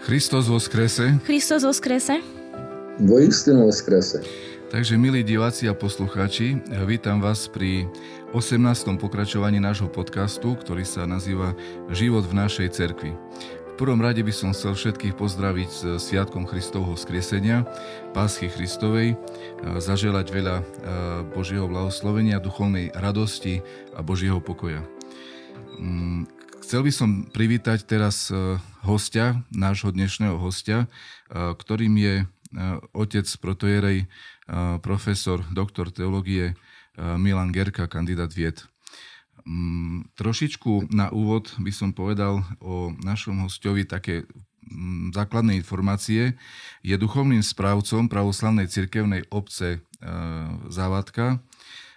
Christos 0.00 0.48
skrese. 0.64 1.20
Christos 1.28 1.60
skrese. 1.76 2.24
Voistinu 3.04 3.68
skrese. 3.68 4.24
Takže 4.72 4.96
milí 4.96 5.20
diváci 5.20 5.68
a 5.68 5.76
poslucháči, 5.76 6.56
vítam 6.88 7.20
vás 7.20 7.44
pri 7.52 7.84
18. 8.32 8.96
pokračovaní 8.96 9.60
nášho 9.60 9.92
podcastu, 9.92 10.56
ktorý 10.56 10.88
sa 10.88 11.04
nazýva 11.04 11.52
Život 11.92 12.24
v 12.24 12.32
našej 12.32 12.68
cerkvi. 12.72 13.12
V 13.12 13.74
prvom 13.76 14.00
rade 14.00 14.24
by 14.24 14.32
som 14.32 14.56
chcel 14.56 14.72
všetkých 14.72 15.20
pozdraviť 15.20 15.68
s 15.68 15.82
Sviatkom 16.00 16.48
Kristovho 16.48 16.96
skriesenia, 16.96 17.68
Pásky 18.16 18.48
Kristovej, 18.48 19.20
zaželať 19.84 20.26
veľa 20.32 20.56
Božieho 21.36 21.68
blahoslovenia, 21.68 22.40
duchovnej 22.40 22.88
radosti 22.96 23.60
a 23.92 24.00
Božieho 24.00 24.40
pokoja. 24.40 24.80
Chcel 26.70 26.86
by 26.86 26.94
som 26.94 27.10
privítať 27.26 27.82
teraz 27.82 28.30
e, 28.30 28.54
hostia, 28.86 29.42
nášho 29.50 29.90
dnešného 29.90 30.38
hostia, 30.38 30.86
e, 30.86 31.50
ktorým 31.58 31.98
je 31.98 32.14
e, 32.22 32.24
otec 32.94 33.26
protojerej, 33.42 34.06
profesor, 34.78 35.42
doktor 35.50 35.90
teológie 35.90 36.54
Milan 36.94 37.50
Gerka, 37.50 37.90
kandidát 37.90 38.30
vied. 38.30 38.62
Mm, 39.42 40.14
trošičku 40.14 40.94
na 40.94 41.10
úvod 41.10 41.50
by 41.58 41.74
som 41.74 41.90
povedal 41.90 42.46
o 42.62 42.94
našom 43.02 43.50
hostovi 43.50 43.82
také 43.82 44.30
mm, 44.62 45.10
základné 45.10 45.58
informácie. 45.58 46.38
Je 46.86 46.94
duchovným 46.94 47.42
správcom 47.42 48.06
pravoslavnej 48.06 48.70
cirkevnej 48.70 49.26
obce 49.34 49.82
Závadka, 50.70 51.42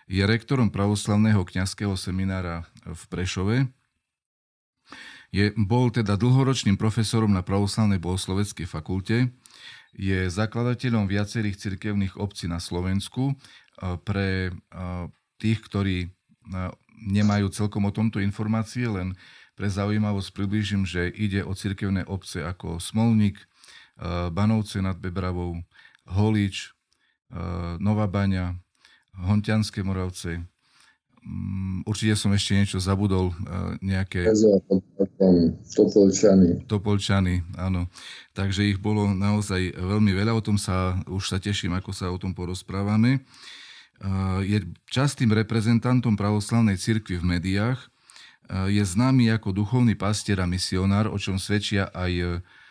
je 0.10 0.26
rektorom 0.26 0.74
pravoslavného 0.74 1.46
kňazského 1.46 1.94
seminára 1.94 2.66
v 2.82 3.02
Prešove, 3.14 3.70
je, 5.34 5.50
bol 5.58 5.90
teda 5.90 6.14
dlhoročným 6.14 6.78
profesorom 6.78 7.34
na 7.34 7.42
pravoslavnej 7.42 7.98
bohosloveckej 7.98 8.70
fakulte, 8.70 9.34
je 9.98 10.30
zakladateľom 10.30 11.10
viacerých 11.10 11.58
cirkevných 11.58 12.18
obcí 12.22 12.46
na 12.46 12.62
Slovensku. 12.62 13.34
Pre 13.78 14.30
tých, 15.42 15.60
ktorí 15.66 16.14
nemajú 17.10 17.50
celkom 17.50 17.90
o 17.90 17.92
tomto 17.94 18.22
informácie, 18.22 18.86
len 18.86 19.18
pre 19.54 19.70
zaujímavosť 19.70 20.30
približím, 20.34 20.86
že 20.86 21.10
ide 21.14 21.46
o 21.46 21.54
cirkevné 21.54 22.06
obce 22.10 22.42
ako 22.42 22.82
Smolník, 22.82 23.38
Banovce 24.34 24.82
nad 24.82 24.98
Bebravou, 24.98 25.62
Holič, 26.10 26.74
Nová 27.78 28.10
Baňa, 28.10 28.58
Hontianské 29.14 29.86
Moravce, 29.86 30.42
určite 31.88 32.16
som 32.20 32.32
ešte 32.36 32.56
niečo 32.56 32.78
zabudol, 32.80 33.32
e, 33.32 33.34
nejaké... 33.84 34.28
Topolčany. 35.76 36.48
Topolčany, 36.68 37.34
áno. 37.56 37.88
Takže 38.36 38.68
ich 38.68 38.80
bolo 38.80 39.12
naozaj 39.12 39.76
veľmi 39.76 40.12
veľa, 40.12 40.36
o 40.36 40.44
tom 40.44 40.60
sa, 40.60 41.00
už 41.08 41.32
sa 41.32 41.38
teším, 41.40 41.76
ako 41.76 41.92
sa 41.96 42.12
o 42.12 42.18
tom 42.20 42.36
porozprávame. 42.36 43.18
E, 43.18 43.20
je 44.44 44.58
častým 44.92 45.32
reprezentantom 45.32 46.16
pravoslavnej 46.16 46.76
cirkvi 46.76 47.20
v 47.20 47.40
médiách, 47.40 47.80
e, 47.80 47.88
je 48.76 48.84
známy 48.84 49.32
ako 49.32 49.56
duchovný 49.56 49.96
pastier 49.96 50.44
a 50.44 50.48
misionár, 50.48 51.08
o 51.08 51.18
čom 51.20 51.40
svedčia 51.40 51.88
aj 51.92 52.44
Mm, 52.44 52.63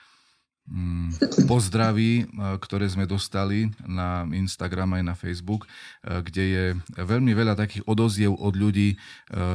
pozdraví, 1.50 2.30
ktoré 2.62 2.86
sme 2.86 3.04
dostali 3.04 3.74
na 3.82 4.22
Instagram 4.30 4.94
aj 4.94 5.02
na 5.02 5.14
Facebook, 5.18 5.66
kde 6.06 6.44
je 6.46 6.64
veľmi 7.02 7.34
veľa 7.34 7.58
takých 7.58 7.82
odoziev 7.84 8.38
od 8.38 8.54
ľudí, 8.54 8.94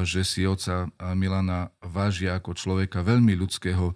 že 0.03 0.27
si 0.27 0.43
oca 0.43 0.91
Milana 1.15 1.71
vážia 1.79 2.35
ako 2.35 2.59
človeka 2.59 3.07
veľmi 3.07 3.39
ľudského, 3.39 3.95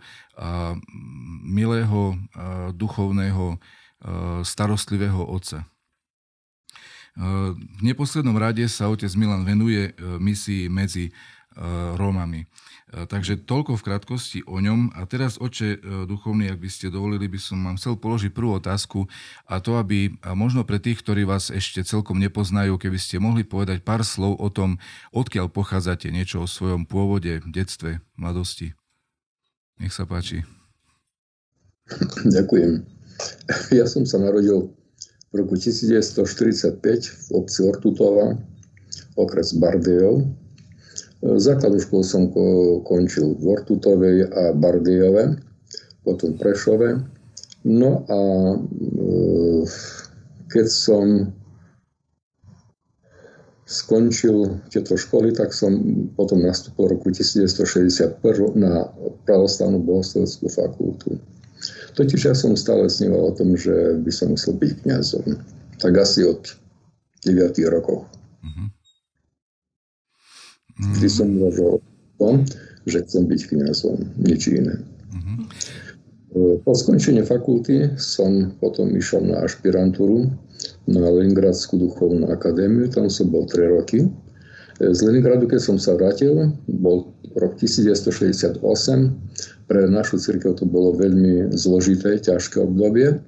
milého, 1.43 2.15
duchovného, 2.73 3.59
starostlivého 4.47 5.27
otca. 5.27 5.67
V 7.19 7.81
neposlednom 7.83 8.39
rade 8.39 8.63
sa 8.71 8.87
otec 8.87 9.11
Milan 9.19 9.43
venuje 9.43 9.91
misii 9.99 10.71
medzi 10.71 11.11
Rómami. 11.99 12.47
E, 12.91 13.07
takže 13.07 13.39
toľko 13.47 13.79
v 13.79 13.85
krátkosti 13.87 14.39
o 14.43 14.59
ňom. 14.59 14.91
A 14.91 15.07
teraz, 15.07 15.39
oče 15.39 15.67
e, 15.75 15.77
duchovný, 16.03 16.51
ak 16.51 16.59
by 16.59 16.69
ste 16.69 16.91
dovolili, 16.91 17.31
by 17.31 17.39
som 17.39 17.63
vám 17.63 17.79
chcel 17.79 17.95
položiť 17.95 18.35
prvú 18.35 18.59
otázku 18.59 19.07
a 19.47 19.63
to, 19.63 19.79
aby 19.79 20.11
a 20.19 20.35
možno 20.35 20.67
pre 20.67 20.75
tých, 20.75 20.99
ktorí 20.99 21.23
vás 21.23 21.47
ešte 21.47 21.87
celkom 21.87 22.19
nepoznajú, 22.19 22.75
keby 22.75 22.99
ste 22.99 23.23
mohli 23.23 23.47
povedať 23.47 23.79
pár 23.81 24.03
slov 24.03 24.35
o 24.43 24.49
tom, 24.51 24.75
odkiaľ 25.15 25.47
pochádzate, 25.47 26.11
niečo 26.11 26.43
o 26.43 26.51
svojom 26.51 26.83
pôvode, 26.83 27.39
detstve, 27.47 28.03
mladosti. 28.19 28.75
Nech 29.79 29.95
sa 29.95 30.03
páči. 30.03 30.43
Ďakujem. 32.27 32.83
Ja 33.69 33.85
som 33.85 34.01
sa 34.01 34.17
narodil 34.17 34.73
v 35.29 35.33
roku 35.37 35.53
1945 35.53 36.81
v 36.81 37.27
obci 37.37 37.59
Ortutova, 37.69 38.33
okres 39.13 39.53
Bardejov, 39.53 40.25
Základnú 41.21 41.77
školu 41.77 42.03
som 42.03 42.33
končil 42.81 43.37
v 43.37 43.45
Ortutovej 43.53 44.25
a 44.33 44.57
Bardejove, 44.57 45.37
potom 46.01 46.33
Prešove. 46.33 46.97
No 47.61 48.01
a 48.09 48.19
e, 48.57 48.57
keď 50.49 50.65
som 50.65 51.29
skončil 53.69 54.65
tieto 54.73 54.97
školy, 54.97 55.31
tak 55.31 55.53
som 55.53 55.77
potom 56.17 56.41
nastúpil 56.41 56.97
roku 56.97 57.13
1961 57.13 58.17
na 58.57 58.89
pravoslavnú 59.29 59.79
bohosloveckú 59.79 60.49
fakultu. 60.49 61.21
Totiž 61.93 62.33
ja 62.33 62.35
som 62.35 62.57
stále 62.57 62.89
sníval 62.89 63.31
o 63.31 63.35
tom, 63.37 63.53
že 63.53 64.01
by 64.01 64.11
som 64.11 64.33
musel 64.33 64.57
byť 64.57 64.71
kniazom. 64.83 65.37
Tak 65.77 65.93
asi 66.01 66.25
od 66.25 66.49
9 67.23 67.53
rokov. 67.69 68.09
Mm-hmm. 68.41 68.67
Mm. 70.81 70.91
Vždy 70.97 71.07
som 71.09 71.27
uvažoval 71.37 71.77
o 71.77 71.81
tom, 72.17 72.35
že 72.89 73.05
chcem 73.05 73.29
byť 73.29 73.41
kniazom, 73.53 73.97
nič 74.17 74.49
iné. 74.49 74.81
Mm-hmm. 75.13 75.37
Po 76.65 76.71
skončení 76.73 77.21
fakulty 77.21 77.93
som 78.01 78.55
potom 78.57 78.89
išiel 78.97 79.21
na 79.29 79.45
ašpirantúru 79.45 80.31
na 80.89 81.05
Leningradskú 81.05 81.77
duchovnú 81.77 82.29
akadémiu, 82.29 82.89
tam 82.89 83.09
som 83.09 83.29
bol 83.29 83.45
3 83.45 83.77
roky. 83.77 84.09
Z 84.81 85.05
Leningradu, 85.05 85.45
keď 85.45 85.61
som 85.61 85.77
sa 85.77 85.93
vrátil, 85.93 86.57
bol 86.65 87.13
rok 87.37 87.53
1968. 87.61 88.57
Pre 89.69 89.81
našu 89.87 90.17
církev 90.17 90.57
to 90.57 90.65
bolo 90.65 90.97
veľmi 90.97 91.53
zložité, 91.53 92.17
ťažké 92.17 92.65
obdobie. 92.65 93.21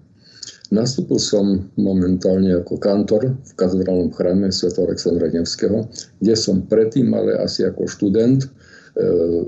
Nastúpil 0.74 1.22
som 1.22 1.70
momentálne 1.78 2.50
ako 2.58 2.82
kantor 2.82 3.38
v 3.38 3.52
katedrálnom 3.54 4.10
chráme 4.10 4.50
Sv. 4.50 4.74
Alexandra 4.82 5.30
Nevského, 5.30 5.86
kde 6.18 6.34
som 6.34 6.66
predtým, 6.66 7.14
ale 7.14 7.38
asi 7.38 7.62
ako 7.62 7.86
študent, 7.86 8.42
e, 8.42 8.50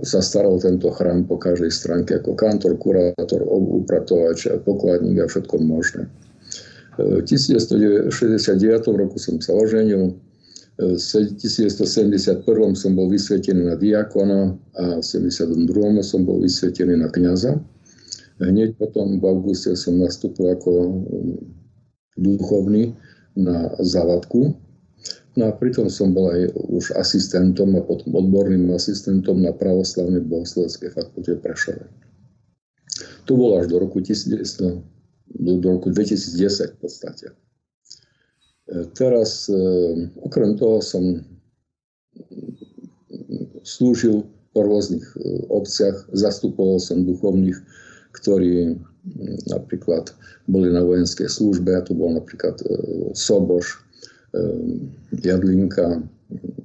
sa 0.06 0.22
staral 0.22 0.62
tento 0.62 0.86
chrám 0.94 1.26
po 1.26 1.42
každej 1.42 1.74
stránke 1.74 2.22
ako 2.22 2.38
kantor, 2.38 2.78
kurátor, 2.78 3.42
upratovač, 3.50 4.46
pokladník 4.70 5.18
a 5.18 5.26
všetko 5.26 5.66
možné. 5.66 6.06
E, 7.02 7.26
v 7.26 7.26
1969 7.26 8.94
roku 8.94 9.18
som 9.18 9.42
sa 9.42 9.58
oženil, 9.58 10.14
e, 10.78 10.94
v 10.94 11.02
1971 11.02 12.78
som 12.78 12.94
bol 12.94 13.10
vysvetený 13.10 13.66
na 13.66 13.74
diakona 13.74 14.54
a 14.78 15.02
v 15.02 15.06
1972 15.06 16.06
som 16.06 16.22
bol 16.22 16.38
vysvetený 16.38 17.02
na 17.02 17.10
kniaza. 17.10 17.58
Hneď 18.40 18.76
potom 18.76 19.16
v 19.20 19.24
auguste 19.24 19.72
som 19.80 19.96
nastúpil 19.96 20.52
ako 20.52 20.72
um, 20.72 21.00
duchovný 22.20 22.92
na 23.36 23.72
závadku. 23.80 24.56
No 25.36 25.52
a 25.52 25.56
pritom 25.56 25.92
som 25.92 26.16
bol 26.16 26.32
aj 26.32 26.52
už 26.72 26.96
asistentom 26.96 27.76
a 27.76 27.84
potom 27.84 28.16
odborným 28.16 28.72
asistentom 28.72 29.44
na 29.44 29.52
pravoslavnej 29.52 30.24
bohosloveckej 30.24 30.96
fakulte 30.96 31.36
Prešove. 31.40 31.86
To 33.28 33.32
bolo 33.36 33.60
až 33.60 33.68
do 33.68 33.84
roku, 33.84 34.00
1900, 34.00 34.80
do, 35.44 35.52
do 35.60 35.68
roku 35.76 35.92
2010 35.92 36.76
v 36.76 36.80
podstate. 36.80 37.28
E, 37.32 38.88
teraz, 38.96 39.52
e, 39.52 39.60
okrem 40.24 40.56
toho, 40.56 40.80
som 40.80 41.04
slúžil 43.68 44.24
po 44.56 44.64
rôznych 44.64 45.04
e, 45.04 45.52
obciach, 45.52 46.08
zastupoval 46.16 46.80
som 46.80 47.04
duchovných 47.04 47.60
ktorí 48.16 48.74
mm, 48.74 49.52
napríklad 49.52 50.16
boli 50.48 50.72
na 50.72 50.82
vojenskej 50.82 51.28
službe, 51.28 51.76
to 51.84 51.94
bol 51.98 52.16
napríklad 52.16 52.56
e, 52.64 52.68
Soboš, 53.12 53.76
e, 53.76 54.42
Jadlinka, 55.20 56.02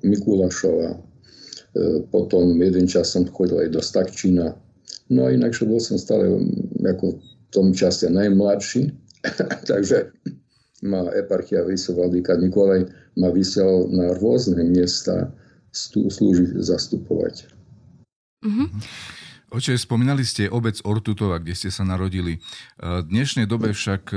Mikulašova, 0.07 0.95
e, 0.95 0.99
potom 2.09 2.55
jeden 2.63 2.87
čas 2.87 3.13
som 3.13 3.27
chodil 3.27 3.67
aj 3.67 3.69
do 3.75 3.81
Stakčína. 3.83 4.55
No 5.11 5.27
a 5.27 5.35
inakšie 5.35 5.67
bol 5.67 5.83
som 5.83 5.99
stále 5.99 6.31
mm, 6.31 6.87
ako 6.87 7.19
v 7.19 7.21
tom 7.51 7.75
čase 7.75 8.07
najmladší, 8.07 8.95
takže 9.71 10.15
ma 10.81 11.13
eparchia 11.13 11.67
Vysovladíka 11.67 12.41
Nikolaj 12.41 12.89
ma 13.21 13.29
vysiel 13.29 13.91
na 13.93 14.17
rôzne 14.17 14.65
miesta 14.65 15.29
slúžiť, 15.77 16.57
zastupovať. 16.57 17.53
Mm-hmm. 18.41 18.69
Oče, 19.51 19.75
spomínali 19.75 20.23
ste 20.23 20.47
obec 20.47 20.79
Ortutova, 20.87 21.43
kde 21.43 21.59
ste 21.59 21.75
sa 21.75 21.83
narodili. 21.83 22.39
V 22.79 23.03
dnešnej 23.03 23.51
dobe 23.51 23.75
však 23.75 24.03
e, 24.15 24.17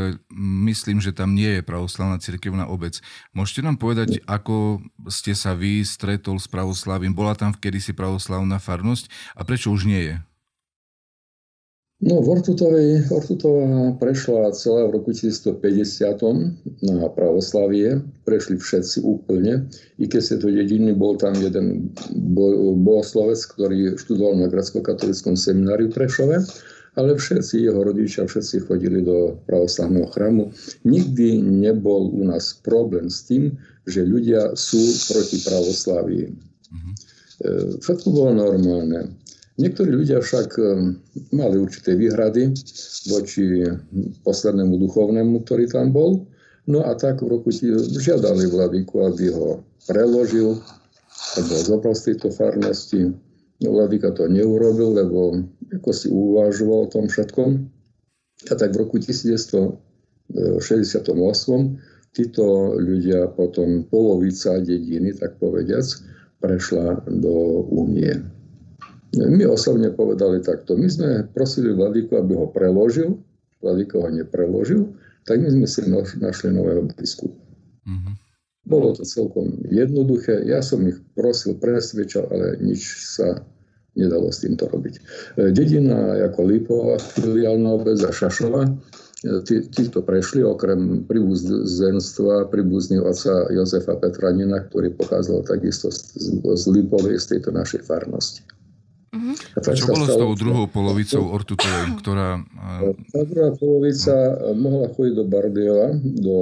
myslím, 0.70 1.02
že 1.02 1.10
tam 1.10 1.34
nie 1.34 1.58
je 1.58 1.66
pravoslavná 1.66 2.22
cirkevná 2.22 2.70
obec. 2.70 3.02
Môžete 3.34 3.66
nám 3.66 3.82
povedať, 3.82 4.22
ako 4.30 4.86
ste 5.10 5.34
sa 5.34 5.58
vy 5.58 5.82
stretol 5.82 6.38
s 6.38 6.46
pravoslavím? 6.46 7.18
Bola 7.18 7.34
tam 7.34 7.50
kedysi 7.50 7.98
pravoslavná 7.98 8.62
farnosť 8.62 9.10
a 9.34 9.42
prečo 9.42 9.74
už 9.74 9.90
nie 9.90 10.14
je? 10.14 10.16
No, 12.04 12.20
Vortutovej, 12.20 13.08
Vortutová 13.08 13.96
prešla 13.96 14.52
celá 14.52 14.84
v 14.92 15.00
roku 15.00 15.16
1950 15.16 15.56
na 16.84 17.08
pravoslavie. 17.08 18.04
Prešli 18.28 18.60
všetci 18.60 19.08
úplne. 19.08 19.72
I 19.96 20.12
keď 20.12 20.22
sa 20.22 20.36
to 20.36 20.52
jediný, 20.52 20.92
bol 20.92 21.16
tam 21.16 21.32
jeden 21.40 21.96
bohoslovec, 22.84 23.40
ktorý 23.56 23.96
študoval 23.96 24.36
na 24.36 24.52
grecko-katolickom 24.52 25.40
semináriu 25.40 25.88
Prešove, 25.96 26.44
ale 27.00 27.16
všetci 27.16 27.72
jeho 27.72 27.80
rodičia, 27.80 28.28
všetci 28.28 28.68
chodili 28.68 29.00
do 29.00 29.40
pravoslavného 29.48 30.12
chrámu. 30.12 30.52
Nikdy 30.84 31.40
nebol 31.40 32.12
u 32.12 32.28
nás 32.28 32.60
problém 32.68 33.08
s 33.08 33.24
tým, 33.32 33.56
že 33.88 34.04
ľudia 34.04 34.60
sú 34.60 34.84
proti 35.08 35.40
pravoslavii. 35.40 36.26
Mm-hmm. 36.28 36.94
Všetko 37.80 38.08
bolo 38.12 38.32
normálne. 38.36 39.23
Niektorí 39.54 39.94
ľudia 39.94 40.18
však 40.18 40.50
eh, 40.58 40.66
mali 41.34 41.56
určité 41.62 41.94
výhrady 41.94 42.54
voči 43.14 43.68
poslednému 44.26 44.82
duchovnému, 44.82 45.46
ktorý 45.46 45.70
tam 45.70 45.94
bol. 45.94 46.26
No 46.64 46.88
a 46.88 46.96
tak 46.96 47.20
v 47.20 47.28
roku 47.28 47.52
žiadali 47.52 48.48
vladyku, 48.48 49.04
aby 49.04 49.36
ho 49.36 49.68
preložil, 49.84 50.64
ho 51.36 51.58
zobral 51.68 51.92
z 51.92 52.14
tejto 52.14 52.32
farnosti. 52.32 53.12
No, 53.60 53.68
vladyka 53.76 54.16
to 54.16 54.32
neurobil, 54.32 54.96
lebo 54.96 55.44
ako 55.76 55.92
si 55.92 56.08
uvažoval 56.08 56.88
o 56.88 56.92
tom 56.92 57.12
všetkom. 57.12 57.50
A 58.52 58.54
tak 58.56 58.76
v 58.76 58.88
roku 58.88 58.96
1968 59.00 59.76
títo 62.14 62.46
ľudia 62.80 63.28
potom 63.36 63.84
polovica 63.88 64.60
dediny, 64.60 65.16
tak 65.16 65.40
povediac, 65.40 65.84
prešla 66.40 67.08
do 67.12 67.68
únie. 67.72 68.33
My 69.14 69.46
osobne 69.46 69.94
povedali 69.94 70.42
takto. 70.42 70.74
My 70.74 70.90
sme 70.90 71.30
prosili 71.30 71.70
Vladiku, 71.70 72.18
aby 72.18 72.34
ho 72.34 72.50
preložil. 72.50 73.22
Vladiko 73.62 74.02
ho 74.02 74.10
nepreložil. 74.10 74.90
Tak 75.30 75.38
my 75.38 75.50
sme 75.54 75.68
si 75.70 75.86
našli 76.20 76.50
nového 76.50 76.84
biskupa. 76.98 77.38
Mm-hmm. 77.86 78.14
Bolo 78.64 78.96
to 78.96 79.04
celkom 79.04 79.60
jednoduché. 79.70 80.48
Ja 80.48 80.64
som 80.64 80.88
ich 80.88 80.98
prosil, 81.14 81.60
presvedčal, 81.60 82.32
ale 82.32 82.58
nič 82.64 83.12
sa 83.16 83.44
nedalo 83.94 84.32
s 84.34 84.42
týmto 84.42 84.66
robiť. 84.72 84.94
E, 84.98 85.02
dedina 85.54 86.18
ako 86.26 86.40
Lipová, 86.48 86.96
filiálna 86.98 87.76
obec 87.76 88.00
a 88.02 88.10
Šašova, 88.10 88.66
e, 88.66 88.72
tí, 89.46 89.68
títo 89.70 90.02
prešli 90.02 90.42
okrem 90.42 91.06
príbuzenstva 91.06 92.50
príbuzného 92.50 93.06
otca 93.06 93.52
Jozefa 93.54 94.00
Petranina, 94.00 94.64
ktorý 94.66 94.96
pochádzal 94.98 95.46
takisto 95.46 95.92
z, 95.92 96.40
z 96.42 96.64
Lipovej, 96.72 97.20
z 97.20 97.38
tejto 97.38 97.54
našej 97.54 97.86
farnosti. 97.86 98.42
A 99.54 99.74
čo 99.74 99.90
bolo 99.90 100.06
s 100.06 100.16
tou 100.16 100.32
druhou 100.34 100.66
polovicou 100.68 101.30
Ortutovej, 101.30 102.00
ktorá... 102.02 102.42
Tá 103.14 103.22
druhá 103.26 103.52
polovica 103.56 104.16
mohla 104.58 104.90
chodiť 104.92 105.14
do 105.18 105.26
Bardiova, 105.26 105.96
do, 106.02 106.38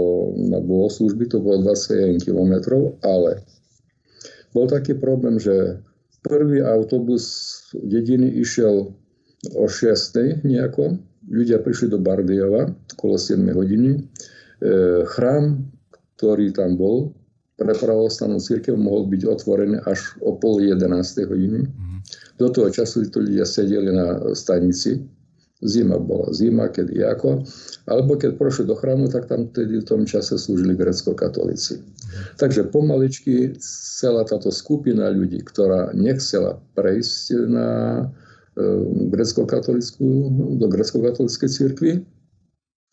na 0.47 0.59
bohoslužby, 0.63 1.27
to 1.31 1.43
bolo 1.43 1.63
21 1.65 2.19
km, 2.23 2.53
ale 3.03 3.43
bol 4.51 4.67
taký 4.67 4.95
problém, 4.95 5.39
že 5.39 5.79
prvý 6.21 6.61
autobus 6.61 7.57
dediny 7.73 8.41
išiel 8.41 8.91
o 9.57 9.65
6. 9.65 10.45
nejako, 10.45 11.01
ľudia 11.29 11.61
prišli 11.61 11.89
do 11.89 11.97
Bardiova 11.97 12.69
okolo 12.97 13.15
7 13.17 13.41
hodiny. 13.53 13.97
E, 13.97 13.99
chrám, 15.09 15.65
ktorý 16.17 16.53
tam 16.53 16.77
bol, 16.77 17.17
pre 17.57 17.73
pravoslavnú 17.77 18.41
církev 18.41 18.73
mohol 18.73 19.05
byť 19.09 19.21
otvorený 19.25 19.77
až 19.85 20.17
o 20.21 20.33
pol 20.37 20.61
11. 20.61 20.81
hodiny. 21.29 21.65
Uh-huh. 21.65 21.90
Do 22.41 22.49
toho 22.49 22.73
času 22.73 23.05
tí 23.05 23.21
ľudia 23.21 23.45
sedeli 23.45 23.93
na 23.93 24.33
stanici. 24.33 24.97
Zima 25.61 26.01
bola 26.01 26.33
zima, 26.33 26.73
kedy 26.73 27.05
ako. 27.05 27.45
Alebo 27.85 28.17
keď 28.17 28.33
prošli 28.33 28.65
do 28.65 28.73
chrámu, 28.73 29.13
tak 29.13 29.29
tam 29.29 29.45
tedy 29.53 29.77
v 29.77 29.85
tom 29.85 30.09
čase 30.09 30.33
slúžili 30.41 30.73
grecko-katolíci. 30.73 31.85
Takže 32.41 32.73
pomaličky 32.73 33.53
celá 34.01 34.25
táto 34.25 34.49
skupina 34.49 35.13
ľudí, 35.13 35.45
ktorá 35.45 35.93
nechcela 35.93 36.57
prejsť 36.73 37.45
na 37.45 37.69
e, 38.01 38.65
grecko-katolickú, 39.13 40.09
do 40.57 40.65
grecko-katolíckej 40.65 41.49
cirkvi, 41.53 41.91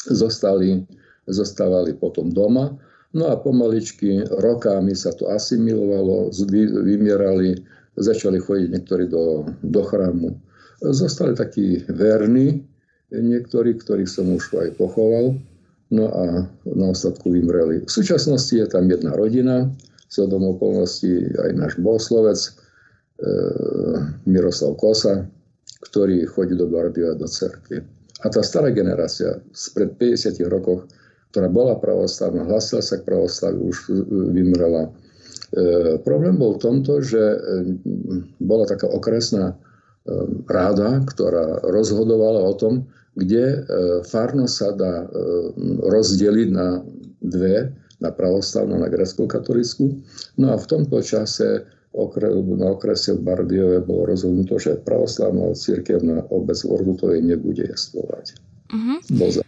zostali, 0.05 0.85
zostávali 1.25 1.97
potom 1.97 2.29
doma. 2.29 2.77
No 3.17 3.33
a 3.33 3.41
pomaličky 3.41 4.29
rokami 4.29 4.93
sa 4.93 5.17
to 5.17 5.33
asimilovalo, 5.33 6.29
vymierali 6.85 7.57
začali 7.99 8.39
chodiť 8.39 8.69
niektorí 8.71 9.05
do, 9.11 9.47
do 9.63 9.83
chrámu. 9.83 10.39
Zostali 10.79 11.35
takí 11.35 11.83
verní, 11.91 12.63
niektorí, 13.11 13.75
ktorých 13.75 14.09
som 14.09 14.31
už 14.31 14.55
aj 14.55 14.79
pochoval, 14.79 15.35
no 15.91 16.05
a 16.13 16.25
na 16.69 16.87
ostatku 16.93 17.33
vymreli. 17.33 17.83
V 17.83 17.91
súčasnosti 17.91 18.53
je 18.53 18.67
tam 18.69 18.87
jedna 18.87 19.17
rodina, 19.17 19.67
sledom 20.09 20.57
okolností 20.57 21.37
aj 21.37 21.51
náš 21.57 21.73
bohoslovec 21.81 22.39
e, 22.39 22.51
Miroslav 24.29 24.77
Kosa, 24.77 25.25
ktorý 25.89 26.25
chodí 26.29 26.57
do 26.57 26.69
Bardia 26.69 27.17
do 27.17 27.29
cerkvy. 27.29 27.81
A 28.25 28.27
tá 28.29 28.43
stará 28.43 28.75
generácia 28.75 29.39
spred 29.55 29.95
50 29.95 30.43
rokov, 30.51 30.91
ktorá 31.31 31.47
bola 31.47 31.79
pravoslavná, 31.79 32.43
hlasila 32.51 32.83
sa 32.83 32.99
k 32.99 33.07
pravoslaviu, 33.07 33.71
už 33.71 33.79
vymrela. 34.35 34.91
E, 35.49 35.97
problém 36.05 36.37
bol 36.37 36.61
v 36.61 36.63
tomto, 36.63 37.01
že 37.01 37.21
e, 37.21 37.39
bola 38.37 38.69
taká 38.69 38.85
okresná 38.85 39.53
e, 39.53 39.57
ráda, 40.45 41.01
ktorá 41.09 41.65
rozhodovala 41.65 42.45
o 42.45 42.55
tom, 42.57 42.75
kde 43.19 43.67
farno 44.07 44.47
sa 44.47 44.71
dá 44.71 45.11
rozdeliť 45.83 46.49
na 46.55 46.87
dve, 47.19 47.75
na 47.99 48.15
pravoslavnú 48.15 48.79
a 48.79 48.87
na 48.87 48.89
grecko-katolickú. 48.95 49.91
No 50.39 50.55
a 50.55 50.57
v 50.57 50.67
tomto 50.71 51.03
čase 51.03 51.67
na 51.99 52.69
okrese 52.71 53.19
v 53.19 53.27
Bardiove 53.27 53.83
bolo 53.83 54.15
rozhodnuté, 54.15 54.55
že 54.63 54.79
pravoslavná 54.87 55.51
církevná 55.51 56.31
obec 56.31 56.63
v 56.63 56.71
Ordutovej 56.79 57.27
nebude 57.27 57.67
jestvovať. 57.67 58.39
Uh-huh. 58.71 59.03
Bol 59.19 59.31
za 59.35 59.43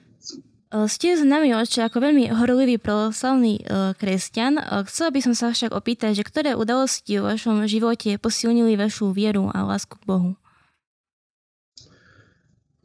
ste 0.71 1.19
nami 1.27 1.51
oče 1.51 1.91
ako 1.91 1.99
veľmi 1.99 2.31
horlivý 2.31 2.79
pravoslavný 2.79 3.67
uh, 3.67 3.91
kresťan. 3.99 4.63
Uh, 4.63 4.87
chcela 4.87 5.11
by 5.11 5.21
som 5.27 5.35
sa 5.35 5.51
však 5.51 5.75
opýtať, 5.75 6.23
že 6.23 6.23
ktoré 6.23 6.55
udalosti 6.55 7.19
v 7.19 7.35
vašom 7.35 7.67
živote 7.67 8.15
posilnili 8.23 8.79
vašu 8.79 9.11
vieru 9.11 9.51
a 9.51 9.67
lásku 9.67 9.99
k 9.99 10.07
Bohu? 10.07 10.31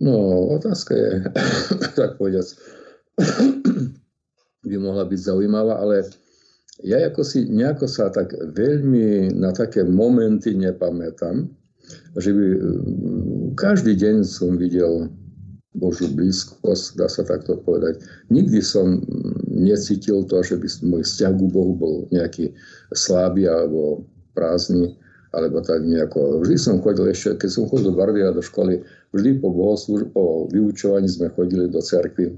No, 0.02 0.14
otázka 0.58 0.98
je, 0.98 1.12
tak 2.00 2.18
povedať, 2.18 2.58
by 4.70 4.76
mohla 4.82 5.06
byť 5.06 5.20
zaujímavá, 5.22 5.78
ale 5.78 6.10
ja 6.84 7.00
ako 7.06 7.22
si 7.22 7.48
nejako 7.48 7.86
sa 7.86 8.10
tak 8.10 8.34
veľmi 8.34 9.32
na 9.38 9.54
také 9.54 9.86
momenty 9.86 10.58
nepamätám, 10.58 11.48
že 12.18 12.34
by 12.34 12.46
každý 13.56 13.94
deň 13.96 14.26
som 14.26 14.58
videl 14.58 15.08
Božú 15.76 16.08
blízkosť, 16.12 16.96
dá 16.96 17.08
sa 17.12 17.28
takto 17.28 17.60
povedať. 17.62 18.00
Nikdy 18.32 18.60
som 18.64 19.04
necítil 19.52 20.24
to, 20.28 20.40
že 20.40 20.56
by 20.56 20.68
môj 20.88 21.04
vzťah 21.04 21.34
k 21.36 21.42
Bohu 21.52 21.74
bol 21.76 21.96
nejaký 22.12 22.56
slabý 22.96 23.48
alebo 23.48 24.08
prázdny, 24.36 24.96
alebo 25.36 25.60
tak 25.60 25.84
nejako. 25.84 26.44
Vždy 26.44 26.56
som 26.56 26.80
chodil 26.80 27.12
ešte, 27.12 27.36
keď 27.44 27.50
som 27.52 27.68
chodil 27.68 27.92
do 27.92 28.00
Bardia 28.00 28.32
do 28.32 28.40
školy, 28.40 28.80
vždy 29.12 29.44
po, 29.44 29.52
bohoslúž- 29.52 30.12
po 30.16 30.48
vyučovaní 30.48 31.12
sme 31.12 31.28
chodili 31.36 31.68
do 31.68 31.84
cerkvy 31.84 32.36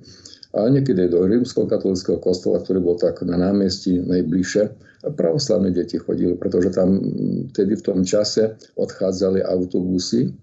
a 0.57 0.65
niekedy 0.73 1.05
do 1.11 1.21
rímsko-katolického 1.29 2.17
kostola, 2.17 2.57
ktorý 2.63 2.81
bol 2.81 2.97
tak 2.97 3.21
na 3.21 3.37
námestí 3.37 4.01
najbližšie. 4.01 4.86
Pravoslavné 4.97 5.69
deti 5.71 6.01
chodili, 6.01 6.33
pretože 6.33 6.73
tam 6.73 6.97
vtedy 7.53 7.77
v 7.77 7.85
tom 7.85 7.99
čase 8.01 8.57
odchádzali 8.81 9.45
autobusy 9.45 10.33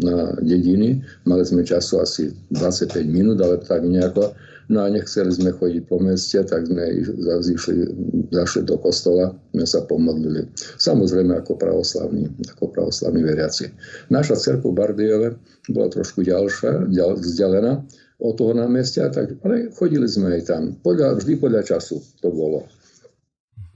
na 0.00 0.32
dediny. 0.40 1.04
Mali 1.28 1.44
sme 1.44 1.60
času 1.60 2.00
asi 2.00 2.32
25 2.56 3.04
minút, 3.04 3.36
ale 3.44 3.60
tak 3.60 3.84
nejako. 3.84 4.32
No 4.68 4.84
a 4.84 4.92
nechceli 4.92 5.32
sme 5.32 5.48
chodiť 5.48 5.88
po 5.88 5.96
meste, 5.96 6.44
tak 6.44 6.68
sme 6.68 7.00
zašli, 7.24 7.88
zašli 8.28 8.68
do 8.68 8.76
kostola, 8.76 9.32
sme 9.56 9.64
sa 9.64 9.80
pomodlili. 9.88 10.44
Samozrejme 10.76 11.40
ako 11.40 11.56
pravoslavní, 11.56 12.28
ako 12.52 12.68
pravoslavní 12.76 13.24
veriaci. 13.24 13.72
Naša 14.12 14.36
cerkev 14.36 14.76
Bardiove 14.76 15.40
bola 15.72 15.88
trošku 15.88 16.20
ďalšia, 16.20 16.84
ďal, 16.92 17.16
vzdialená, 17.16 17.80
od 18.18 18.34
toho 18.34 18.50
námestia, 18.50 19.08
tak, 19.14 19.38
ale 19.46 19.70
chodili 19.78 20.10
sme 20.10 20.36
aj 20.36 20.42
tam. 20.50 20.62
Podľa, 20.82 21.22
vždy 21.22 21.38
podľa 21.38 21.62
času 21.62 22.02
to 22.18 22.28
bolo. 22.34 22.66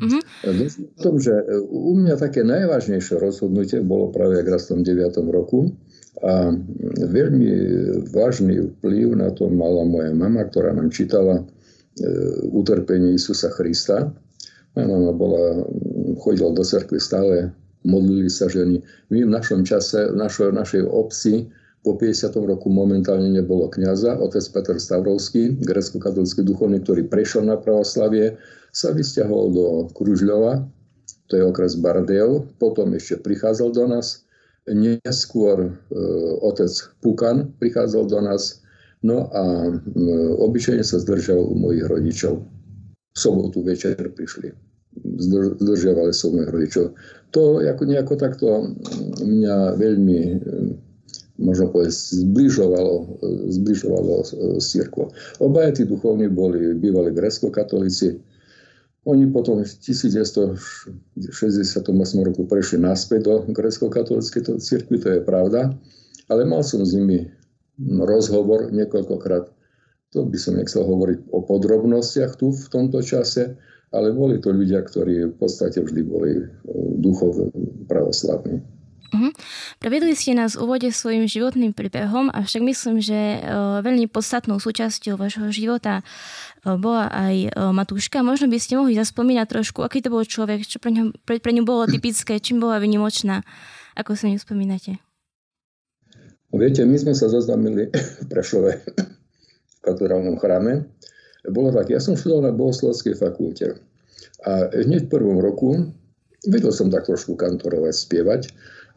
Mm-hmm. 0.02 0.23
V 0.99 0.99
tom, 0.99 1.23
že 1.23 1.30
u 1.71 1.94
mňa 1.94 2.18
také 2.18 2.42
najvážnejšie 2.42 3.23
rozhodnutie 3.23 3.78
bolo 3.87 4.11
práve 4.11 4.42
v 4.42 4.50
tom 4.50 4.82
9. 4.82 4.99
roku, 5.30 5.71
A 6.26 6.50
veľmi 7.06 7.50
vážny 8.11 8.66
vplyv 8.78 9.14
na 9.14 9.30
to 9.30 9.47
mala 9.47 9.87
moja 9.87 10.11
mama, 10.11 10.42
ktorá 10.44 10.75
nám 10.75 10.90
čítala 10.90 11.40
e, 11.40 11.44
utrpenie 12.50 13.14
Isusa 13.14 13.54
Krista. 13.54 14.11
Moja 14.75 14.87
mama 14.90 15.12
bola, 15.14 15.62
chodila 16.18 16.50
do 16.50 16.66
cerkvy 16.66 16.99
stále, 16.99 17.54
modlili 17.87 18.26
sa 18.26 18.50
ženy. 18.50 18.82
My 19.14 19.23
v 19.23 19.30
našom 19.30 19.62
čase, 19.62 20.11
v 20.11 20.18
našo, 20.18 20.50
našej 20.50 20.82
obci, 20.82 21.47
po 21.82 21.98
50. 21.98 22.30
roku 22.46 22.70
momentálne 22.70 23.26
nebolo 23.26 23.66
kniaza. 23.66 24.14
Otec 24.18 24.42
Peter 24.54 24.78
Stavrovský, 24.78 25.58
grecko-katolický 25.66 26.46
duchovný, 26.46 26.78
ktorý 26.82 27.10
prešiel 27.10 27.42
na 27.42 27.58
pravoslavie, 27.58 28.38
sa 28.70 28.94
vysťahol 28.94 29.44
do 29.52 29.66
Kružľova, 29.92 30.64
to 31.28 31.36
je 31.36 31.44
okres 31.44 31.76
Bardejov, 31.76 32.48
potom 32.56 32.94
ešte 32.96 33.20
prichádzal 33.20 33.68
do 33.74 33.84
nás 33.88 34.24
Neskôr 34.70 35.58
e, 35.58 35.70
otec 36.38 36.70
Pukan 37.02 37.50
prichádzal 37.58 38.06
do 38.06 38.20
nás, 38.22 38.62
no 39.02 39.26
a 39.34 39.42
e, 39.66 39.74
obyčajne 40.38 40.86
sa 40.86 41.02
zdržal 41.02 41.42
u 41.42 41.58
mojich 41.58 41.82
rodičov. 41.82 42.46
V 43.12 43.18
sobotu 43.18 43.66
večer 43.66 43.98
prišli. 43.98 44.54
Zdržiavali 45.58 46.14
sa 46.14 46.30
u 46.30 46.38
mojich 46.38 46.52
rodičov. 46.54 46.94
To 47.34 47.58
ako 47.58 47.82
nejako 47.90 48.14
takto 48.14 48.46
mňa 49.18 49.74
veľmi 49.82 50.20
e, 50.30 50.36
možno 51.42 51.75
povedať, 51.75 51.92
zbližovalo, 52.22 53.18
zbližovalo 53.50 54.14
s 54.56 54.64
církvou. 54.70 55.11
Obaja 55.42 55.75
tí 55.75 55.82
duchovní 55.82 56.30
boli 56.30 56.78
bývali 56.78 57.11
grecko-katolíci, 57.11 58.22
oni 59.02 59.26
potom 59.34 59.66
v 59.66 59.66
1968 59.66 61.82
roku 62.22 62.46
prešli 62.46 62.78
naspäť 62.78 63.20
do 63.26 63.42
grecko-katolíckej 63.50 64.62
cirkvi, 64.62 65.02
to 65.02 65.18
je 65.18 65.20
pravda, 65.26 65.75
ale 66.30 66.46
mal 66.46 66.62
som 66.62 66.87
s 66.87 66.94
nimi 66.94 67.26
rozhovor 67.82 68.70
niekoľkokrát. 68.70 69.50
To 70.14 70.28
by 70.28 70.38
som 70.38 70.54
nechcel 70.54 70.87
hovoriť 70.87 71.34
o 71.34 71.42
podrobnostiach 71.42 72.38
tu 72.38 72.54
v 72.54 72.66
tomto 72.70 73.02
čase, 73.02 73.58
ale 73.90 74.14
boli 74.14 74.38
to 74.38 74.54
ľudia, 74.54 74.87
ktorí 74.87 75.34
v 75.34 75.37
podstate 75.40 75.82
vždy 75.82 76.02
boli 76.06 76.38
e, 76.38 76.44
duchov 77.00 77.50
pravoslavní. 77.90 78.62
Uh-huh. 79.12 79.28
Previedli 79.76 80.16
ste 80.16 80.33
nás 80.33 80.57
v 80.57 80.64
úvode 80.64 80.88
svojim 80.88 81.28
životným 81.28 81.76
príbehom, 81.76 82.33
avšak 82.33 82.64
myslím, 82.64 82.97
že 82.97 83.45
uh, 83.45 83.85
veľmi 83.85 84.09
podstatnou 84.09 84.57
súčasťou 84.57 85.21
vašho 85.21 85.52
života 85.52 86.00
uh, 86.00 86.81
bola 86.81 87.12
aj 87.12 87.35
uh, 87.52 87.76
Matúška. 87.76 88.25
Možno 88.25 88.49
by 88.49 88.57
ste 88.57 88.81
mohli 88.81 88.97
zaspomínať 88.97 89.47
trošku, 89.52 89.85
aký 89.85 90.00
to 90.00 90.09
bol 90.09 90.25
človek, 90.25 90.64
čo 90.64 90.81
pre 90.81 90.97
ňu, 90.97 91.12
pre, 91.28 91.45
pre 91.45 91.52
ňu 91.52 91.61
bolo 91.69 91.85
typické, 91.85 92.40
čím 92.40 92.64
bola 92.64 92.81
vynimočná. 92.81 93.45
Ako 94.00 94.16
sa 94.16 94.33
ňu 94.33 94.40
spomínate? 94.40 94.97
Viete, 96.52 96.85
my 96.88 96.97
sme 96.97 97.12
sa 97.12 97.28
zoznámili 97.28 97.92
v 97.92 98.26
Prešove 98.33 98.73
v 98.81 99.78
katedrálnom 99.85 100.40
chráme. 100.40 100.88
Bolo 101.52 101.69
tak, 101.69 101.92
ja 101.92 102.00
som 102.00 102.16
študoval 102.16 102.49
na 102.49 102.57
bohoslovskej 102.57 103.16
fakulte. 103.21 103.76
A 104.49 104.73
hneď 104.73 105.09
v 105.09 105.12
prvom 105.12 105.37
roku 105.37 105.92
vedel 106.49 106.73
som 106.73 106.92
tak 106.92 107.09
trošku 107.09 107.37
kantorovať, 107.37 107.95
spievať. 107.95 108.42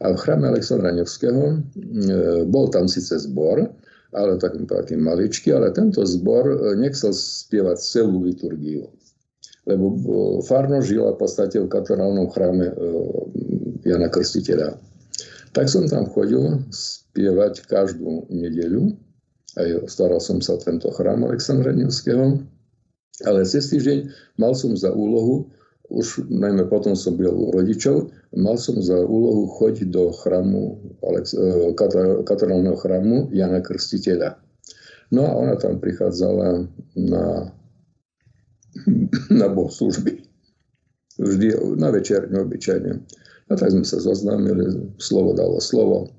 A 0.00 0.12
v 0.12 0.20
chráme 0.20 0.52
Alexandra 0.52 0.92
Nevského 0.92 1.56
e, 1.56 2.44
bol 2.44 2.68
tam 2.68 2.84
síce 2.84 3.16
zbor, 3.16 3.64
ale 4.12 4.36
taký, 4.36 4.68
taký 4.68 4.94
maličký, 5.00 5.56
ale 5.56 5.72
tento 5.72 6.04
zbor 6.04 6.44
e, 6.52 6.56
nechcel 6.76 7.16
spievať 7.16 7.80
celú 7.80 8.20
liturgiu. 8.20 8.92
Lebo 9.64 9.86
e, 9.92 9.98
Farno 10.44 10.84
žila 10.84 11.16
v 11.16 11.20
podstate 11.24 11.56
v 11.56 11.72
katedrálnom 11.72 12.28
chráme 12.28 12.76
Jana 13.88 14.12
Krstiteľa. 14.12 14.76
Tak 15.56 15.72
som 15.72 15.88
tam 15.88 16.04
chodil 16.12 16.60
spievať 16.68 17.64
každú 17.64 18.28
nedeľu. 18.28 18.92
Aj 19.56 19.88
staral 19.88 20.20
som 20.20 20.44
sa 20.44 20.52
o 20.52 20.60
tento 20.60 20.92
chrám 20.92 21.24
Alexandra 21.24 21.72
Nevského. 21.72 22.44
Ale 23.24 23.48
cez 23.48 23.72
týždeň 23.72 24.12
mal 24.36 24.52
som 24.52 24.76
za 24.76 24.92
úlohu 24.92 25.48
už 25.88 26.26
najmä 26.30 26.64
potom 26.64 26.96
som 26.96 27.16
byl 27.16 27.30
u 27.34 27.50
rodičov, 27.50 28.10
mal 28.36 28.58
som 28.58 28.82
za 28.82 28.98
úlohu 29.06 29.46
chodiť 29.46 29.88
do 29.90 30.10
chrámu, 30.12 30.62
e, 31.02 31.72
katedrálneho 32.26 32.76
chrámu 32.76 33.30
Jana 33.30 33.60
Krstiteľa. 33.60 34.36
No 35.14 35.22
a 35.26 35.32
ona 35.38 35.54
tam 35.56 35.78
prichádzala 35.78 36.66
na, 36.96 37.24
na 39.40 39.46
bohoslužby. 39.48 40.26
Vždy 41.16 41.78
na 41.78 41.88
večer, 41.90 42.28
neobyčajne. 42.28 42.92
A 43.46 43.52
tak 43.54 43.70
sme 43.70 43.86
sa 43.86 44.02
zoznámili, 44.02 44.90
slovo 44.98 45.32
dalo 45.32 45.62
slovo. 45.62 46.10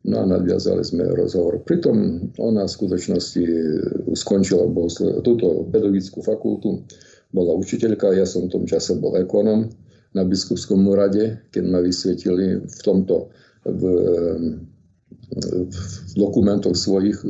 No 0.00 0.24
a 0.24 0.24
nadviazali 0.26 0.82
sme 0.82 1.12
rozhovor. 1.12 1.60
Pritom 1.62 2.28
ona 2.40 2.64
v 2.64 2.74
skutočnosti 2.74 3.44
skončila 4.16 4.64
túto 5.22 5.68
pedagogickú 5.68 6.24
fakultu 6.24 6.88
bola 7.30 7.54
učiteľka, 7.54 8.14
ja 8.14 8.26
som 8.26 8.46
v 8.46 8.52
tom 8.58 8.64
čase 8.66 8.98
bol 8.98 9.14
ekonom 9.18 9.70
na 10.14 10.26
biskupskom 10.26 10.82
úrade, 10.90 11.38
keď 11.54 11.64
ma 11.70 11.78
vysvetili 11.78 12.58
v 12.58 12.80
tomto 12.82 13.30
v, 13.64 13.82
v 15.30 16.12
dokumentoch 16.18 16.74
svojich 16.74 17.22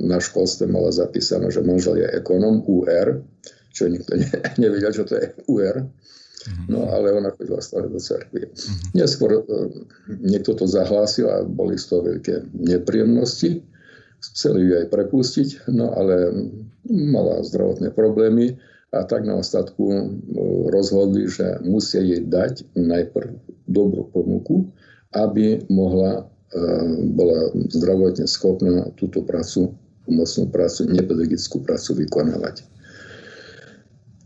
na 0.00 0.16
školstve 0.16 0.64
mala 0.70 0.88
zapísané, 0.94 1.52
že 1.52 1.60
manžel 1.60 2.00
je 2.00 2.08
ekonom 2.16 2.64
UR, 2.64 3.20
čo 3.74 3.90
nikto 3.90 4.16
ne, 4.16 4.28
nevedel, 4.62 4.92
čo 4.94 5.04
to 5.04 5.20
je 5.20 5.26
UR. 5.50 5.84
Mhm. 6.44 6.64
No 6.68 6.92
ale 6.92 7.12
ona 7.12 7.32
chodila 7.32 7.60
stále 7.60 7.88
do 7.88 8.00
cerkvy. 8.00 8.48
Mhm. 8.48 8.96
Neskôr 8.96 9.30
e, 9.32 9.40
niekto 10.24 10.56
to 10.56 10.68
zahlásil 10.68 11.28
a 11.28 11.44
boli 11.44 11.76
z 11.76 11.84
toho 11.88 12.00
veľké 12.04 12.52
nepríjemnosti. 12.52 13.64
Chceli 14.24 14.64
ju 14.64 14.72
aj 14.80 14.88
prepustiť, 14.88 15.68
no 15.76 15.92
ale 15.92 16.32
mala 16.88 17.44
zdravotné 17.44 17.92
problémy 17.92 18.56
a 18.94 19.02
tak 19.04 19.26
na 19.26 19.34
ostatku 19.42 19.82
e, 19.90 20.00
rozhodli, 20.70 21.26
že 21.26 21.58
musia 21.66 21.98
jej 22.00 22.22
dať 22.22 22.78
najprv 22.78 23.34
dobrú 23.66 24.06
ponuku, 24.14 24.70
aby 25.10 25.66
mohla, 25.66 26.30
e, 26.54 26.62
bola 27.10 27.50
zdravotne 27.74 28.30
schopná 28.30 28.88
túto 28.94 29.26
prácu, 29.26 29.74
pomocnú 30.06 30.46
prácu, 30.54 30.86
nepedagogickú 30.86 31.66
prácu 31.66 31.90
vykonávať. 32.06 32.62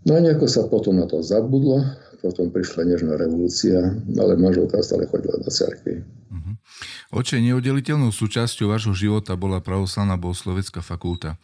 No 0.05 0.17
a 0.17 0.25
nejako 0.25 0.47
sa 0.49 0.65
potom 0.69 0.97
na 1.01 1.09
to 1.09 1.21
zabudlo, 1.25 1.85
potom 2.19 2.51
prišla 2.51 2.83
nežná 2.89 3.15
revolúcia, 3.15 3.79
ale 4.19 4.41
manželka 4.41 4.83
stále 4.83 5.07
chodila 5.07 5.39
do 5.39 5.51
cerkvy. 5.51 6.03
Uh-huh. 6.29 6.55
Oče, 7.15 7.39
neoddeliteľnou 7.39 8.11
súčasťou 8.11 8.69
vášho 8.69 8.93
života 8.93 9.39
bola 9.39 9.63
pravoslavná 9.63 10.19
bohoslovecká 10.19 10.83
fakulta. 10.83 11.39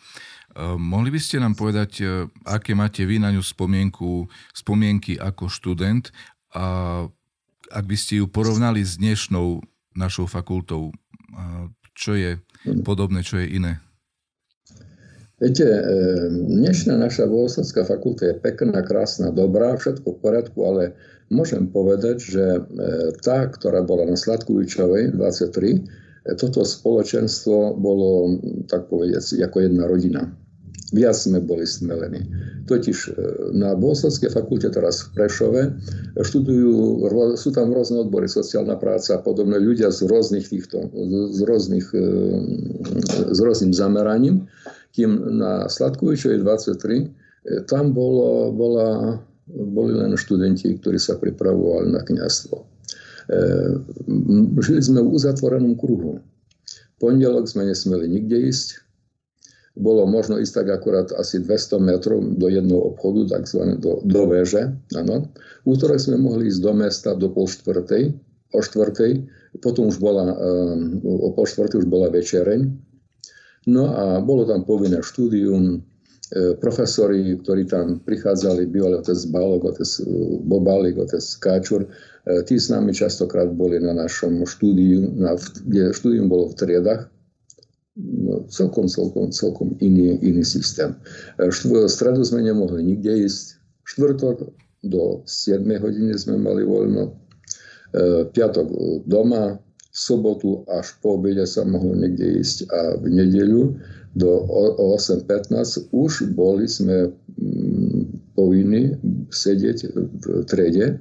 Ehm, 0.55 0.79
mohli 0.79 1.11
by 1.11 1.19
ste 1.19 1.43
nám 1.43 1.59
povedať, 1.59 1.91
e, 1.99 2.31
aké 2.47 2.79
máte 2.79 3.03
vy 3.03 3.19
na 3.19 3.35
ňu 3.35 3.43
spomienku, 3.43 4.31
spomienky 4.55 5.19
ako 5.19 5.51
študent 5.51 6.15
a 6.55 6.67
ak 7.75 7.85
by 7.91 7.97
ste 7.99 8.23
ju 8.23 8.31
porovnali 8.31 8.87
s 8.87 9.01
dnešnou 9.03 9.59
našou 9.99 10.31
fakultou, 10.31 10.95
čo 11.97 12.15
je 12.15 12.39
podobné, 12.87 13.25
čo 13.25 13.41
je 13.41 13.57
iné? 13.57 13.83
Viete, 15.41 15.67
dnešná 16.31 16.95
naša 16.95 17.27
bohoslovská 17.27 17.83
fakulta 17.89 18.31
je 18.31 18.39
pekná, 18.39 18.85
krásna, 18.85 19.35
dobrá, 19.35 19.75
všetko 19.75 20.07
v 20.07 20.19
poriadku, 20.23 20.59
ale 20.63 20.83
môžem 21.33 21.67
povedať, 21.67 22.23
že 22.23 22.45
tá, 23.25 23.49
ktorá 23.51 23.83
bola 23.83 24.07
na 24.07 24.15
Sladkovičovej 24.15 25.17
23, 25.19 26.37
toto 26.39 26.63
spoločenstvo 26.63 27.75
bolo, 27.81 28.39
tak 28.71 28.87
povedať, 28.93 29.41
ako 29.43 29.57
jedna 29.59 29.89
rodina 29.91 30.31
viac 30.95 31.19
sme 31.19 31.43
boli 31.43 31.67
smelení. 31.67 32.23
Totiž 32.71 32.97
e, 32.97 33.11
na 33.53 33.75
Bohoslovskej 33.75 34.31
fakulte 34.31 34.71
teraz 34.71 35.03
v 35.05 35.19
Prešove 35.19 35.63
študujú, 36.23 37.03
sú 37.35 37.51
tam 37.51 37.75
rôzne 37.75 38.07
odbory, 38.07 38.31
sociálna 38.31 38.79
práca 38.79 39.19
a 39.19 39.21
podobné 39.21 39.59
ľudia 39.59 39.91
z 39.91 40.07
rôznych 40.07 40.47
týchto, 40.47 40.87
z, 41.35 41.41
rôznych, 41.43 41.87
e, 41.93 42.07
s 43.35 43.39
rôznym 43.43 43.75
zameraním, 43.75 44.47
kým 44.95 45.19
na 45.35 45.67
Sladkovičovej 45.67 46.47
23 46.47 46.79
e, 46.79 47.07
tam 47.67 47.91
bolo, 47.91 48.55
bola, 48.55 49.19
boli 49.51 49.99
len 49.99 50.15
študenti, 50.15 50.79
ktorí 50.79 50.97
sa 50.97 51.19
pripravovali 51.19 51.91
na 51.91 52.01
kniazstvo. 52.07 52.71
Žili 54.61 54.85
sme 54.85 55.01
v 55.01 55.17
uzatvorenom 55.17 55.81
kruhu. 55.81 56.21
Pondelok 57.01 57.49
sme 57.49 57.65
nesmeli 57.65 58.05
nikde 58.05 58.53
ísť, 58.53 58.84
bolo 59.75 60.07
možno 60.07 60.39
ísť 60.39 60.63
tak 60.63 60.69
akurát 60.71 61.09
asi 61.19 61.43
200 61.43 61.83
metrov 61.83 62.23
do 62.39 62.47
jednoho 62.47 62.95
obchodu, 62.95 63.39
takzvané 63.39 63.75
do, 63.83 63.99
do 64.07 64.23
veže. 64.31 64.71
Ano. 64.95 65.35
V 65.67 65.75
útorok 65.75 65.99
sme 65.99 66.15
mohli 66.15 66.47
ísť 66.47 66.61
do 66.63 66.73
mesta 66.79 67.11
do 67.19 67.27
pol 67.35 67.51
štvrtej, 67.51 68.15
o 68.55 68.61
štvrtej, 68.63 69.13
potom 69.59 69.91
už 69.91 69.99
bola, 69.99 70.31
um, 70.31 71.03
o 71.03 71.35
pol 71.35 71.47
štvrtej 71.47 71.83
už 71.83 71.89
bola 71.91 72.07
večereň. 72.07 72.71
No 73.67 73.91
a 73.91 74.23
bolo 74.23 74.47
tam 74.47 74.63
povinné 74.63 75.03
štúdium, 75.03 75.83
profesori, 76.61 77.37
ktorí 77.37 77.69
tam 77.69 78.01
prichádzali, 78.03 78.67
bývali 78.67 78.99
otec 78.99 79.19
Balok, 79.31 79.77
otec 79.77 79.87
Bobalik, 80.43 80.97
otec 80.99 81.23
Káčur, 81.39 81.87
tí 82.49 82.57
s 82.57 82.73
nami 82.73 82.97
častokrát 82.97 83.53
boli 83.53 83.79
na 83.79 83.93
našom 83.93 84.43
štúdiu, 84.49 85.15
na, 85.15 85.37
kde 85.39 85.93
štúdium 85.93 86.27
bolo 86.27 86.51
v 86.51 86.59
triedach, 86.59 87.13
celkom, 88.51 88.91
celkom, 88.91 89.31
celkom 89.31 89.69
iný, 89.79 90.19
iný 90.19 90.43
systém. 90.43 90.99
V 91.39 91.87
stredu 91.87 92.27
sme 92.27 92.43
nemohli 92.43 92.83
nikde 92.83 93.27
ísť, 93.27 93.59
štvrtok 93.87 94.51
do 94.83 95.23
7 95.25 95.63
hodiny 95.63 96.13
sme 96.19 96.43
mali 96.43 96.67
voľno, 96.67 97.15
piatok 98.35 98.67
doma, 99.07 99.63
sobotu 99.95 100.67
až 100.67 100.99
po 100.99 101.15
obede 101.15 101.47
sa 101.47 101.63
mohlo 101.63 101.95
niekde 101.95 102.43
ísť 102.43 102.67
a 102.67 102.99
v 102.99 103.15
nedeľu 103.15 103.79
do 104.19 104.31
8.15 104.99 105.95
už 105.95 106.35
boli 106.35 106.67
sme 106.67 107.15
mm, 107.39 108.35
povinní 108.35 108.99
sedieť 109.31 109.79
v 109.95 110.25
trede 110.51 110.87
e, 110.87 110.95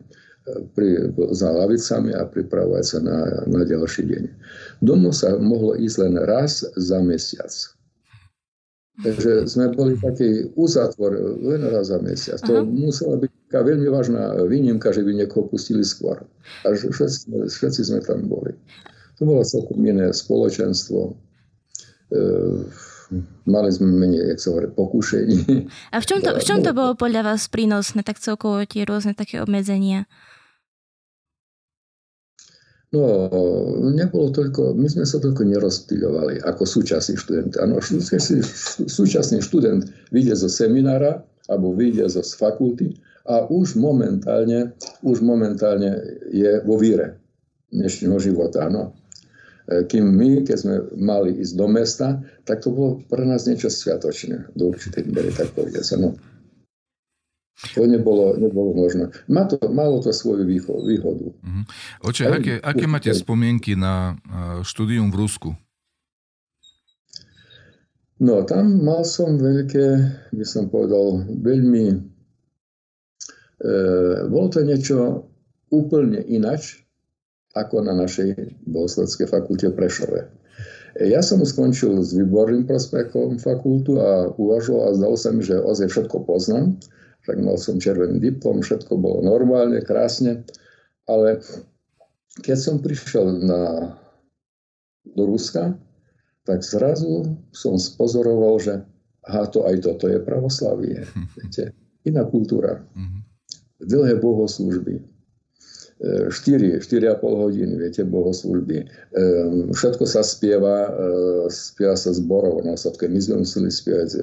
pri, 0.75 1.15
za 1.31 1.49
lavicami 1.51 2.11
a 2.11 2.27
pripravovať 2.27 2.83
sa 2.83 2.99
na, 2.99 3.19
na 3.47 3.61
ďalší 3.63 4.03
deň. 4.11 4.23
Domov 4.83 5.15
sa 5.15 5.39
mohlo 5.39 5.79
ísť 5.79 5.97
len 6.03 6.15
raz 6.27 6.67
za 6.75 6.99
mesiac. 6.99 7.51
Takže 8.93 9.49
sme 9.49 9.73
boli 9.73 9.97
taký 9.97 10.53
uzatvor 10.53 11.17
len 11.41 11.65
raz 11.65 11.89
za 11.89 11.97
mesiac. 11.97 12.37
Aha. 12.45 12.61
To 12.61 12.67
musela 12.67 13.17
byť 13.17 13.31
taká 13.49 13.65
veľmi 13.65 13.89
vážna 13.89 14.37
výnimka, 14.45 14.93
že 14.93 15.01
by 15.01 15.17
niekoho 15.17 15.49
pustili 15.49 15.81
skôr. 15.81 16.21
A 16.67 16.77
všetci, 16.77 17.33
všetci 17.49 17.81
sme 17.89 17.99
tam 18.05 18.29
boli. 18.29 18.53
To 19.17 19.25
bolo 19.25 19.41
celkom 19.41 19.81
iné 19.81 20.13
spoločenstvo. 20.13 21.09
E, 21.09 21.11
mali 23.49 23.69
sme 23.73 23.89
menej, 23.97 24.37
jak 24.37 24.39
sa 24.45 24.47
hovorí, 24.53 24.69
pokušení. 24.69 25.39
A 25.89 25.97
v 25.97 26.05
čom, 26.05 26.19
to, 26.21 26.37
v 26.37 26.43
čom 26.45 26.61
to 26.61 26.77
bolo 26.77 26.93
podľa 26.93 27.33
vás 27.33 27.49
prínosné, 27.49 28.05
tak 28.05 28.21
celkovo 28.21 28.61
tie 28.69 28.85
rôzne 28.85 29.17
také 29.17 29.41
obmedzenia? 29.41 30.05
No, 32.93 33.25
nebolo 33.89 34.29
toľko, 34.29 34.77
my 34.77 34.85
sme 34.85 35.01
sa 35.09 35.17
toľko 35.17 35.49
nerozptýľovali 35.49 36.45
ako 36.45 36.61
súčasný 36.61 37.17
študent. 37.17 37.57
Áno, 37.57 37.81
súčasný 39.01 39.41
študent 39.41 39.89
vyjde 40.13 40.37
zo 40.37 40.49
seminára 40.49 41.25
alebo 41.49 41.73
vyjde 41.73 42.05
zo 42.05 42.21
fakulty 42.21 42.93
a 43.25 43.49
už 43.49 43.81
momentálne, 43.81 44.77
už 45.01 45.25
momentálne 45.25 46.21
je 46.29 46.61
vo 46.61 46.77
víre 46.77 47.17
dnešného 47.73 48.21
života. 48.21 48.69
Áno. 48.69 48.93
E, 49.65 49.89
kým 49.89 50.13
my, 50.13 50.45
keď 50.45 50.57
sme 50.61 50.75
mali 50.93 51.41
ísť 51.41 51.53
do 51.57 51.65
mesta, 51.65 52.21
tak 52.45 52.61
to 52.61 52.69
bolo 52.69 53.01
pre 53.09 53.25
nás 53.25 53.49
niečo 53.49 53.73
sviatočné, 53.73 54.53
do 54.53 54.69
určitej 54.69 55.09
miery, 55.09 55.33
tak 55.33 55.49
povedať. 55.57 55.81
No. 55.97 56.13
To 57.77 57.85
nebolo, 57.87 58.35
nebolo 58.35 58.73
možné. 58.73 59.13
Má 59.29 59.45
to, 59.45 59.55
malo 59.69 60.01
to 60.01 60.09
svoju 60.09 60.43
výhodu. 60.43 61.31
Uh-huh. 61.31 61.63
Oče, 62.03 62.27
Aj, 62.27 62.41
aké, 62.41 62.53
aké 62.59 62.85
máte 62.89 63.13
spomienky 63.13 63.77
na 63.77 64.17
štúdium 64.65 65.13
v 65.13 65.19
Rusku? 65.21 65.49
No, 68.23 68.43
tam 68.47 68.79
mal 68.87 69.03
som 69.03 69.35
veľké, 69.35 69.85
by 70.31 70.45
som 70.47 70.71
povedal, 70.71 71.27
veľmi... 71.27 71.85
E, 71.91 71.97
bolo 74.31 74.47
to 74.47 74.63
niečo 74.63 75.27
úplne 75.67 76.23
inač, 76.23 76.87
ako 77.51 77.83
na 77.83 77.91
našej 77.91 78.63
bohosledskej 78.63 79.27
fakulte 79.27 79.67
v 79.71 79.77
Prešove. 79.77 80.19
E, 80.23 80.29
ja 81.11 81.19
som 81.19 81.43
skončil 81.43 81.99
s 81.99 82.15
výborným 82.15 82.63
prospekom 82.63 83.43
fakultu 83.43 83.99
a 83.99 84.31
uvažoval 84.39 84.93
a 84.93 84.95
zdalo 84.95 85.17
sa 85.19 85.35
mi, 85.35 85.43
že 85.43 85.59
ozaj 85.59 85.91
všetko 85.91 86.23
poznám 86.23 86.79
však 87.23 87.37
mal 87.39 87.55
som 87.55 87.79
červený 87.79 88.19
diplom, 88.19 88.59
všetko 88.59 88.99
bolo 88.99 89.23
normálne, 89.23 89.79
krásne, 89.79 90.43
ale 91.07 91.39
keď 92.43 92.57
som 92.59 92.75
prišiel 92.83 93.43
na, 93.43 93.93
do 95.07 95.23
Ruska, 95.27 95.75
tak 96.43 96.59
zrazu 96.63 97.39
som 97.55 97.79
spozoroval, 97.79 98.59
že 98.59 98.73
aha, 99.23 99.47
to 99.47 99.63
aj 99.63 99.79
toto 99.79 100.11
je 100.11 100.19
pravoslavie. 100.19 101.07
Viete? 101.39 101.71
Iná 102.03 102.27
kultúra. 102.27 102.83
Mhm. 102.95 103.19
Dlhé 103.83 104.15
bohoslužby, 104.19 105.12
4, 106.03 106.83
4,5 106.83 107.23
hodiny, 107.23 107.79
viete, 107.79 108.03
bohoslužby. 108.03 108.77
Ehm, 109.15 109.71
všetko 109.71 110.03
sa 110.03 110.19
spieva, 110.19 110.91
e, 110.91 111.47
spieva 111.47 111.95
sa 111.95 112.11
zborov 112.11 112.59
na 112.67 112.75
sadke. 112.75 113.07
My 113.07 113.23
sme 113.23 113.47
museli 113.47 113.71
spievať 113.71 114.19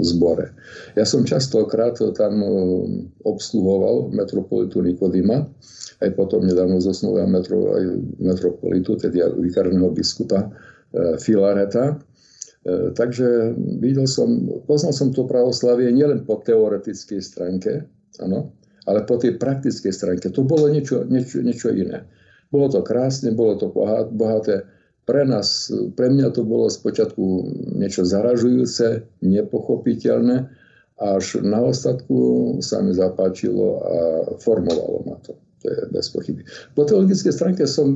zbore. 0.00 0.56
Ja 0.96 1.04
som 1.04 1.28
častokrát 1.28 2.00
tam 2.16 2.40
e, 2.40 2.48
obsluhoval 3.28 4.08
metropolitu 4.16 4.80
Nikodima, 4.80 5.44
aj 6.00 6.16
potom 6.16 6.48
nedávno 6.48 6.80
zosnul 6.80 7.20
metro, 7.28 7.76
aj 7.76 7.84
metropolitu, 8.16 8.96
teda 8.96 9.36
vikárneho 9.36 9.92
biskupa 9.92 10.48
Filareta. 11.20 11.96
Takže 12.96 13.56
videl 13.80 14.04
som, 14.04 14.44
poznal 14.68 14.92
som 14.92 15.08
to 15.14 15.24
pravoslavie 15.24 15.88
nielen 15.88 16.28
po 16.28 16.42
teoretickej 16.42 17.20
stránke, 17.22 17.86
áno, 18.20 18.52
ale 18.86 19.02
po 19.04 19.18
tej 19.18 19.36
praktickej 19.36 19.92
stránke 19.92 20.30
to 20.30 20.46
bolo 20.46 20.70
niečo, 20.70 21.02
niečo, 21.06 21.42
niečo 21.42 21.74
iné. 21.74 22.06
Bolo 22.48 22.70
to 22.70 22.80
krásne, 22.86 23.34
bolo 23.34 23.58
to 23.58 23.66
bohaté. 24.14 24.62
Pre 25.06 25.22
nás, 25.22 25.70
pre 25.94 26.10
mňa 26.10 26.34
to 26.34 26.42
bolo 26.42 26.66
spočiatku 26.66 27.22
niečo 27.78 28.02
zaražujúce, 28.02 29.06
nepochopiteľné, 29.22 30.50
až 30.96 31.44
na 31.44 31.60
ostatku 31.62 32.16
sa 32.64 32.80
mi 32.80 32.90
zapáčilo 32.96 33.66
a 33.84 33.94
formovalo 34.40 35.06
ma 35.06 35.16
to. 35.22 35.36
To 35.62 35.66
je 35.68 35.80
bez 35.92 36.10
pochyby. 36.10 36.42
Po 36.74 36.88
teologickej 36.88 37.32
stránke 37.34 37.68
som 37.68 37.94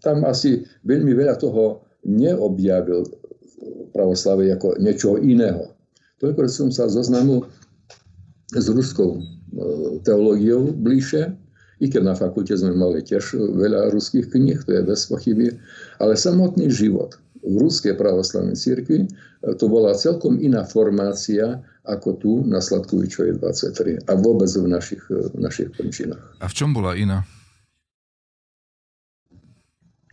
tam 0.00 0.24
asi 0.24 0.64
veľmi 0.88 1.12
veľa 1.12 1.36
toho 1.36 1.84
neobjavil 2.08 3.04
pravoslave 3.92 4.48
ako 4.54 4.80
niečo 4.80 5.20
iného. 5.20 5.76
Toľko, 6.20 6.48
som 6.48 6.68
sa 6.72 6.88
zoznámil 6.88 7.44
s 8.54 8.66
ruskou 8.70 9.18
e, 9.18 9.22
teológiou 10.02 10.74
bližšie, 10.74 11.34
i 11.80 11.88
keď 11.88 12.02
na 12.12 12.14
fakulte 12.14 12.52
sme 12.52 12.76
mali 12.76 13.00
tiež 13.00 13.40
veľa 13.56 13.88
ruských 13.96 14.28
kníh, 14.28 14.60
to 14.68 14.70
je 14.76 14.82
bez 14.84 15.08
pochyby, 15.08 15.56
ale 15.96 16.12
samotný 16.12 16.68
život 16.68 17.16
v 17.40 17.54
ruskej 17.56 17.96
pravoslavnej 17.96 18.56
cirkvi 18.56 19.04
e, 19.04 19.08
to 19.56 19.64
bola 19.68 19.96
celkom 19.96 20.36
iná 20.40 20.64
formácia 20.64 21.64
ako 21.88 22.08
tu 22.20 22.32
na 22.44 22.60
Sladkovičovej 22.60 23.40
23 23.40 24.04
a 24.04 24.12
vôbec 24.20 24.50
v 24.52 24.68
našich, 24.68 25.02
e, 25.08 25.32
v 25.32 25.38
našich 25.40 25.72
končinách. 25.72 26.20
A 26.40 26.46
v 26.46 26.54
čom 26.54 26.76
bola 26.76 26.92
iná? 26.92 27.24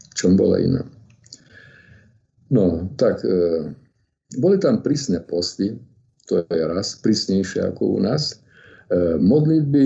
V 0.07 0.13
čom 0.15 0.39
bola 0.39 0.57
iná? 0.63 0.81
No, 2.47 2.87
tak 2.95 3.27
e, 3.27 3.75
boli 4.39 4.55
tam 4.57 4.79
prísne 4.79 5.19
posty, 5.19 5.75
to 6.27 6.43
je 6.43 6.63
raz, 6.67 6.99
prísnejšie 6.99 7.63
ako 7.71 7.97
u 7.97 7.99
nás. 8.03 8.35
E, 8.91 9.15
modlitby 9.19 9.85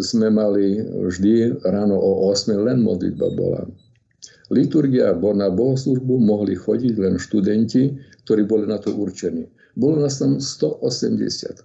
sme 0.00 0.32
mali 0.32 0.80
vždy 0.80 1.62
ráno 1.68 2.00
o 2.00 2.32
8, 2.32 2.56
len 2.56 2.80
modlitba 2.80 3.28
bola. 3.36 3.68
Liturgia 4.52 5.16
na 5.16 5.48
bohoslužbu 5.48 6.20
mohli 6.20 6.52
chodiť 6.56 6.94
len 7.00 7.16
študenti, 7.16 7.96
ktorí 8.24 8.44
boli 8.44 8.68
na 8.68 8.76
to 8.76 8.92
určení. 8.92 9.48
Bolo 9.76 10.04
nás 10.04 10.20
tam 10.20 10.36
180. 10.36 11.64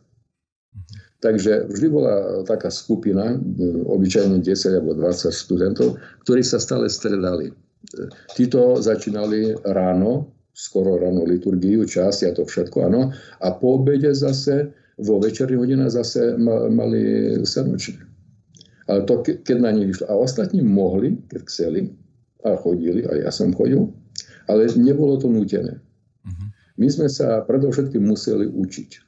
Takže 1.17 1.67
vždy 1.67 1.87
bola 1.89 2.45
taká 2.45 2.69
skupina, 2.69 3.35
obyčajne 3.89 4.39
10 4.39 4.77
alebo 4.77 4.93
20 4.95 5.33
študentov, 5.33 5.97
ktorí 6.23 6.45
sa 6.45 6.61
stále 6.61 6.87
stredali. 6.87 7.51
Títo 8.37 8.79
začínali 8.79 9.57
ráno 9.65 10.36
skoro 10.57 10.97
ráno 10.97 11.21
liturgiu, 11.21 11.85
čas 11.85 12.25
a 12.25 12.33
to 12.33 12.41
všetko, 12.41 12.89
áno. 12.89 13.13
A 13.45 13.53
po 13.53 13.77
obede 13.77 14.09
zase, 14.09 14.73
vo 14.97 15.21
večerných 15.21 15.61
hodinách 15.61 15.93
zase 15.93 16.33
mali 16.73 17.37
senočné. 17.45 18.01
Ale 18.89 19.05
to, 19.05 19.21
keď 19.21 19.57
na 19.61 19.69
nich 19.69 19.93
vyšlo. 19.93 20.09
A 20.09 20.17
ostatní 20.17 20.65
mohli, 20.65 21.21
keď 21.29 21.41
chceli, 21.45 21.93
a 22.41 22.57
chodili, 22.57 23.05
a 23.05 23.29
ja 23.29 23.29
som 23.29 23.53
chodil, 23.53 23.93
ale 24.49 24.65
nebolo 24.73 25.21
to 25.21 25.29
nútené. 25.29 25.77
Mhm. 26.25 26.45
My 26.81 26.87
sme 26.89 27.05
sa 27.05 27.45
predovšetkým 27.45 28.01
museli 28.01 28.49
učiť. 28.49 29.07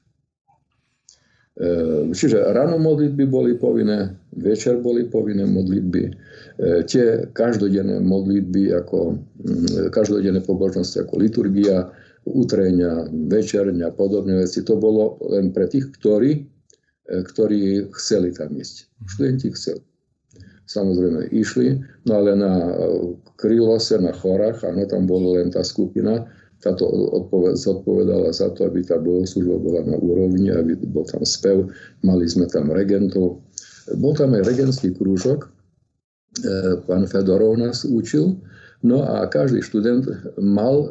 Ehm, 1.60 2.16
čiže 2.16 2.40
ráno 2.56 2.80
modlitby 2.80 3.28
boli 3.28 3.52
povinné, 3.60 4.16
večer 4.32 4.80
boli 4.80 5.04
povinné 5.12 5.44
modlitby, 5.44 6.04
tie 6.60 7.24
každodenné 7.32 8.04
modlitby, 8.04 8.76
ako 8.76 9.16
mm, 9.16 9.96
každodenné 9.96 10.44
pobožnosti 10.44 11.00
ako 11.00 11.24
liturgia, 11.24 11.88
utrenia, 12.28 13.08
večerňa 13.10 13.96
podobné 13.96 14.44
veci, 14.44 14.62
to 14.68 14.76
bolo 14.76 15.16
len 15.32 15.56
pre 15.56 15.72
tých, 15.72 15.88
ktorí, 15.96 16.44
ehm, 16.44 17.24
ktorí 17.24 17.88
chceli 17.96 18.36
tam 18.36 18.52
ísť. 18.54 18.76
Študenti 19.08 19.48
chceli. 19.56 19.82
Samozrejme 20.70 21.34
išli, 21.34 21.82
no 22.06 22.22
ale 22.22 22.38
na 22.38 22.54
Krylose, 23.42 23.98
na 23.98 24.14
chorách, 24.14 24.62
áno, 24.62 24.86
tam 24.86 25.10
bola 25.10 25.42
len 25.42 25.50
tá 25.50 25.66
skupina, 25.66 26.30
táto 26.62 26.86
odpoved, 26.86 27.58
zodpovedala 27.58 28.30
za 28.30 28.54
to, 28.54 28.70
aby 28.70 28.86
tá 28.86 29.02
bohoslužba 29.02 29.58
bola 29.58 29.82
na 29.82 29.98
úrovni, 29.98 30.54
aby 30.54 30.78
bol 30.78 31.08
tam 31.10 31.26
spev, 31.26 31.72
mali 32.06 32.30
sme 32.30 32.46
tam 32.52 32.70
regentov. 32.70 33.42
Bol 33.98 34.14
tam 34.14 34.38
aj 34.38 34.46
regentský 34.46 34.94
krúžok, 34.94 35.50
e, 35.50 35.50
pán 36.88 37.04
Fedorov 37.10 37.58
nás 37.58 37.86
učil, 37.86 38.38
no 38.84 39.04
a 39.04 39.28
každý 39.28 39.64
študent 39.64 40.08
mal 40.40 40.86
e, 40.86 40.90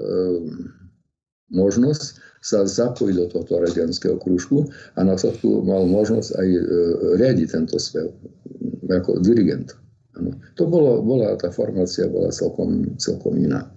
možnosť 1.52 2.20
sa 2.38 2.62
zapojiť 2.64 3.14
do 3.18 3.26
tohto 3.28 3.58
regentského 3.58 4.16
krúžku 4.16 4.70
a 4.94 5.02
na 5.02 5.18
mal 5.66 5.82
možnosť 5.88 6.30
aj 6.38 6.48
e, 6.48 6.60
riadiť 7.18 7.48
tento 7.50 7.76
spev 7.76 8.14
ako 8.88 9.20
dirigent. 9.20 9.76
Ano. 10.16 10.32
To 10.56 10.64
bolo, 10.66 11.04
bola, 11.04 11.36
tá 11.36 11.52
formácia 11.52 12.08
bola 12.08 12.32
celkom, 12.32 12.96
celkom 12.96 13.36
iná. 13.36 13.68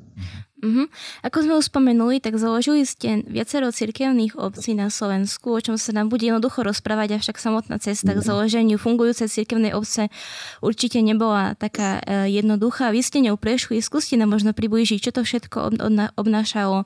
Uh-huh. 0.61 0.85
Ako 1.25 1.41
sme 1.41 1.57
už 1.57 1.73
spomenuli, 1.73 2.21
tak 2.21 2.37
založili 2.37 2.85
ste 2.85 3.25
viacero 3.25 3.73
cirkevných 3.73 4.37
obcí 4.37 4.77
na 4.77 4.93
Slovensku, 4.93 5.57
o 5.57 5.59
čom 5.59 5.73
sa 5.73 5.89
nám 5.89 6.13
bude 6.13 6.29
jednoducho 6.29 6.61
rozprávať, 6.61 7.17
avšak 7.17 7.41
samotná 7.41 7.81
cesta 7.81 8.13
k 8.13 8.21
mhm. 8.21 8.27
založeniu 8.29 8.77
fungujúcej 8.77 9.25
cirkevnej 9.25 9.73
obce 9.73 10.13
určite 10.61 11.01
nebola 11.01 11.57
taká 11.57 11.97
uh, 11.97 12.29
jednoduchá. 12.29 12.93
Vy 12.93 13.01
ste 13.01 13.25
ňou 13.25 13.41
prešli, 13.41 13.81
skúste 13.81 14.13
nám 14.21 14.37
možno 14.37 14.53
priblížiť, 14.53 15.01
čo 15.01 15.11
to 15.11 15.25
všetko 15.25 15.57
ob, 15.57 15.73
obnášalo 16.13 16.85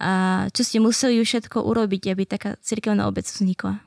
a 0.00 0.12
čo 0.54 0.62
ste 0.64 0.78
museli 0.80 1.20
všetko 1.20 1.60
urobiť, 1.60 2.14
aby 2.14 2.24
taká 2.24 2.56
cirkevná 2.64 3.04
obec 3.10 3.26
vznikla. 3.26 3.82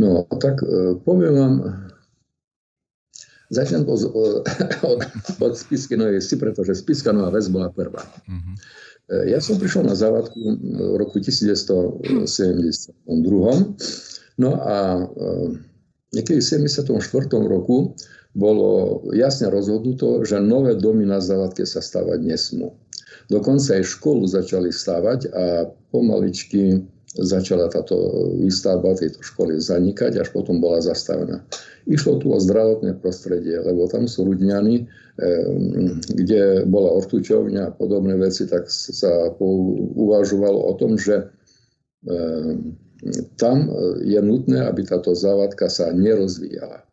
No, 0.00 0.24
tak 0.40 0.64
uh, 0.64 0.96
poviem 1.04 1.34
vám, 1.36 1.54
Začnem 3.48 3.88
od, 3.92 4.00
od, 4.84 5.00
od 5.40 5.52
Spiskinovej 5.56 6.20
si, 6.20 6.36
pretože 6.36 6.76
Spiskanová 6.76 7.32
väz 7.32 7.48
bola 7.48 7.72
prvá. 7.72 8.04
Mm-hmm. 8.28 8.54
Ja 9.08 9.40
som 9.40 9.56
prišiel 9.56 9.88
na 9.88 9.96
závadku 9.96 10.36
v 10.36 10.96
roku 11.00 11.16
1972. 11.16 12.28
No 14.36 14.50
a 14.60 14.76
e, 15.00 15.04
niekedy 16.12 16.44
v 16.44 16.48
74. 16.68 16.92
roku 17.48 17.96
bolo 18.36 19.00
jasne 19.16 19.48
rozhodnuto, 19.48 20.28
že 20.28 20.44
nové 20.44 20.76
domy 20.76 21.08
na 21.08 21.24
závadke 21.24 21.64
sa 21.64 21.80
stavať 21.80 22.20
nesmú. 22.20 22.76
Dokonca 23.32 23.80
aj 23.80 23.96
školu 23.96 24.28
začali 24.28 24.68
stavať 24.68 25.32
a 25.32 25.72
pomaličky 25.88 26.84
začala 27.16 27.72
táto 27.72 27.96
výstavba 28.36 28.92
tejto 28.92 29.24
školy 29.24 29.56
zanikať, 29.56 30.20
až 30.20 30.28
potom 30.36 30.60
bola 30.60 30.84
zastavená. 30.84 31.40
Išlo 31.88 32.20
tu 32.20 32.28
o 32.28 32.36
zdravotné 32.36 33.00
prostredie, 33.00 33.56
lebo 33.64 33.88
tam 33.88 34.04
sú 34.04 34.28
Rudňany, 34.28 34.84
eh, 34.84 34.88
kde 36.12 36.68
bola 36.68 36.92
ortučovňa 37.00 37.72
a 37.72 37.74
podobné 37.74 38.12
veci, 38.20 38.44
tak 38.44 38.68
sa 38.68 39.32
uvažovalo 39.96 40.68
o 40.68 40.72
tom, 40.76 41.00
že 41.00 41.32
eh, 42.04 42.52
tam 43.40 43.72
je 44.04 44.20
nutné, 44.20 44.68
aby 44.68 44.84
táto 44.84 45.16
závadka 45.16 45.72
sa 45.72 45.88
nerozvíjala. 45.96 46.84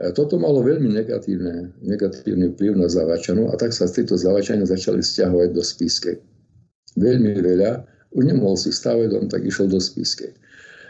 Eh, 0.00 0.08
toto 0.16 0.40
malo 0.40 0.64
veľmi 0.64 0.88
negatívne, 0.88 1.76
negatívny 1.84 2.56
vplyv 2.56 2.80
na 2.80 2.88
Zavačanov 2.88 3.52
a 3.52 3.60
tak 3.60 3.76
sa 3.76 3.84
z 3.84 4.00
tejto 4.00 4.16
Zavačania 4.16 4.64
začali 4.64 5.04
stiahovať 5.04 5.52
do 5.52 5.60
Spiskej. 5.60 6.16
Veľmi 6.96 7.36
veľa, 7.36 7.84
už 8.16 8.24
nemohol 8.24 8.56
si 8.56 8.72
stavať 8.72 9.06
dom, 9.12 9.28
tak 9.28 9.44
išiel 9.44 9.68
do 9.68 9.78
Spiskej. 9.78 10.32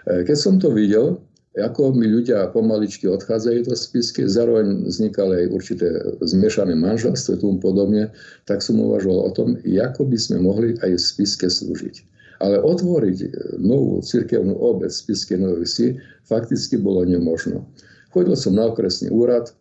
Keď 0.06 0.36
som 0.38 0.56
to 0.56 0.72
videl, 0.72 1.20
ako 1.58 1.90
mi 1.98 2.06
ľudia 2.06 2.46
pomaličky 2.54 3.10
odchádzajú 3.10 3.66
do 3.66 3.74
spisky, 3.74 4.22
zároveň 4.30 4.86
vznikali 4.86 5.46
aj 5.46 5.46
určité 5.50 5.88
zmiešané 6.22 6.78
manželstvo, 6.78 7.42
tomu 7.42 7.58
podobne, 7.58 8.14
tak 8.46 8.62
som 8.62 8.78
uvažoval 8.78 9.20
o 9.26 9.34
tom, 9.34 9.48
ako 9.58 10.06
by 10.06 10.18
sme 10.18 10.38
mohli 10.46 10.78
aj 10.78 10.94
v 10.94 11.02
spiske 11.02 11.50
slúžiť. 11.50 12.06
Ale 12.40 12.62
otvoriť 12.62 13.18
novú 13.58 13.98
cirkevnú 14.00 14.54
obec 14.62 14.94
v 14.94 15.02
spiske 15.02 15.34
Novej 15.36 15.66
Vsi 15.66 15.86
fakticky 16.24 16.78
bolo 16.80 17.02
nemožno. 17.04 17.66
Chodil 18.14 18.32
som 18.38 18.56
na 18.56 18.70
okresný 18.70 19.12
úrad, 19.12 19.50
E, 19.50 19.59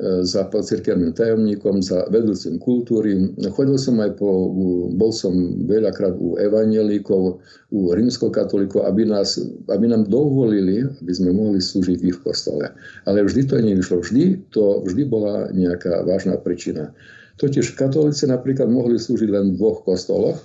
za 0.00 0.48
cirkevným 0.48 1.12
tajomníkom, 1.12 1.84
za 1.84 2.08
vedúcim 2.08 2.56
kultúry. 2.56 3.12
Chodil 3.52 3.76
som 3.76 4.00
aj 4.00 4.16
po, 4.16 4.48
bol 4.88 5.12
som 5.12 5.36
veľakrát 5.68 6.16
u 6.16 6.40
evangelíkov, 6.40 7.44
u 7.68 7.80
rímskokatolíkov, 7.92 8.88
aby, 8.88 9.04
nás, 9.04 9.36
aby 9.68 9.84
nám 9.92 10.08
dovolili, 10.08 10.88
aby 10.88 11.12
sme 11.12 11.36
mohli 11.36 11.60
slúžiť 11.60 12.08
ich 12.08 12.18
kostole. 12.24 12.72
Ale 13.04 13.20
vždy 13.20 13.44
to 13.44 13.60
nevyšlo. 13.60 14.00
Vždy 14.00 14.48
to 14.48 14.80
vždy 14.88 15.04
bola 15.04 15.52
nejaká 15.52 16.08
vážna 16.08 16.40
príčina. 16.40 16.96
Totiž 17.36 17.76
katolíci 17.76 18.24
napríklad 18.24 18.72
mohli 18.72 18.96
slúžiť 18.96 19.28
len 19.28 19.52
v 19.52 19.56
dvoch 19.60 19.84
kostoloch, 19.84 20.40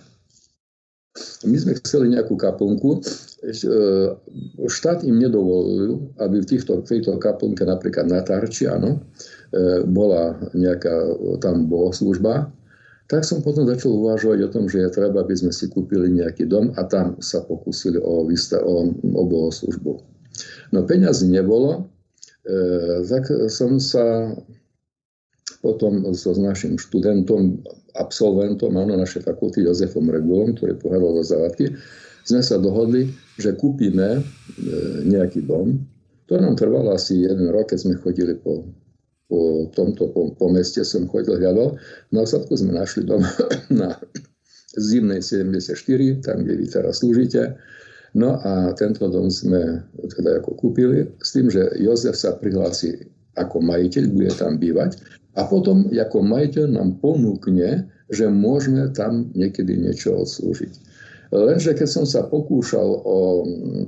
my 1.50 1.58
sme 1.58 1.74
chceli 1.82 2.14
nejakú 2.14 2.38
kaplnku, 2.38 3.02
e, 3.02 3.66
štát 4.70 5.02
im 5.02 5.18
nedovolil, 5.18 6.14
aby 6.22 6.46
v 6.46 6.50
týchto, 6.50 6.86
tejto 6.86 7.18
kaplnke 7.18 7.66
napríklad 7.66 8.06
na 8.06 8.22
Tarči, 8.22 8.70
áno, 8.70 9.02
E, 9.02 9.37
bola 9.88 10.36
nejaká 10.52 10.92
tam 11.40 11.72
bohoslužba, 11.72 12.52
tak 13.08 13.24
som 13.24 13.40
potom 13.40 13.64
začal 13.64 13.96
uvažovať 13.96 14.40
o 14.44 14.52
tom, 14.52 14.68
že 14.68 14.84
je 14.84 14.92
treba, 14.92 15.24
aby 15.24 15.32
sme 15.32 15.56
si 15.56 15.72
kúpili 15.72 16.12
nejaký 16.12 16.44
dom 16.44 16.76
a 16.76 16.84
tam 16.84 17.16
sa 17.24 17.40
pokúsili 17.40 17.96
o, 18.04 18.28
o, 18.28 18.76
o 18.92 19.22
bohoslužbu. 19.24 19.94
No 20.76 20.84
peňazí 20.84 21.32
nebolo, 21.32 21.88
e, 22.44 22.60
tak 23.08 23.32
som 23.48 23.80
sa 23.80 24.36
potom 25.64 26.04
so 26.14 26.36
s 26.36 26.40
našim 26.40 26.76
študentom, 26.76 27.64
absolventom 27.96 28.76
áno, 28.76 29.00
našej 29.00 29.24
fakulty 29.24 29.64
Jozefom 29.64 30.12
Regulom, 30.12 30.54
ktorý 30.54 30.76
pohľadal 30.76 31.24
za 31.24 31.40
závadky, 31.40 31.74
sme 32.28 32.44
sa 32.44 32.60
dohodli, 32.60 33.08
že 33.40 33.56
kúpime 33.56 34.20
e, 34.20 34.22
nejaký 35.08 35.48
dom. 35.48 35.80
To 36.28 36.36
nám 36.36 36.60
trvalo 36.60 36.92
asi 36.92 37.24
jeden 37.24 37.48
rok, 37.56 37.72
keď 37.72 37.88
sme 37.88 37.96
chodili 38.04 38.36
po 38.36 38.68
po 39.28 39.68
tomto 39.76 40.12
po, 40.16 40.32
po 40.36 40.48
meste 40.48 40.84
som 40.88 41.08
chodil, 41.08 41.36
hľadal. 41.36 41.76
Na 42.16 42.24
osadku 42.24 42.56
sme 42.56 42.76
našli 42.76 43.04
dom 43.04 43.24
na 43.82 44.00
zimnej 44.80 45.20
74, 45.20 45.76
tam, 46.24 46.48
kde 46.48 46.54
vy 46.56 46.66
teraz 46.68 47.04
slúžite. 47.04 47.60
No 48.16 48.40
a 48.42 48.72
tento 48.80 49.12
dom 49.12 49.28
sme 49.28 49.84
teda 50.16 50.40
ako 50.42 50.56
kúpili 50.56 51.06
s 51.20 51.36
tým, 51.36 51.52
že 51.52 51.76
Jozef 51.78 52.16
sa 52.16 52.40
prihlási 52.40 52.96
ako 53.38 53.62
majiteľ, 53.62 54.04
bude 54.10 54.32
tam 54.34 54.58
bývať 54.58 54.98
a 55.38 55.46
potom 55.46 55.86
ako 55.94 56.18
majiteľ 56.26 56.66
nám 56.74 56.98
ponúkne, 56.98 57.86
že 58.10 58.26
môžeme 58.26 58.90
tam 58.98 59.30
niekedy 59.38 59.78
niečo 59.78 60.18
odslúžiť. 60.18 60.74
Lenže 61.28 61.76
keď 61.76 61.90
som 61.92 62.06
sa 62.08 62.24
pokúšal 62.24 62.88
o 63.04 63.18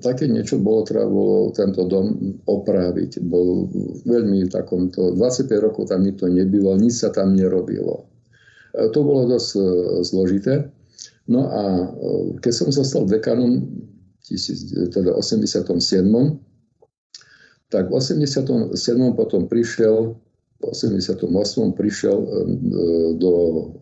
také 0.04 0.28
niečo, 0.28 0.60
bolo 0.60 0.84
treba 0.84 1.48
tento 1.56 1.88
dom 1.88 2.36
opraviť. 2.44 3.24
Bol 3.24 3.72
veľmi 4.04 4.52
takomto, 4.52 5.16
25 5.16 5.48
rokov 5.64 5.88
tam 5.88 6.04
nikto 6.04 6.28
nebýval, 6.28 6.76
nič 6.76 7.00
sa 7.00 7.16
tam 7.16 7.32
nerobilo. 7.32 8.12
E, 8.76 8.92
to 8.92 9.00
bolo 9.08 9.24
dosť 9.32 9.50
e, 9.56 9.62
zložité. 10.04 10.68
No 11.32 11.48
a 11.48 11.64
e, 11.64 11.86
keď 12.44 12.54
som 12.54 12.70
sa 12.76 12.84
stal 12.84 13.08
dekanom 13.08 13.72
teda 14.94 15.16
87. 15.18 15.66
tak 17.72 17.90
v 17.90 17.94
87. 17.98 18.78
potom 19.18 19.50
prišiel 19.50 20.14
v 20.60 20.64
88. 20.70 21.24
prišiel 21.72 22.18
do, 23.16 23.34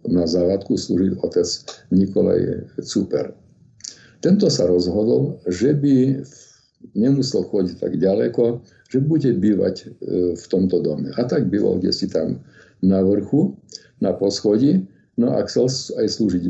na 0.08 0.24
závadku 0.30 0.78
slúžiť 0.78 1.20
otec 1.20 1.48
Nikolaj 1.90 2.70
Cuper. 2.86 3.34
Tento 4.22 4.50
sa 4.50 4.66
rozhodol, 4.66 5.38
že 5.46 5.78
by 5.78 6.26
nemusel 6.98 7.46
chodiť 7.46 7.76
tak 7.78 7.94
ďaleko, 7.98 8.62
že 8.90 9.04
bude 9.04 9.30
bývať 9.38 9.76
e, 9.84 9.86
v 10.34 10.46
tomto 10.48 10.82
dome. 10.82 11.12
A 11.18 11.22
tak 11.28 11.52
býval 11.52 11.78
kde 11.78 11.92
si 11.94 12.08
tam 12.08 12.42
na 12.82 13.02
vrchu, 13.02 13.58
na 14.02 14.14
poschodí, 14.14 14.86
no 15.18 15.34
a 15.34 15.42
chcel 15.50 15.70
aj 15.98 16.08
slúžiť, 16.08 16.44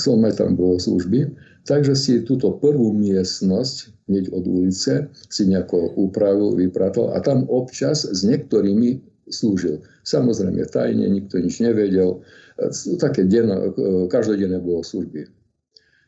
chcel 0.00 0.14
mať 0.16 0.32
tam 0.40 0.56
služby, 0.56 1.28
takže 1.68 1.92
si 1.96 2.24
túto 2.24 2.56
prvú 2.56 2.96
miestnosť, 2.96 4.08
hneď 4.08 4.24
od 4.32 4.44
ulice, 4.48 5.08
si 5.28 5.42
nejako 5.48 5.96
upravil, 5.96 6.56
vypratal 6.56 7.12
a 7.16 7.20
tam 7.20 7.48
občas 7.48 8.04
s 8.04 8.20
niektorými 8.24 9.00
slúžil. 9.28 9.80
Samozrejme 10.04 10.68
tajne, 10.68 11.08
nikto 11.08 11.40
nič 11.40 11.60
nevedel, 11.64 12.20
e, 12.60 12.68
také 13.00 13.24
denno, 13.24 13.56
e, 13.56 14.08
každodenné 14.08 14.60
bolo 14.60 14.84
služby. 14.84 15.43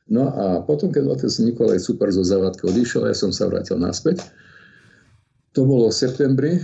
No 0.06 0.30
a 0.30 0.62
potom, 0.62 0.94
keď 0.94 1.18
otec 1.18 1.32
Nikolaj 1.42 1.82
Super 1.82 2.14
zo 2.14 2.22
Zavadky 2.22 2.70
odišiel, 2.70 3.10
ja 3.10 3.16
som 3.16 3.34
sa 3.34 3.50
vrátil 3.50 3.82
naspäť. 3.82 4.22
To 5.58 5.66
bolo 5.66 5.90
v 5.90 5.98
septembri 5.98 6.52
e, 6.58 6.62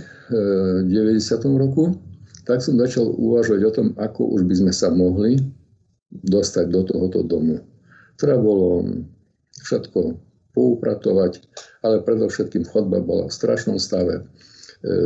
90. 0.87 1.43
roku. 1.59 1.91
Tak 2.47 2.63
som 2.63 2.79
začal 2.79 3.11
uvažovať 3.11 3.61
o 3.67 3.71
tom, 3.71 3.87
ako 3.99 4.39
už 4.39 4.47
by 4.47 4.55
sme 4.63 4.73
sa 4.75 4.91
mohli 4.91 5.39
dostať 6.23 6.65
do 6.71 6.87
tohoto 6.87 7.23
domu. 7.23 7.59
Treba 8.15 8.39
bolo 8.39 8.85
všetko 9.63 9.99
poupratovať, 10.53 11.41
ale 11.81 12.05
predovšetkým 12.05 12.63
chodba 12.69 13.01
bola 13.01 13.27
v 13.27 13.33
strašnom 13.33 13.81
stave. 13.81 14.23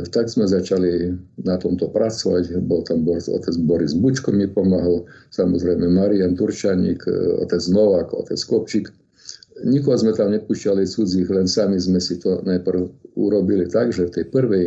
Tak 0.10 0.26
sme 0.26 0.50
začali 0.50 1.14
na 1.46 1.54
tomto 1.62 1.94
pracovať. 1.94 2.58
Bol 2.66 2.82
tam 2.82 3.06
otec 3.06 3.56
Boris 3.62 3.94
Bučko 3.94 4.34
mi 4.34 4.50
pomáhal, 4.50 5.06
samozrejme 5.30 5.86
Marian 5.86 6.34
Turčaník, 6.34 7.06
otec 7.46 7.62
Novák, 7.70 8.10
otec 8.18 8.42
Kopčík. 8.42 8.90
Nikoho 9.66 9.98
sme 9.98 10.18
tam 10.18 10.34
nepúšťali 10.34 10.86
cudzích, 10.86 11.30
len 11.30 11.46
sami 11.46 11.78
sme 11.78 12.02
si 12.02 12.18
to 12.18 12.42
najprv 12.46 12.90
urobili 13.18 13.66
tak, 13.70 13.94
že 13.94 14.10
v 14.10 14.14
tej 14.18 14.26
prvej 14.34 14.66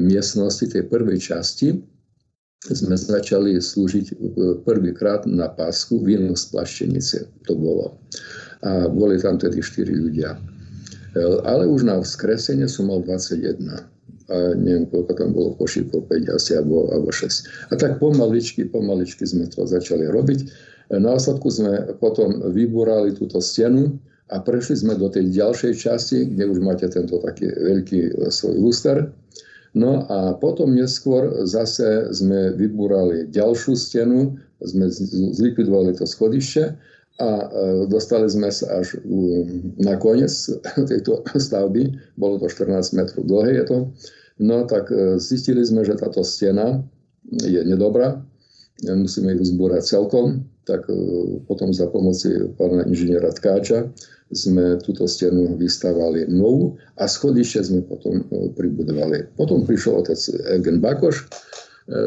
miestnosti, 0.00 0.64
tej 0.64 0.88
prvej 0.88 1.20
časti 1.20 1.80
sme 2.64 2.96
začali 2.96 3.60
slúžiť 3.60 4.16
prvýkrát 4.64 5.28
na 5.28 5.52
pásku 5.52 6.00
víno 6.00 6.32
z 6.32 6.44
plaštenice. 6.52 7.28
To 7.48 7.52
bolo. 7.52 8.00
A 8.64 8.88
boli 8.88 9.20
tam 9.20 9.36
tedy 9.36 9.60
4 9.60 9.92
ľudia. 9.92 10.40
Ale 11.44 11.68
už 11.68 11.84
na 11.84 12.00
vzkresenie 12.00 12.64
som 12.64 12.88
mal 12.88 13.04
21 13.04 13.92
a 14.28 14.56
neviem, 14.56 14.88
koľko 14.88 15.12
tam 15.16 15.30
bolo 15.36 15.52
košíkov, 15.60 16.08
5 16.08 16.36
asi, 16.36 16.56
alebo, 16.56 16.88
alebo 16.88 17.12
6. 17.12 17.72
A 17.72 17.72
tak 17.76 18.00
pomaličky, 18.00 18.64
pomaličky 18.64 19.28
sme 19.28 19.44
to 19.48 19.68
začali 19.68 20.08
robiť. 20.08 20.48
Následku 20.92 21.48
sme 21.48 21.96
potom 22.00 22.52
vybúrali 22.52 23.16
túto 23.16 23.40
stenu 23.40 23.96
a 24.32 24.40
prešli 24.40 24.80
sme 24.80 24.96
do 24.96 25.12
tej 25.12 25.28
ďalšej 25.32 25.72
časti, 25.76 26.18
kde 26.32 26.44
už 26.48 26.58
máte 26.64 26.88
tento 26.88 27.20
taký 27.20 27.52
veľký 27.52 28.00
e, 28.00 28.12
svoj 28.32 28.56
luster. 28.56 29.12
No 29.74 30.06
a 30.06 30.38
potom 30.38 30.72
neskôr 30.72 31.44
zase 31.44 32.08
sme 32.14 32.54
vybúrali 32.54 33.26
ďalšiu 33.28 33.74
stenu, 33.74 34.38
sme 34.62 34.88
zlikvidovali 35.34 35.98
to 35.98 36.08
schodište 36.08 36.78
a 37.18 37.30
e, 37.30 37.46
dostali 37.86 38.26
sme 38.26 38.50
sa 38.50 38.82
až 38.82 38.98
na 39.78 39.94
koniec 39.94 40.34
tejto 40.90 41.22
stavby, 41.38 41.94
bolo 42.18 42.42
to 42.42 42.50
14 42.50 42.98
metrov 42.98 43.22
dlhé 43.22 43.62
je 43.62 43.64
to, 43.70 43.78
no 44.42 44.66
tak 44.66 44.90
e, 44.90 45.22
zistili 45.22 45.62
sme, 45.62 45.86
že 45.86 45.94
táto 45.94 46.26
stena 46.26 46.82
je 47.30 47.62
nedobrá, 47.62 48.18
musíme 48.82 49.30
ju 49.38 49.46
zbúrať 49.46 49.86
celkom, 49.86 50.42
tak 50.66 50.90
e, 50.90 50.94
potom 51.46 51.70
za 51.70 51.86
pomoci 51.86 52.50
pána 52.58 52.82
inžiniera 52.82 53.30
Tkáča 53.30 53.86
sme 54.34 54.82
túto 54.82 55.06
stenu 55.06 55.54
vystavali 55.54 56.26
novú 56.26 56.74
a 56.98 57.06
schodište 57.06 57.62
sme 57.62 57.86
potom 57.86 58.26
pribudovali. 58.58 59.30
Potom 59.38 59.62
prišiel 59.62 60.02
otec 60.02 60.18
Eugen 60.58 60.82
Bakoš, 60.82 61.28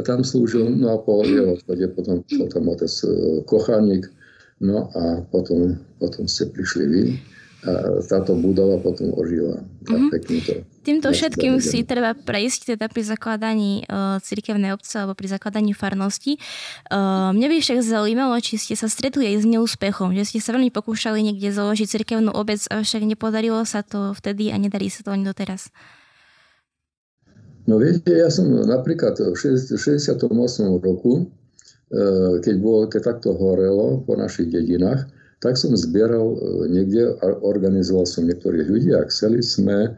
tam 0.03 0.25
slúžil, 0.25 0.65
no 0.81 0.91
a 0.91 0.97
po 0.97 1.21
jeho 1.21 1.55
odchode 1.55 1.85
potom 1.93 2.25
prišiel 2.25 2.49
tam 2.51 2.67
otec 2.67 2.89
Kochaník, 3.45 4.09
No 4.57 4.89
a 4.89 5.21
potom, 5.29 5.77
potom 6.01 6.25
ste 6.25 6.49
prišli 6.49 6.85
vy 6.89 7.03
a 7.67 8.01
táto 8.05 8.37
budova 8.37 8.77
potom 8.77 9.11
ožila. 9.17 9.65
Mm-hmm. 9.85 10.09
Pekne 10.13 10.37
to 10.45 10.53
Týmto 10.87 11.11
všetkým 11.11 11.59
si 11.59 11.83
treba 11.83 12.15
prejsť 12.15 12.73
teda 12.77 12.87
pri 12.87 13.03
zakladaní 13.03 13.83
uh, 13.91 14.23
cirkevnej 14.23 14.71
obce 14.71 15.03
alebo 15.03 15.19
pri 15.19 15.27
zakladaní 15.35 15.75
farnosti. 15.75 16.39
Uh, 16.87 17.35
mne 17.35 17.51
by 17.51 17.57
však 17.59 17.83
zaujímalo, 17.83 18.39
či 18.39 18.55
ste 18.55 18.79
sa 18.79 18.87
stretli 18.87 19.27
aj 19.35 19.43
s 19.43 19.45
neúspechom, 19.51 20.15
že 20.15 20.23
ste 20.23 20.39
sa 20.39 20.55
veľmi 20.55 20.71
pokúšali 20.71 21.19
niekde 21.19 21.51
založiť 21.51 21.91
cirkevnú 21.91 22.31
obec, 22.31 22.63
avšak 22.71 23.03
nepodarilo 23.03 23.59
sa 23.67 23.83
to 23.83 24.15
vtedy 24.15 24.47
a 24.47 24.55
nedarí 24.55 24.87
sa 24.87 25.03
to 25.03 25.11
ani 25.11 25.27
doteraz. 25.27 25.75
No 27.67 27.83
viete, 27.83 28.15
ja 28.15 28.31
som 28.31 28.47
napríklad 28.47 29.19
v 29.19 29.35
68. 29.35 30.23
roku 30.79 31.27
E, 31.27 31.36
keď, 32.43 32.55
bolo, 32.59 32.87
keď 32.91 33.15
takto 33.15 33.31
horelo 33.35 34.03
po 34.03 34.19
našich 34.19 34.51
dedinách, 34.51 35.07
tak 35.39 35.55
som 35.55 35.77
zbieral 35.77 36.33
e, 36.33 36.37
niekde 36.73 37.13
a 37.21 37.25
organizoval 37.45 38.09
som 38.09 38.25
niektorých 38.25 38.67
ľudí 38.67 38.91
a 38.97 39.05
chceli 39.07 39.39
sme, 39.45 39.87
e, 39.87 39.89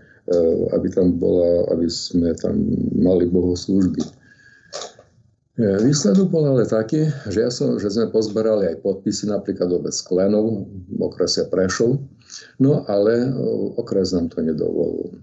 aby 0.75 0.88
tam 0.91 1.15
bola, 1.15 1.65
aby 1.73 1.88
sme 1.88 2.36
tam 2.38 2.60
mali 2.93 3.25
bohoslúžby. 3.25 4.04
Výsledok 5.60 6.32
bol 6.32 6.47
ale 6.47 6.63
taký, 6.63 7.12
že, 7.28 7.43
ja 7.43 7.52
som, 7.52 7.75
že 7.75 7.91
sme 7.91 8.08
pozberali 8.15 8.71
aj 8.71 8.80
podpisy 8.80 9.28
napríklad 9.28 9.67
obec 9.67 9.91
Klenov 10.08 10.71
v 10.71 10.99
okrese 11.04 11.52
Prešov, 11.52 11.99
no 12.63 12.88
ale 12.88 13.28
okres 13.75 14.15
nám 14.15 14.32
to 14.32 14.39
nedovolil. 14.39 15.19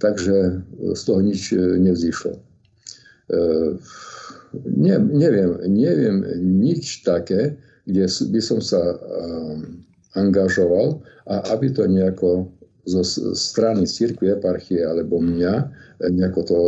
Takže 0.00 0.64
z 0.96 1.00
toho 1.04 1.20
nič 1.20 1.52
nevzýšlo 1.60 2.32
ne, 4.62 4.96
neviem, 4.98 5.58
neviem 5.68 6.16
nič 6.60 7.02
také, 7.02 7.56
kde 7.84 8.08
by 8.08 8.40
som 8.40 8.60
sa 8.64 8.80
um, 8.80 9.84
angažoval 10.16 11.02
a 11.28 11.44
aby 11.52 11.72
to 11.72 11.84
nejako 11.84 12.48
zo 12.84 13.02
strany 13.32 13.88
cirkvi, 13.88 14.32
eparchie 14.32 14.84
alebo 14.84 15.20
mňa 15.20 15.54
nejako 16.12 16.40
to 16.44 16.58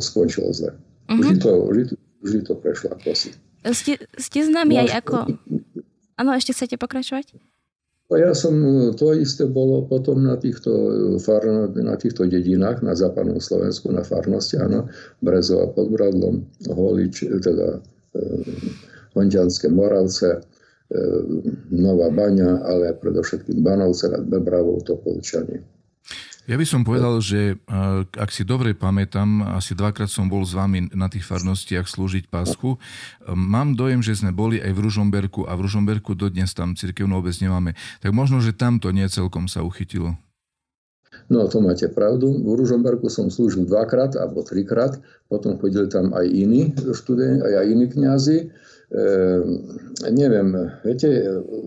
skončilo 0.00 0.52
zle. 0.52 0.76
Uh-huh. 1.08 1.20
Vždy, 1.20 1.34
to, 1.40 1.50
vždy, 1.68 1.82
vždy 2.20 2.40
to 2.44 2.52
prešlo 2.60 2.88
ako 2.92 3.12
si. 3.16 3.30
Ste, 3.64 3.96
ste 4.20 4.38
známi 4.44 4.76
no, 4.76 4.80
aj 4.84 4.88
ako... 5.00 5.16
Áno, 6.20 6.30
ešte 6.36 6.52
chcete 6.52 6.76
pokračovať? 6.76 7.32
Ja 8.12 8.36
som, 8.36 8.60
to 9.00 9.16
isté 9.16 9.48
bolo 9.48 9.88
potom 9.88 10.28
na 10.28 10.36
týchto, 10.36 10.70
far, 11.24 11.40
na 11.72 11.96
týchto 11.96 12.28
dedinách, 12.28 12.84
na 12.84 12.92
západnom 12.92 13.40
Slovensku, 13.40 13.88
na 13.88 14.04
farnosti, 14.04 14.60
áno, 14.60 14.92
Brezova 15.24 15.72
pod 15.72 15.88
Bradlom, 15.88 16.44
Holič, 16.68 17.24
teda 17.40 17.80
e, 17.80 18.22
Honďanské 19.16 19.72
Moravce, 19.72 20.36
e, 20.36 20.40
Nová 21.72 22.12
Baňa, 22.12 22.60
ale 22.68 22.92
predovšetkým 22.92 23.64
Banovce 23.64 24.12
nad 24.12 24.28
Bebravou, 24.28 24.84
Topolčany. 24.84 25.73
Ja 26.44 26.60
by 26.60 26.66
som 26.68 26.84
povedal, 26.84 27.24
že 27.24 27.56
ak 28.12 28.28
si 28.28 28.44
dobre 28.44 28.76
pamätám, 28.76 29.56
asi 29.56 29.72
dvakrát 29.72 30.12
som 30.12 30.28
bol 30.28 30.44
s 30.44 30.52
vami 30.52 30.92
na 30.92 31.08
tých 31.08 31.24
farnostiach 31.24 31.88
slúžiť 31.88 32.28
páschu. 32.28 32.76
Mám 33.24 33.80
dojem, 33.80 34.04
že 34.04 34.12
sme 34.12 34.28
boli 34.28 34.60
aj 34.60 34.76
v 34.76 34.82
Ružomberku 34.84 35.48
a 35.48 35.56
v 35.56 35.64
Ružomberku 35.64 36.12
dodnes 36.12 36.52
tam 36.52 36.76
cirkevnú 36.76 37.16
obec 37.16 37.32
nemáme. 37.40 37.72
Tak 38.04 38.12
možno, 38.12 38.44
že 38.44 38.52
tamto 38.52 38.92
nie 38.92 39.08
celkom 39.08 39.48
sa 39.48 39.64
uchytilo. 39.64 40.20
No 41.32 41.48
to 41.48 41.64
máte 41.64 41.88
pravdu. 41.88 42.36
V 42.36 42.60
Ružomberku 42.60 43.08
som 43.08 43.32
slúžil 43.32 43.64
dvakrát 43.64 44.12
alebo 44.12 44.44
trikrát. 44.44 45.00
Potom 45.32 45.56
chodili 45.56 45.88
tam 45.88 46.12
aj 46.12 46.28
iní 46.28 46.76
študenti, 46.76 47.40
aj 47.40 47.64
iní 47.72 47.86
kňazi. 47.88 48.38
E, 48.44 48.48
neviem, 50.12 50.52
viete, 50.84 51.08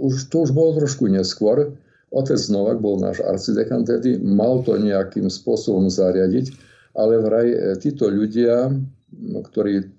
už, 0.06 0.30
to 0.30 0.46
už 0.46 0.54
bolo 0.54 0.78
trošku 0.78 1.10
neskôr 1.10 1.74
Otec 2.16 2.40
Novak 2.48 2.80
bol 2.80 3.00
náš 3.04 3.20
arcidekan 3.20 3.84
tedy, 3.84 4.16
mal 4.24 4.64
to 4.64 4.80
nejakým 4.80 5.28
spôsobom 5.28 5.92
zariadiť, 5.92 6.56
ale 6.96 7.20
vraj 7.20 7.48
e, 7.52 7.58
títo 7.78 8.08
ľudia, 8.08 8.72
ktorí 9.52 9.92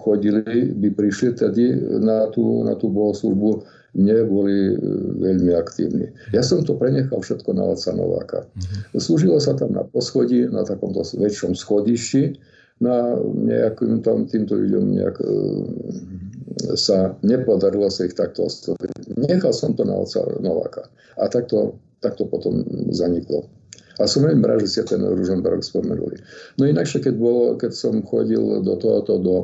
chodili, 0.00 0.72
by 0.72 0.88
prišli 0.92 1.36
tedy 1.36 1.76
na 2.00 2.28
tú, 2.32 2.64
na 2.64 2.76
tú 2.76 2.88
bohoslužbu, 2.92 3.64
neboli 3.96 4.72
e, 4.72 4.74
veľmi 5.16 5.52
aktívni. 5.56 6.12
Ja 6.36 6.44
som 6.44 6.60
to 6.60 6.76
prenechal 6.76 7.24
všetko 7.24 7.56
na 7.56 7.72
otca 7.72 7.90
Nováka. 7.96 8.40
Mm-hmm. 8.44 9.00
Slúžilo 9.00 9.40
sa 9.40 9.56
tam 9.56 9.72
na 9.72 9.84
poschodí, 9.88 10.44
na 10.48 10.64
takomto 10.64 11.00
väčšom 11.02 11.56
schodišti, 11.56 12.36
na 12.78 13.18
nejakým 13.34 14.06
tam 14.06 14.28
týmto 14.30 14.54
ľuďom 14.54 14.84
nejak 14.92 15.16
e, 15.18 15.26
sa 16.74 17.14
nepodarilo 17.22 17.88
sa 17.92 18.08
ich 18.08 18.16
takto 18.16 18.48
osloviť. 18.48 19.18
Nechal 19.18 19.52
som 19.52 19.76
to 19.76 19.84
na 19.84 19.96
oca 19.96 20.24
Nováka. 20.40 20.88
A 21.20 21.28
takto, 21.28 21.76
takto 22.00 22.24
potom 22.28 22.64
zaniklo. 22.94 23.48
A 23.98 24.06
som 24.06 24.22
veľmi 24.22 24.46
rád, 24.46 24.62
že 24.62 24.78
ste 24.78 24.94
ten 24.94 25.02
Ružomberok 25.02 25.66
spomenuli. 25.66 26.22
No 26.56 26.70
inakšie, 26.70 27.02
keď, 27.02 27.14
bolo, 27.18 27.58
keď 27.58 27.74
som 27.74 27.98
chodil 28.06 28.62
do 28.62 28.74
tohoto, 28.78 29.18
do, 29.18 29.36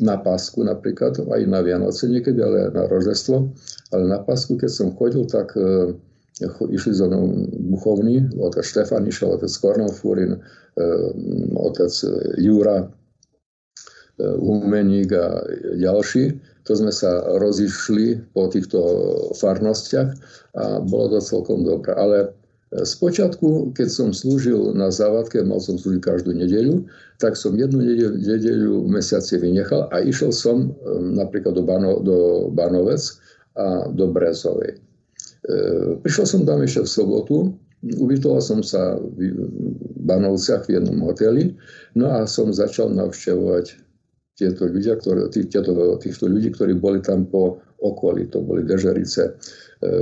na 0.00 0.16
Pásku 0.16 0.64
napríklad, 0.64 1.20
aj 1.20 1.42
na 1.44 1.60
Vianoce 1.60 2.08
niekedy, 2.08 2.40
ale 2.40 2.72
na 2.72 2.88
Rožestvo, 2.88 3.52
ale 3.92 4.04
na 4.08 4.18
Pásku, 4.24 4.56
keď 4.56 4.70
som 4.72 4.96
chodil, 4.96 5.28
tak 5.28 5.52
e, 5.60 5.92
išli 6.72 6.96
za 6.96 7.04
mnou 7.04 7.52
buchovní, 7.68 8.32
otec 8.40 8.64
Štefan 8.64 9.04
išiel, 9.04 9.36
otec 9.36 9.52
Kornel 9.60 9.92
Fúrin, 9.92 10.40
e, 10.40 10.86
otec 11.52 11.92
Jura, 12.40 12.80
e, 12.80 12.86
Humeník 14.40 15.12
a 15.12 15.44
ďalší 15.76 16.32
to 16.68 16.76
sme 16.76 16.92
sa 16.92 17.24
rozišli 17.40 18.36
po 18.36 18.52
týchto 18.52 18.76
farnostiach 19.40 20.12
a 20.60 20.84
bolo 20.84 21.16
to 21.16 21.18
celkom 21.24 21.64
dobré. 21.64 21.96
Ale 21.96 22.18
Spočiatku, 22.68 23.72
keď 23.72 23.88
som 23.88 24.08
slúžil 24.12 24.76
na 24.76 24.92
závadke, 24.92 25.40
mal 25.40 25.56
som 25.56 25.80
slúžiť 25.80 26.04
každú 26.04 26.36
nedeľu, 26.36 26.84
tak 27.16 27.32
som 27.40 27.56
jednu 27.56 27.80
nedeľu, 27.80 28.20
nedeľu 28.20 28.74
mesiace 28.92 29.40
vynechal 29.40 29.88
a 29.88 30.04
išiel 30.04 30.28
som 30.28 30.68
um, 30.68 31.16
napríklad 31.16 31.56
do, 31.56 31.64
Bano, 31.64 32.04
do 32.04 32.52
Banovec 32.52 33.00
a 33.56 33.88
do 33.88 34.12
Brezovej. 34.12 34.76
E, 34.76 35.56
prišiel 36.04 36.26
som 36.28 36.40
tam 36.44 36.60
ešte 36.60 36.84
v 36.84 36.92
sobotu, 36.92 37.36
ubytoval 37.96 38.44
som 38.44 38.60
sa 38.60 39.00
v 39.16 39.32
Banovciach 40.04 40.68
v 40.68 40.78
jednom 40.78 41.00
hoteli, 41.08 41.56
no 41.96 42.12
a 42.12 42.28
som 42.28 42.52
začal 42.52 42.92
navštevovať 42.92 43.87
tieto 44.38 44.70
ľudia, 44.70 44.94
ktoré, 45.02 45.26
tých, 45.34 45.50
tieto, 45.50 45.74
týchto 45.98 46.30
ľudí, 46.30 46.54
ktorí 46.54 46.78
boli 46.78 47.02
tam 47.02 47.26
po 47.26 47.58
okolí. 47.82 48.30
To 48.30 48.38
boli 48.38 48.62
Dežerice, 48.62 49.34
e, 49.82 49.92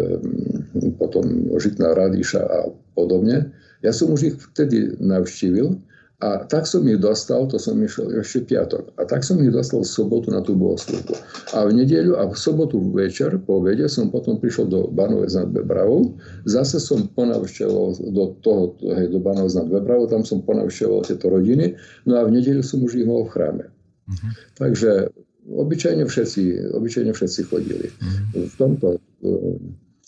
potom 1.01 1.57
Žitná 1.57 1.96
Radíša 1.96 2.40
a 2.44 2.59
podobne. 2.92 3.49
Ja 3.81 3.96
som 3.96 4.12
už 4.12 4.20
ich 4.29 4.37
vtedy 4.37 4.96
navštívil 5.01 5.81
A 6.16 6.49
tak 6.49 6.64
som 6.64 6.81
ich 6.88 6.96
dostal, 6.96 7.44
to 7.44 7.61
som 7.61 7.77
išiel 7.77 8.09
ešte 8.25 8.49
piatok, 8.49 8.88
a 8.96 9.05
tak 9.05 9.20
som 9.20 9.37
ich 9.37 9.53
dostal 9.53 9.85
v 9.85 9.92
sobotu 9.92 10.33
na 10.33 10.40
tú 10.40 10.57
bohoslužbu. 10.57 11.12
A 11.53 11.68
v 11.68 11.77
nedeľu 11.77 12.16
a 12.16 12.33
v 12.33 12.33
sobotu 12.33 12.81
večer 12.88 13.37
po 13.44 13.61
obede 13.61 13.85
som 13.85 14.09
potom 14.09 14.40
prišiel 14.40 14.64
do 14.64 14.88
Banovec 14.88 15.37
nad 15.37 15.53
Bebravou. 15.53 16.16
Zase 16.49 16.81
som 16.81 17.05
ponavštevoval 17.12 18.01
do 18.16 18.33
toho, 18.40 18.81
hej, 18.96 19.12
do 19.12 19.20
Banovec 19.20 19.61
nad 19.61 19.68
Bebravou, 19.68 20.09
tam 20.09 20.25
som 20.25 20.40
ponavštevoval 20.40 21.05
tieto 21.05 21.29
rodiny. 21.29 21.77
No 22.09 22.16
a 22.16 22.25
v 22.25 22.40
nedeľu 22.40 22.64
som 22.64 22.81
už 22.81 22.96
ich 22.96 23.05
mohol 23.05 23.29
v 23.29 23.33
chráme. 23.37 23.64
Uh-huh. 24.07 24.31
Takže 24.59 25.11
obyčajne 25.47 26.07
všetci, 26.07 26.73
obyčajne 26.75 27.12
všetci 27.14 27.40
chodili. 27.47 27.87
Uh-huh. 27.90 28.47
V 28.47 28.55
tomto, 28.59 28.88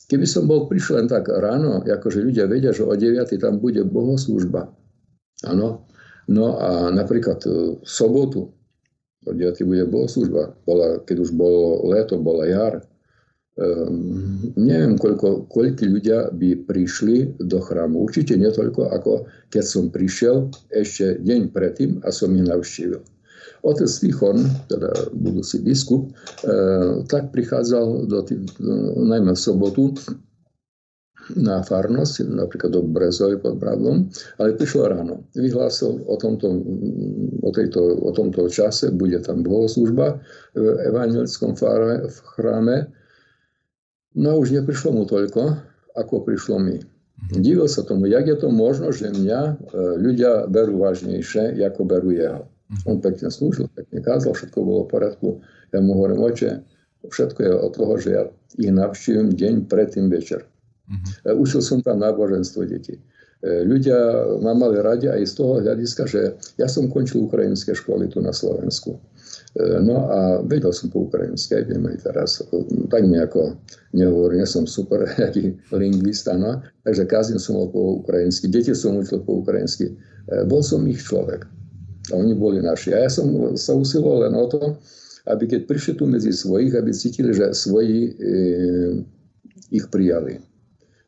keby 0.06 0.26
som 0.26 0.46
bol 0.46 0.70
prišiel 0.70 1.04
len 1.04 1.08
tak 1.10 1.30
ráno, 1.30 1.82
akože 1.82 2.22
ľudia 2.22 2.46
vedia, 2.46 2.74
že 2.74 2.86
o 2.86 2.94
9. 2.94 3.28
tam 3.38 3.58
bude 3.58 3.82
bohoslužba, 3.82 4.70
áno, 5.46 5.88
No 6.28 6.60
a 6.60 6.92
napríklad 6.92 7.40
e, 7.48 7.80
v 7.80 7.88
sobotu, 7.88 8.52
o 9.24 9.32
9. 9.32 9.64
bude 9.64 9.88
bohoslužba, 9.88 10.60
bola, 10.68 11.00
keď 11.00 11.16
už 11.24 11.30
bolo 11.32 11.88
leto, 11.88 12.20
bola 12.20 12.44
jar, 12.44 12.84
um, 13.56 14.52
neviem, 14.56 15.00
koľko, 15.00 15.48
koľko 15.48 15.84
ľudia 15.88 16.28
by 16.32 16.68
prišli 16.68 17.40
do 17.40 17.58
chrámu. 17.64 18.04
Určite 18.04 18.36
netoľko, 18.36 18.92
ako 18.92 19.12
keď 19.48 19.64
som 19.64 19.88
prišiel 19.88 20.52
ešte 20.68 21.18
deň 21.24 21.50
predtým 21.50 21.90
a 22.04 22.12
som 22.12 22.32
ich 22.36 22.44
navštívil. 22.44 23.00
Otec 23.62 23.90
Tichon, 23.90 24.38
teda 24.70 24.90
budúci 25.12 25.60
biskup, 25.62 26.08
e, 26.08 26.12
tak 27.10 27.34
prichádzal 27.34 28.06
do 28.06 28.18
tý, 28.22 28.38
najmä 29.02 29.34
v 29.34 29.40
sobotu 29.40 29.94
na 31.36 31.60
farnosť, 31.60 32.24
napríklad 32.24 32.72
do 32.72 32.80
Brezovi 32.80 33.36
pod 33.36 33.60
Bradlom, 33.60 34.08
ale 34.40 34.56
prišlo 34.56 34.88
ráno. 34.88 35.28
Vyhlásil 35.36 36.00
o 36.08 36.16
tomto, 36.16 36.48
o, 37.44 37.50
tejto, 37.52 38.00
o 38.00 38.10
tomto 38.16 38.48
čase, 38.48 38.88
bude 38.94 39.20
tam 39.20 39.44
bohoslužba 39.44 40.22
v 40.56 40.64
evangelickom 40.88 41.52
v 41.52 42.16
chráme. 42.32 42.88
No 44.16 44.40
už 44.40 44.56
neprišlo 44.56 44.96
mu 44.96 45.04
toľko, 45.04 45.60
ako 45.92 46.24
prišlo 46.24 46.56
mi. 46.62 46.80
Divil 47.34 47.66
sa 47.66 47.82
tomu, 47.82 48.06
jak 48.06 48.30
je 48.30 48.38
to 48.38 48.48
možno, 48.48 48.94
že 48.94 49.10
mňa 49.10 49.40
e, 49.42 49.52
ľudia 49.98 50.46
berú 50.46 50.80
vážnejšie, 50.80 51.58
ako 51.66 51.82
berú 51.84 52.14
jeho. 52.14 52.46
On 52.84 53.00
pekne 53.00 53.32
slúžil, 53.32 53.64
pekne 53.72 54.04
kázal, 54.04 54.36
všetko 54.36 54.58
bolo 54.60 54.80
v 54.84 54.92
poriadku. 54.92 55.28
Ja 55.72 55.80
mu 55.80 55.96
hovorím, 55.96 56.20
oče, 56.20 56.60
všetko 57.08 57.38
je 57.40 57.52
od 57.56 57.72
toho, 57.72 57.94
že 57.96 58.08
ja 58.12 58.22
ich 58.60 58.72
navštívim 58.72 59.32
deň 59.32 59.54
predtým 59.72 60.12
večer. 60.12 60.44
Uh-huh. 60.88 61.40
Učil 61.40 61.64
som 61.64 61.80
tam 61.80 62.00
náboženstvo 62.04 62.68
detí. 62.68 63.00
E, 63.40 63.64
ľudia 63.64 63.96
ma 64.44 64.52
mali 64.52 64.80
radi 64.80 65.08
aj 65.08 65.20
z 65.24 65.32
toho 65.36 65.52
hľadiska, 65.64 66.02
že 66.08 66.36
ja 66.60 66.68
som 66.68 66.92
končil 66.92 67.24
ukrajinské 67.24 67.72
školy 67.72 68.08
tu 68.12 68.20
na 68.20 68.36
Slovensku. 68.36 68.96
E, 68.96 69.00
no 69.80 70.08
a 70.08 70.18
vedel 70.44 70.72
som 70.72 70.92
po 70.92 71.08
ukrajinsky, 71.08 71.56
aj 71.60 71.64
viem 71.72 71.84
aj 71.88 71.96
teraz. 72.04 72.30
Tak 72.92 73.02
nejako 73.04 73.56
nehovorím, 73.96 74.44
ja 74.44 74.48
som 74.48 74.68
super 74.68 75.08
nejaký 75.20 75.56
lingvista, 75.72 76.36
no. 76.36 76.60
Takže 76.84 77.08
kázim 77.08 77.40
som 77.40 77.56
po 77.72 78.04
ukrajinsky, 78.04 78.48
deti 78.52 78.76
som 78.76 78.96
učil 78.96 79.24
po 79.24 79.40
ukrajinsky. 79.40 79.92
Bol 80.44 80.60
som 80.60 80.84
ich 80.84 81.00
človek. 81.00 81.48
Oni 82.14 82.32
boli 82.32 82.62
naši. 82.64 82.94
A 82.94 83.04
ja 83.06 83.10
som 83.10 83.56
sa 83.58 83.76
usiloval 83.76 84.28
len 84.28 84.34
o 84.38 84.46
to, 84.48 84.76
aby 85.28 85.44
keď 85.44 85.60
prišli 85.68 85.92
tu 86.00 86.08
medzi 86.08 86.32
svojich, 86.32 86.72
aby 86.72 86.90
cítili, 86.92 87.36
že 87.36 87.52
svoji 87.52 88.08
e, 88.08 88.10
ich 89.68 89.86
prijali. 89.92 90.40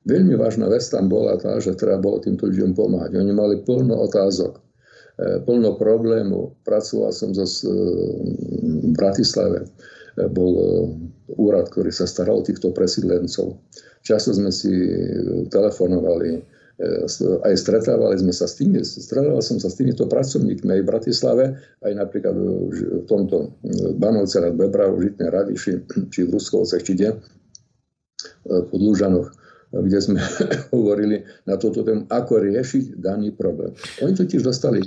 Veľmi 0.08 0.32
vážna 0.36 0.68
vec 0.68 0.80
tam 0.88 1.12
bola 1.12 1.36
tá, 1.36 1.60
že 1.60 1.76
treba 1.76 2.00
bolo 2.00 2.24
týmto 2.24 2.48
ľuďom 2.48 2.72
pomáhať. 2.72 3.20
Oni 3.20 3.32
mali 3.36 3.60
plno 3.60 4.00
otázok, 4.08 4.56
e, 4.56 4.60
plno 5.44 5.76
problémov. 5.76 6.56
Pracoval 6.64 7.12
som 7.12 7.36
zase 7.36 7.68
v 7.68 8.92
Bratislave. 8.96 9.64
E, 9.64 10.24
bol 10.32 10.52
e, 10.56 10.64
úrad, 11.36 11.68
ktorý 11.68 11.92
sa 11.92 12.08
staral 12.08 12.40
o 12.40 12.46
týchto 12.46 12.72
presídlencov. 12.72 13.60
Často 14.00 14.32
sme 14.32 14.48
si 14.48 14.72
telefonovali, 15.52 16.59
aj 17.44 17.54
stretávali 17.60 18.16
sme 18.16 18.32
sa 18.32 18.48
s 18.48 18.56
tými, 18.56 18.80
stretával 18.80 19.44
som 19.44 19.60
sa 19.60 19.68
s 19.68 19.76
týmito 19.76 20.08
pracovníkmi 20.08 20.80
aj 20.80 20.80
v 20.80 20.88
Bratislave, 20.88 21.44
aj 21.84 21.92
napríklad 21.92 22.34
v 22.34 23.04
tomto 23.04 23.52
Banovce 24.00 24.40
nad 24.40 24.56
Bebrau, 24.56 24.96
v 24.96 25.12
Žitnej 25.12 25.28
Radiši, 25.28 25.72
či 26.12 26.24
v 26.24 26.32
Ruskovcech, 26.32 26.82
či 26.84 26.92
kde, 26.96 27.20
po 28.48 28.76
Lúžanoch 28.76 29.28
kde 29.70 29.98
sme 30.02 30.18
hovorili 30.74 31.22
na 31.46 31.54
toto 31.54 31.86
tému, 31.86 32.10
ako 32.10 32.42
riešiť 32.42 32.98
daný 32.98 33.30
problém. 33.30 33.70
Oni 34.02 34.12
totiž 34.18 34.42
dostali 34.42 34.82
e, 34.82 34.86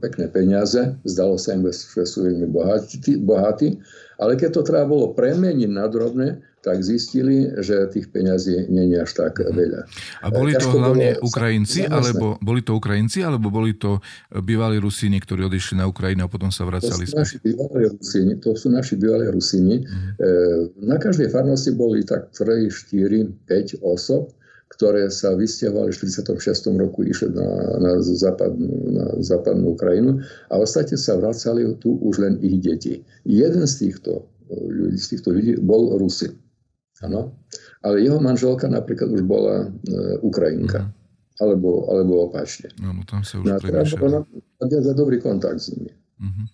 pekné 0.00 0.32
peniaze, 0.32 0.96
zdalo 1.04 1.36
sa 1.36 1.52
im, 1.52 1.68
že 1.68 2.08
sú 2.08 2.24
veľmi 2.24 2.48
bohatí, 2.48 3.20
bohatí, 3.20 3.76
ale 4.16 4.40
keď 4.40 4.60
to 4.60 4.62
treba 4.64 4.88
bolo 4.88 5.12
premeniť 5.12 5.70
na 5.70 5.84
drobné, 5.92 6.40
tak 6.64 6.80
zistili, 6.80 7.52
že 7.60 7.92
tých 7.92 8.08
peňazí 8.08 8.64
je 8.72 8.96
až 8.96 9.12
tak 9.12 9.44
mhm. 9.44 9.52
veľa. 9.52 9.80
A 10.24 10.26
boli 10.32 10.56
to 10.56 10.72
hlavne 10.72 11.20
bolo, 11.20 11.28
Ukrajinci, 11.28 11.84
alebo 11.84 12.40
boli 12.40 12.64
to 12.64 12.72
Ukrajinci, 12.72 13.20
alebo 13.20 13.52
boli 13.52 13.76
to 13.76 14.00
bývalí 14.32 14.80
Rusíni, 14.80 15.20
ktorí 15.20 15.44
odišli 15.44 15.76
na 15.76 15.84
Ukrajinu 15.84 16.24
a 16.24 16.32
potom 16.32 16.48
sa 16.48 16.64
vracali? 16.64 17.04
To 17.04 17.20
naši 17.20 17.36
bývalí 17.44 17.92
Rusíni. 17.92 18.32
To 18.40 18.56
sú 18.56 18.72
naši 18.72 18.96
bývalí 18.96 19.28
Rusíni. 19.28 19.84
Mm. 19.84 20.88
Na 20.88 20.96
každej 20.96 21.28
farnosti 21.28 21.76
boli 21.76 22.00
tak 22.08 22.32
3, 22.32 22.72
4, 22.72 23.44
5 23.44 23.84
osob, 23.84 24.32
ktoré 24.74 25.06
sa 25.12 25.36
vysťahovali 25.38 25.94
v 25.94 25.96
46. 26.02 26.74
roku, 26.74 27.06
išli 27.06 27.30
na, 27.30 27.46
na, 27.78 27.92
západnú, 28.02 28.72
na 28.90 29.06
západnú 29.22 29.78
Ukrajinu 29.78 30.18
a 30.50 30.58
ostatne 30.58 30.98
sa 30.98 31.14
vracali 31.14 31.62
tu 31.78 31.94
už 32.02 32.18
len 32.18 32.34
ich 32.42 32.58
deti. 32.58 33.06
Jeden 33.22 33.68
z 33.70 33.74
týchto 33.86 34.26
ľudí, 34.50 34.98
z 34.98 35.06
týchto 35.14 35.30
ľudí 35.30 35.52
bol 35.62 35.94
Rusin. 35.96 36.34
Ano? 37.02 37.34
Ale 37.82 38.06
jeho 38.06 38.22
manželka 38.22 38.70
napríklad 38.70 39.10
už 39.10 39.26
bola 39.26 39.66
e, 39.66 39.68
Ukrajinka. 40.22 40.86
Mm. 40.86 40.92
Alebo, 41.42 41.90
alebo 41.90 42.30
opačne. 42.30 42.70
No, 42.78 42.94
tam 43.10 43.26
sa 43.26 43.42
už 43.42 43.50
no, 43.50 43.58
premiešali. 43.58 44.22
za 44.62 44.94
dobrý 44.94 45.18
kontakt 45.18 45.58
s 45.58 45.74
nimi. 45.74 45.90
Mm-hmm. 46.22 46.46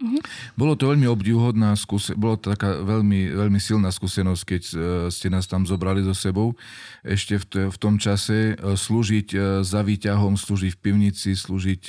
Mm-hmm. 0.00 0.20
Bolo 0.56 0.80
to 0.80 0.88
veľmi 0.88 1.04
obdivhodná 1.12 1.76
skúsenosť, 1.76 2.16
bolo 2.16 2.40
to 2.40 2.56
taká 2.56 2.80
veľmi, 2.80 3.36
veľmi 3.36 3.60
silná 3.60 3.92
skúsenosť, 3.92 4.42
keď 4.48 4.62
uh, 4.72 4.78
ste 5.12 5.28
nás 5.28 5.44
tam 5.44 5.68
zobrali 5.68 6.00
so 6.00 6.16
sebou. 6.16 6.56
Ešte 7.04 7.36
v, 7.36 7.44
t- 7.44 7.68
v 7.68 7.76
tom 7.76 8.00
čase 8.00 8.56
uh, 8.56 8.80
slúžiť 8.80 9.28
uh, 9.36 9.40
za 9.60 9.84
výťahom, 9.84 10.40
slúžiť 10.40 10.72
v 10.72 10.80
pivnici, 10.80 11.36
slúžiť 11.36 11.82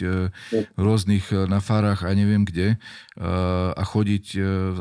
v 0.51 0.79
rôznych 0.79 1.31
na 1.47 1.63
farách 1.63 2.03
a 2.03 2.11
neviem 2.11 2.43
kde 2.43 2.75
a 3.19 3.83
chodiť 3.83 4.25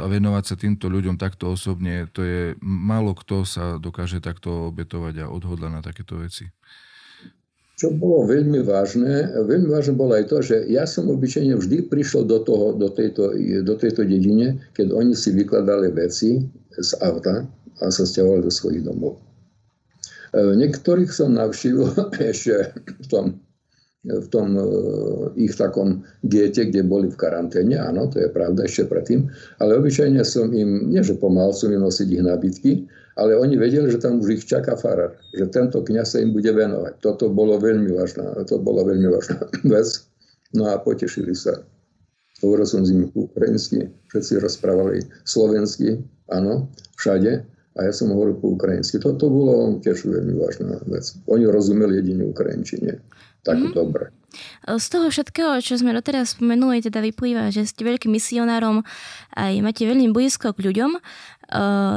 a 0.01 0.07
venovať 0.09 0.45
sa 0.45 0.57
týmto 0.59 0.91
ľuďom 0.91 1.21
takto 1.21 1.53
osobne, 1.53 2.09
to 2.11 2.25
je 2.25 2.41
málo 2.63 3.13
kto 3.15 3.47
sa 3.47 3.77
dokáže 3.79 4.19
takto 4.19 4.73
obetovať 4.73 5.27
a 5.27 5.31
odhodla 5.31 5.69
na 5.71 5.81
takéto 5.85 6.19
veci. 6.19 6.51
Čo 7.81 7.97
bolo 7.97 8.29
veľmi 8.29 8.61
vážne, 8.61 9.33
veľmi 9.41 9.73
vážne 9.73 9.97
bolo 9.97 10.13
aj 10.13 10.29
to, 10.29 10.45
že 10.45 10.69
ja 10.69 10.85
som 10.85 11.09
obyčajne 11.09 11.57
vždy 11.57 11.89
prišiel 11.89 12.29
do, 12.29 12.45
toho, 12.45 12.77
do, 12.77 12.93
tejto, 12.93 13.33
do 13.65 13.75
tejto 13.81 14.05
dedine, 14.05 14.61
keď 14.77 14.93
oni 14.93 15.17
si 15.17 15.33
vykladali 15.33 15.89
veci 15.89 16.45
z 16.77 16.91
auta 17.01 17.49
a 17.81 17.85
sa 17.89 18.05
stiahovali 18.05 18.45
do 18.45 18.53
svojich 18.53 18.85
domov. 18.85 19.17
E, 20.37 20.61
niektorých 20.61 21.09
som 21.09 21.33
navštívil 21.33 21.89
ešte 22.21 22.69
v 23.01 23.07
tom, 23.09 23.41
v 24.05 24.27
tom 24.29 24.61
e, 24.61 24.65
ich 25.41 25.57
takom 25.57 26.05
diete, 26.21 26.69
kde 26.69 26.85
boli 26.85 27.09
v 27.09 27.17
karanténe, 27.17 27.81
áno, 27.81 28.13
to 28.13 28.21
je 28.21 28.29
pravda, 28.29 28.69
ešte 28.69 28.93
predtým, 28.93 29.33
ale 29.57 29.81
obyčajne 29.81 30.21
som 30.21 30.53
im, 30.53 30.93
nie 30.93 31.01
že 31.01 31.17
pomal 31.17 31.57
som 31.57 31.73
im 31.73 31.81
nosiť 31.81 32.09
ich 32.13 32.25
nábytky, 32.29 32.73
ale 33.17 33.35
oni 33.39 33.59
vedeli, 33.59 33.91
že 33.91 33.99
tam 33.99 34.21
už 34.23 34.41
ich 34.41 34.45
čaká 34.47 34.79
farár, 34.79 35.19
že 35.35 35.47
tento 35.51 35.83
kniaz 35.83 36.15
sa 36.15 36.23
im 36.23 36.31
bude 36.31 36.51
venovať. 36.51 37.03
Toto 37.03 37.33
bolo 37.33 37.59
veľmi 37.59 37.91
vážna, 37.95 38.35
to 38.47 38.61
bola 38.63 38.87
veľmi 38.87 39.09
vážna 39.11 39.43
vec. 39.75 39.89
No 40.55 40.71
a 40.71 40.79
potešili 40.83 41.35
sa. 41.35 41.63
Hovoril 42.41 42.67
som 42.67 42.83
s 42.83 42.91
nimi 42.91 43.07
po 43.13 43.29
ukrajinsky, 43.29 43.93
všetci 44.09 44.41
rozprávali 44.41 45.05
slovensky, 45.29 46.01
áno, 46.33 46.73
všade. 46.97 47.45
A 47.79 47.87
ja 47.87 47.93
som 47.95 48.11
hovoril 48.11 48.35
po 48.35 48.59
ukrajinsky. 48.59 48.99
Toto 48.99 49.31
bolo 49.31 49.79
tiež 49.79 50.03
veľmi 50.03 50.35
vážna 50.35 50.83
vec. 50.91 51.07
Oni 51.31 51.47
rozumeli 51.47 52.03
jedine 52.03 52.27
ukrajinčine. 52.27 52.99
Tak 53.47 53.57
mm-hmm. 53.57 53.77
dobre. 53.79 54.11
Z 54.67 54.87
toho 54.95 55.11
všetkého, 55.11 55.59
čo 55.59 55.75
sme 55.75 55.91
doteraz 55.91 56.39
spomenuli, 56.39 56.85
teda 56.85 57.03
vyplýva, 57.03 57.51
že 57.51 57.67
ste 57.67 57.83
veľkým 57.83 58.15
misionárom 58.15 58.87
aj 59.35 59.53
máte 59.59 59.83
veľmi 59.83 60.15
blízko 60.15 60.55
k 60.55 60.71
ľuďom. 60.71 61.03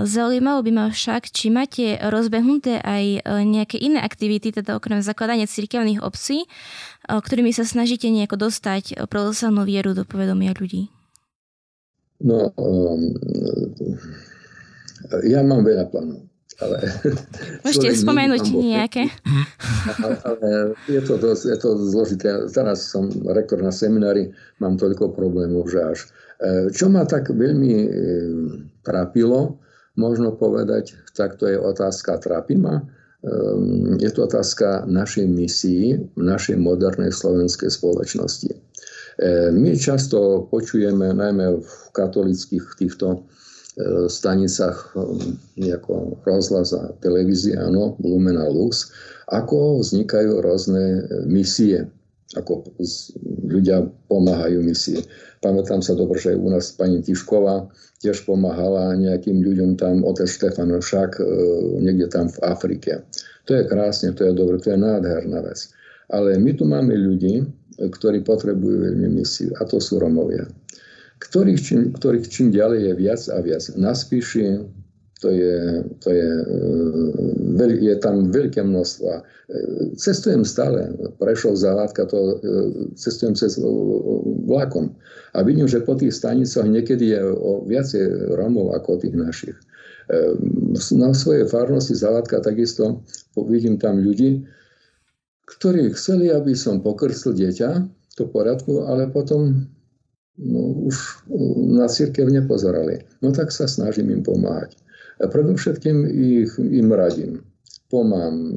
Zaujímalo 0.03 0.65
by 0.65 0.71
ma 0.73 0.85
však, 0.89 1.29
či 1.29 1.53
máte 1.53 2.01
rozbehnuté 2.01 2.81
aj 2.81 3.03
e, 3.05 3.19
nejaké 3.45 3.77
iné 3.77 4.01
aktivity, 4.01 4.49
teda 4.49 4.73
okrem 4.73 5.05
zakladania 5.05 5.45
cirkevných 5.45 6.01
obcí, 6.01 6.43
e, 6.43 6.47
ktorými 7.05 7.53
sa 7.53 7.61
snažíte 7.61 8.09
nejako 8.09 8.49
dostať 8.49 9.05
pravoslavnú 9.05 9.61
vieru 9.61 9.93
do 9.93 10.09
povedomia 10.09 10.57
ľudí. 10.57 10.89
No, 12.25 12.49
um, 12.57 13.13
ja 15.21 15.45
mám 15.45 15.61
veľa 15.61 15.85
plánov. 15.93 16.25
ale... 16.57 16.77
Môžete 17.67 17.93
spomenúť 17.93 18.57
nejaké. 18.57 19.13
Ale, 19.99 20.15
ale 20.23 20.49
je, 20.87 21.01
to 21.03 21.19
dosť, 21.19 21.43
je 21.43 21.57
to 21.59 21.69
zložité. 21.91 22.29
Teraz 22.47 22.87
som 22.87 23.11
rektor 23.35 23.59
na 23.59 23.67
seminári, 23.67 24.31
mám 24.63 24.79
toľko 24.79 25.11
problémov, 25.11 25.67
že 25.67 25.79
až. 25.83 25.99
Čo 26.71 26.87
ma 26.87 27.03
tak 27.03 27.27
veľmi 27.35 27.73
e, 27.83 27.87
trápilo, 28.83 29.57
možno 29.97 30.35
povedať, 30.35 30.99
tak 31.17 31.39
to 31.39 31.47
je 31.49 31.57
otázka 31.57 32.21
trápi 32.21 32.59
ma, 32.59 32.79
e, 32.79 32.83
je 33.97 34.09
to 34.11 34.29
otázka 34.29 34.85
našej 34.85 35.25
misii 35.25 35.97
v 36.13 36.21
našej 36.21 36.59
modernej 36.59 37.15
slovenskej 37.15 37.71
spoločnosti. 37.71 38.51
My 39.53 39.77
často 39.77 40.49
počujeme, 40.49 41.13
najmä 41.13 41.61
v 41.61 41.73
katolických 41.93 42.65
týchto 42.81 43.29
E, 43.73 44.05
stanicách 44.05 44.93
ako 45.57 46.21
rozhlas 46.21 46.77
a 46.77 46.93
televízia, 47.01 47.57
áno, 47.57 47.97
Lumen 48.05 48.37
a 48.37 48.45
Lux, 48.45 48.93
ako 49.33 49.81
vznikajú 49.81 50.45
rôzne 50.45 51.09
misie, 51.25 51.89
ako 52.33 52.73
ľudia 53.47 53.85
pomáhajú 54.09 54.59
misie. 54.65 55.01
Pamätám 55.39 55.83
sa 55.85 55.93
dobre, 55.93 56.17
že 56.17 56.33
u 56.33 56.49
nás 56.49 56.73
pani 56.73 57.03
Tišková 57.03 57.67
tiež 58.01 58.27
pomáhala 58.27 58.97
nejakým 58.99 59.39
ľuďom 59.39 59.79
tam, 59.79 60.03
otec 60.03 60.27
Štefan 60.27 60.73
Šak, 60.75 61.21
niekde 61.79 62.11
tam 62.11 62.27
v 62.27 62.37
Afrike. 62.43 63.07
To 63.47 63.55
je 63.55 63.63
krásne, 63.67 64.11
to 64.15 64.27
je 64.27 64.33
dobre, 64.35 64.59
to 64.59 64.71
je 64.73 64.79
nádherná 64.79 65.43
vec. 65.43 65.71
Ale 66.11 66.35
my 66.39 66.51
tu 66.55 66.63
máme 66.67 66.95
ľudí, 66.95 67.47
ktorí 67.79 68.21
potrebujú 68.21 68.91
veľmi 68.91 69.07
misiu, 69.19 69.55
a 69.57 69.65
to 69.65 69.79
sú 69.79 69.97
Romovia 69.99 70.45
ktorých 71.23 71.59
čím, 71.63 71.81
ktorých 71.95 72.27
čím 72.27 72.47
ďalej 72.51 72.79
je 72.83 72.93
viac 72.99 73.21
a 73.31 73.37
viac. 73.39 73.63
Na 73.79 73.95
Spíši 73.95 74.59
to 75.23 75.31
je, 75.31 75.83
to 76.03 76.09
je, 76.11 76.29
e, 77.55 77.67
je 77.79 77.95
tam 78.03 78.27
veľké 78.27 78.59
množstvo. 78.59 79.07
E, 79.07 79.21
cestujem 79.95 80.43
stále, 80.43 80.91
Prešov, 81.15 81.55
Zavádka, 81.55 82.11
to 82.11 82.19
e, 82.19 82.35
cestujem 82.99 83.31
cez 83.31 83.55
vlakom 84.43 84.91
a 85.31 85.39
vidím, 85.47 85.71
že 85.71 85.79
po 85.87 85.95
tých 85.95 86.11
stanicoch 86.11 86.67
niekedy 86.67 87.15
je 87.15 87.23
o 87.23 87.63
viacej 87.63 88.35
Romov 88.35 88.75
ako 88.75 88.99
tých 88.99 89.15
našich. 89.15 89.55
Na 90.91 91.15
svojej 91.15 91.47
farnosti 91.47 91.95
Zavádka 91.95 92.43
takisto 92.43 93.07
vidím 93.39 93.79
tam 93.79 94.03
ľudí, 94.03 94.43
ktorí 95.47 95.95
chceli, 95.95 96.27
aby 96.27 96.51
som 96.51 96.83
pokrstil 96.83 97.31
dieťa, 97.31 97.87
to 98.19 98.27
poriadku, 98.27 98.83
ale 98.83 99.07
potom 99.07 99.71
no, 100.35 100.91
už 100.91 101.23
na 101.71 101.87
církev 101.87 102.27
nepozerali. 102.27 103.07
No 103.23 103.31
tak 103.31 103.55
sa 103.55 103.63
snažím 103.63 104.11
im 104.11 104.21
pomáhať. 104.27 104.82
Predovšetkým 105.27 105.97
ich, 106.09 106.51
im 106.59 106.87
radím. 106.91 107.43
Pomám 107.87 108.33
e, 108.33 108.53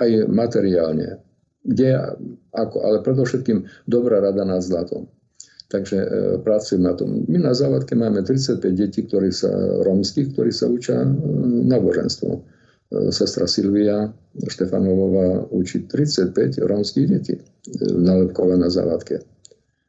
aj 0.00 0.10
materiálne. 0.32 1.20
Kde, 1.66 1.98
ako, 2.54 2.76
ale 2.86 2.96
predovšetkým 3.02 3.66
dobrá 3.90 4.22
rada 4.22 4.46
nad 4.46 4.62
zlatom. 4.62 5.10
Takže 5.66 5.98
e, 5.98 6.08
pracujem 6.40 6.86
na 6.86 6.94
tom. 6.94 7.26
My 7.26 7.42
na 7.42 7.52
závadke 7.52 7.98
máme 7.98 8.22
35 8.22 8.62
detí, 8.72 9.02
ktorí 9.04 9.34
sa, 9.34 9.50
rómskych, 9.82 10.32
ktorí 10.32 10.54
sa 10.54 10.70
učia 10.70 11.02
e, 11.02 11.10
náboženstvo. 11.66 12.30
E, 12.32 12.40
sestra 13.10 13.50
Silvia 13.50 14.08
Štefanovová 14.46 15.50
učí 15.50 15.90
35 15.90 16.62
rómskych 16.62 17.06
detí 17.10 17.34
e, 17.34 17.42
na 17.98 18.22
Lepkové 18.22 18.54
na 18.54 18.70
závadke. 18.70 19.26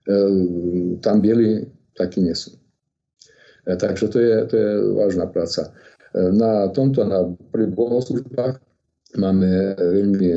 Ehm, 0.08 0.98
tam 1.04 1.20
bieli 1.20 1.68
takí 1.92 2.24
nie 2.24 2.34
sú. 2.34 2.56
E, 3.68 3.76
takže 3.76 4.08
to 4.08 4.20
je, 4.20 4.36
to 4.48 4.56
je 4.56 4.72
vážna 4.96 5.28
práca. 5.28 5.68
E, 5.68 6.32
na 6.32 6.72
tomto, 6.72 7.04
na 7.04 7.28
pri 7.52 7.68
bohoslužbách 7.68 8.64
máme 9.20 9.76
veľmi 9.76 10.28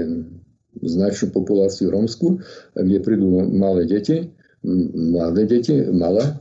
značnú 0.83 1.31
populáciu 1.31 1.95
rómsku, 1.95 2.43
kde 2.75 2.99
prídu 3.03 3.47
malé 3.51 3.87
deti, 3.87 4.31
mladé 4.95 5.47
deti, 5.47 5.75
malé, 5.91 6.35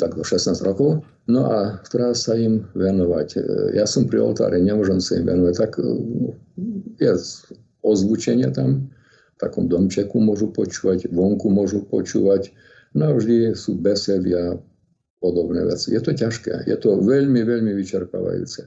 tak 0.00 0.16
do 0.16 0.24
16 0.24 0.56
rokov, 0.64 1.04
no 1.28 1.48
a 1.52 1.76
treba 1.92 2.16
sa 2.16 2.32
im 2.32 2.64
venovať. 2.72 3.28
E, 3.36 3.40
ja 3.76 3.84
som 3.84 4.08
pri 4.08 4.24
oltári, 4.24 4.64
nemôžem 4.64 5.04
sa 5.04 5.20
im 5.20 5.28
venovať, 5.28 5.54
tak 5.60 5.76
je 6.96 7.12
ozvučenie 7.84 8.48
tam, 8.56 8.88
takom 9.36 9.66
domčeku 9.66 10.22
môžu 10.22 10.54
počúvať, 10.54 11.10
vonku 11.10 11.50
môžu 11.50 11.82
počúvať. 11.82 12.54
Navždy 12.94 13.56
sú 13.58 13.74
besedy 13.74 14.36
a 14.36 14.60
podobné 15.22 15.62
veci. 15.62 15.94
Je 15.94 16.02
to 16.02 16.10
ťažké, 16.10 16.66
je 16.66 16.76
to 16.76 16.98
veľmi, 16.98 17.46
veľmi 17.46 17.70
vyčerpávajúce. 17.78 18.66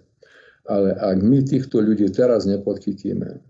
Ale 0.65 0.95
ak 0.95 1.19
my 1.19 1.43
týchto 1.43 1.83
ľudí 1.83 2.07
teraz 2.09 2.47
nepodchytíme, 2.47 3.43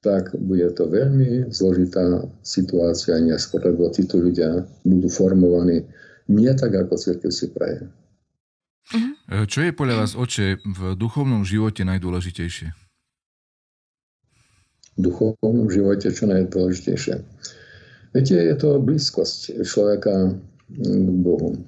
tak 0.00 0.32
bude 0.38 0.70
to 0.78 0.86
veľmi 0.86 1.50
zložitá 1.50 2.22
situácia 2.46 3.18
neskôr, 3.18 3.66
lebo 3.66 3.90
títo 3.90 4.22
ľudia 4.22 4.62
budú 4.86 5.08
formovaní 5.10 5.82
nie 6.30 6.52
tak, 6.54 6.78
ako 6.78 6.94
církev 6.94 7.34
si 7.34 7.50
praje. 7.50 7.90
Mhm. 8.94 9.10
Čo 9.50 9.58
je 9.66 9.72
podľa 9.74 10.06
vás, 10.06 10.12
oče, 10.14 10.62
v 10.62 10.80
duchovnom 10.94 11.42
živote 11.42 11.82
najdôležitejšie? 11.82 12.84
duchovnom 14.98 15.66
živote 15.70 16.10
čo 16.10 16.30
najdôležitejšie. 16.30 17.14
Viete, 18.14 18.36
je 18.38 18.54
to 18.54 18.78
blízkosť 18.78 19.66
človeka 19.66 20.38
k 20.70 21.08
Bohu. 21.18 21.58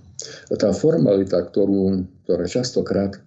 Tá 0.48 0.72
formalita, 0.72 1.44
ktorú, 1.44 2.08
ktorá 2.24 2.48
častokrát 2.48 3.20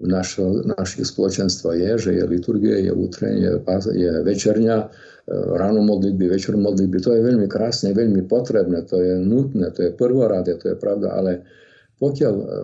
v 0.00 0.10
našo, 0.10 0.66
našich 0.66 1.06
spoločenstva 1.06 1.78
je, 1.78 1.90
že 2.00 2.10
je 2.18 2.24
liturgie, 2.26 2.88
je 2.88 2.92
útreň, 2.92 3.34
je, 3.38 3.52
je 3.94 4.12
večerňa, 4.26 4.76
e, 4.82 4.86
ráno 5.54 5.86
modlitby, 5.86 6.26
večer 6.26 6.58
modlitby, 6.58 6.98
to 6.98 7.14
je 7.14 7.22
veľmi 7.22 7.46
krásne, 7.46 7.94
veľmi 7.94 8.26
potrebné, 8.26 8.82
to 8.90 8.98
je 8.98 9.14
nutné, 9.22 9.70
to 9.70 9.86
je 9.86 9.90
prvoráde, 9.94 10.58
to 10.58 10.74
je 10.74 10.76
pravda, 10.76 11.14
ale 11.14 11.46
pokiaľ, 12.02 12.34
e, 12.34 12.56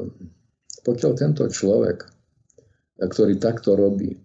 pokiaľ 0.83 1.13
tento 1.15 1.47
človek, 1.47 2.03
ktorý 2.99 3.39
takto 3.39 3.79
robí, 3.79 4.19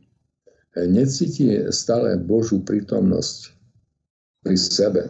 necíti 0.76 1.72
stále 1.72 2.20
Božú 2.20 2.60
prítomnosť 2.66 3.40
pri 4.44 4.58
sebe, 4.60 5.04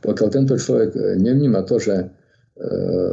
pokiaľ 0.00 0.28
tento 0.32 0.54
človek 0.56 1.18
nevníma 1.18 1.66
to, 1.66 1.76
že 1.82 1.96
e, 1.98 2.06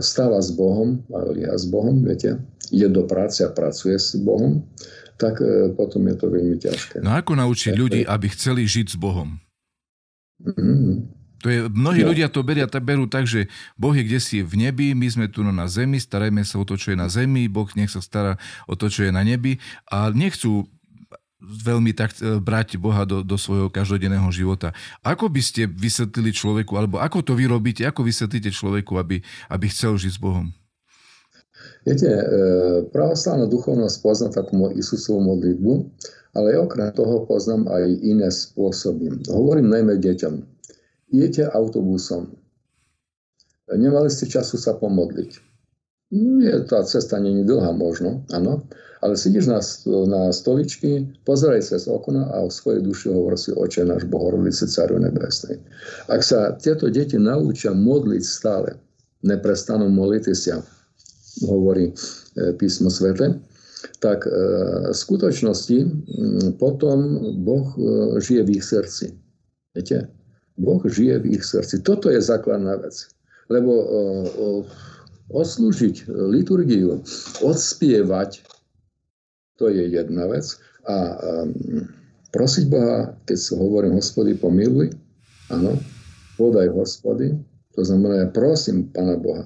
stáva 0.01 0.37
s 0.37 0.53
Bohom, 0.53 1.01
ale 1.09 1.41
s 1.49 1.65
Bohom, 1.65 2.05
viete, 2.05 2.37
ide 2.69 2.87
do 2.93 3.09
práce 3.09 3.41
a 3.41 3.49
pracuje 3.49 3.97
s 3.97 4.13
Bohom, 4.21 4.61
tak 5.17 5.41
e, 5.41 5.73
potom 5.73 6.05
je 6.09 6.15
to 6.17 6.27
veľmi 6.29 6.57
ťažké. 6.57 6.95
No 7.01 7.13
ako 7.13 7.37
naučiť 7.37 7.73
ľudí, 7.77 8.01
aby 8.05 8.27
chceli 8.33 8.65
žiť 8.65 8.93
s 8.93 8.97
Bohom? 8.97 9.37
Mm-hmm. 10.41 11.21
To 11.41 11.47
je, 11.49 11.59
mnohí 11.73 12.05
no. 12.05 12.13
ľudia 12.13 12.29
to 12.29 12.45
beria, 12.45 12.69
berú 12.69 13.09
tak, 13.09 13.25
že 13.25 13.49
Boh 13.73 13.93
je 13.97 14.05
kde 14.05 14.21
si 14.21 14.45
v 14.45 14.61
nebi, 14.61 14.93
my 14.93 15.09
sme 15.09 15.25
tu 15.25 15.41
na 15.41 15.65
zemi, 15.65 15.97
starajme 15.97 16.45
sa 16.45 16.61
o 16.61 16.65
to, 16.65 16.77
čo 16.77 16.93
je 16.93 16.97
na 16.97 17.09
zemi, 17.09 17.49
Boh 17.49 17.65
nech 17.73 17.89
sa 17.89 17.97
stará 17.97 18.37
o 18.69 18.77
to, 18.77 18.93
čo 18.93 19.09
je 19.09 19.11
na 19.13 19.25
nebi 19.25 19.57
a 19.89 20.13
nechcú 20.13 20.69
veľmi 21.41 21.91
tak 21.97 22.13
e, 22.21 22.37
brať 22.37 22.77
Boha 22.77 23.03
do, 23.03 23.25
do 23.25 23.35
svojho 23.35 23.67
každodenného 23.67 24.29
života. 24.29 24.71
Ako 25.01 25.27
by 25.27 25.41
ste 25.41 25.65
vysvetlili 25.65 26.29
človeku, 26.31 26.77
alebo 26.77 27.01
ako 27.01 27.25
to 27.25 27.33
vy 27.33 27.49
robíte, 27.49 27.81
ako 27.81 28.05
vysvetlíte 28.05 28.53
človeku, 28.53 28.95
aby, 29.01 29.19
aby 29.49 29.65
chcel 29.67 29.97
žiť 29.97 30.13
s 30.15 30.21
Bohom? 30.21 30.53
Viete, 31.81 32.09
e, 32.09 32.25
pravoslavná 32.93 33.49
duchovnosť 33.49 33.95
pozná 34.05 34.29
takú 34.29 34.69
Isusovú 34.73 35.21
modlitbu, 35.25 35.73
ale 36.37 36.61
okrem 36.61 36.93
toho 36.93 37.25
poznám 37.25 37.67
aj 37.67 37.83
iné 38.05 38.29
spôsoby. 38.29 39.25
Hovorím 39.27 39.73
najmä 39.73 39.97
deťom. 39.97 40.33
Idete 41.11 41.49
autobusom. 41.49 42.31
Nemali 43.71 44.07
ste 44.07 44.27
času 44.27 44.55
sa 44.55 44.77
pomodliť. 44.77 45.31
Nie, 46.11 46.67
tá 46.67 46.83
cesta 46.83 47.19
není 47.23 47.47
dlhá 47.47 47.71
možno, 47.71 48.27
áno, 48.35 48.67
ale 49.01 49.17
sedíš 49.17 49.49
na, 49.49 49.59
na 50.05 50.29
stoličky, 50.29 51.09
pozeraj 51.25 51.65
cez 51.65 51.89
okno 51.89 52.29
a 52.29 52.45
o 52.45 52.53
svojej 52.53 52.85
duši 52.85 53.09
hovor 53.09 53.33
si 53.33 53.49
oče 53.49 53.85
náš 53.85 54.05
Bohorodice 54.05 54.69
Caru 54.69 55.01
Nebesnej. 55.01 55.57
Ak 56.05 56.21
sa 56.21 56.53
tieto 56.61 56.85
deti 56.85 57.17
naučia 57.17 57.73
modliť 57.73 58.23
stále, 58.23 58.77
neprestanú 59.25 59.89
modliť 59.89 60.23
sa, 60.37 60.61
hovorí 61.49 61.89
e, 61.89 61.93
písmo 62.61 62.93
svete, 62.93 63.41
tak 63.97 64.29
e, 64.29 64.31
v 64.89 64.97
skutočnosti 64.97 65.77
potom 66.61 66.97
Boh 67.41 67.65
e, 67.73 67.77
žije 68.21 68.41
v 68.45 68.49
ich 68.53 68.65
srdci. 68.69 69.17
Viete? 69.73 70.13
Boh 70.61 70.81
žije 70.85 71.25
v 71.25 71.41
ich 71.41 71.41
srdci. 71.41 71.81
Toto 71.81 72.13
je 72.13 72.21
základná 72.21 72.77
vec. 72.77 73.09
Lebo 73.49 73.83
oslúžiť 75.27 76.07
liturgiu, 76.07 77.03
odspievať 77.43 78.47
to 79.61 79.69
je 79.69 79.85
jedna 79.93 80.25
vec. 80.25 80.57
A 80.89 80.95
um, 81.13 81.53
prosiť 82.33 82.65
Boha, 82.65 83.13
keď 83.29 83.37
hovorím 83.53 84.01
hospody, 84.01 84.33
pomiluj, 84.33 84.89
áno, 85.53 85.77
podaj 86.41 86.73
hospody, 86.73 87.37
to 87.77 87.85
znamená, 87.85 88.25
ja 88.25 88.27
prosím 88.33 88.89
Pána 88.89 89.21
Boha. 89.21 89.45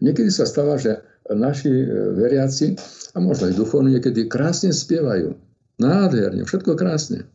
Niekedy 0.00 0.32
sa 0.32 0.48
stáva, 0.48 0.80
že 0.80 1.04
naši 1.28 1.68
veriaci, 2.16 2.72
a 3.12 3.20
možno 3.20 3.52
aj 3.52 3.58
duchovní 3.60 4.00
niekedy 4.00 4.30
krásne 4.30 4.72
spievajú. 4.72 5.36
Nádherne, 5.76 6.48
všetko 6.48 6.72
krásne. 6.74 7.28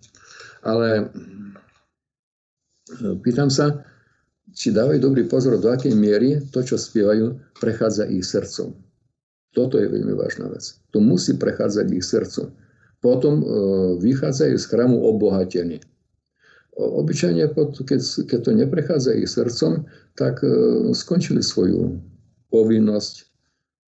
Ale 0.66 1.14
pýtam 3.22 3.54
sa, 3.54 3.86
či 4.54 4.74
dávajú 4.74 5.00
dobrý 5.00 5.24
pozor, 5.30 5.62
do 5.62 5.70
akej 5.70 5.94
miery 5.94 6.42
to, 6.50 6.66
čo 6.66 6.80
spievajú, 6.80 7.38
prechádza 7.62 8.10
ich 8.10 8.26
srdcom. 8.26 8.74
Toto 9.54 9.78
je 9.78 9.86
veľmi 9.86 10.18
vážna 10.18 10.50
vec. 10.50 10.74
To 10.92 11.00
musí 11.00 11.38
prechádzať 11.38 11.86
ich 11.94 12.06
srdcom. 12.06 12.50
Potom 13.06 13.42
e, 13.42 13.46
vychádzajú 14.02 14.56
z 14.58 14.66
chramu 14.66 14.98
obohatení. 15.06 15.78
Obyčajne, 16.74 17.54
keď, 17.86 18.02
keď 18.26 18.40
to 18.42 18.52
neprechádza 18.58 19.14
ich 19.14 19.30
srdcom, 19.30 19.86
tak 20.18 20.42
e, 20.42 20.50
skončili 20.98 21.46
svoju 21.46 22.02
povinnosť. 22.50 23.16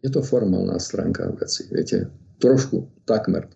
Je 0.02 0.10
to 0.10 0.18
formálna 0.18 0.82
stránka 0.82 1.30
veci, 1.38 1.70
viete. 1.70 2.10
Trošku, 2.42 3.06
takmer 3.06 3.46
e, 3.46 3.50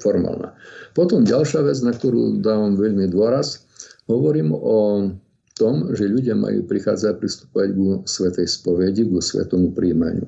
formálna. 0.00 0.56
Potom 0.96 1.28
ďalšia 1.28 1.60
vec, 1.60 1.76
na 1.84 1.92
ktorú 1.92 2.40
dávam 2.40 2.72
veľmi 2.72 3.04
dôraz, 3.12 3.68
hovorím 4.08 4.56
o 4.56 5.12
tom, 5.52 5.92
že 5.92 6.08
ľudia 6.08 6.32
majú 6.32 6.64
prichádzať 6.64 7.20
pristúpať 7.20 7.68
ku 7.76 8.00
svetej 8.08 8.48
spovedi, 8.48 9.04
ku 9.04 9.20
svetomu 9.20 9.76
príjmaniu. 9.76 10.24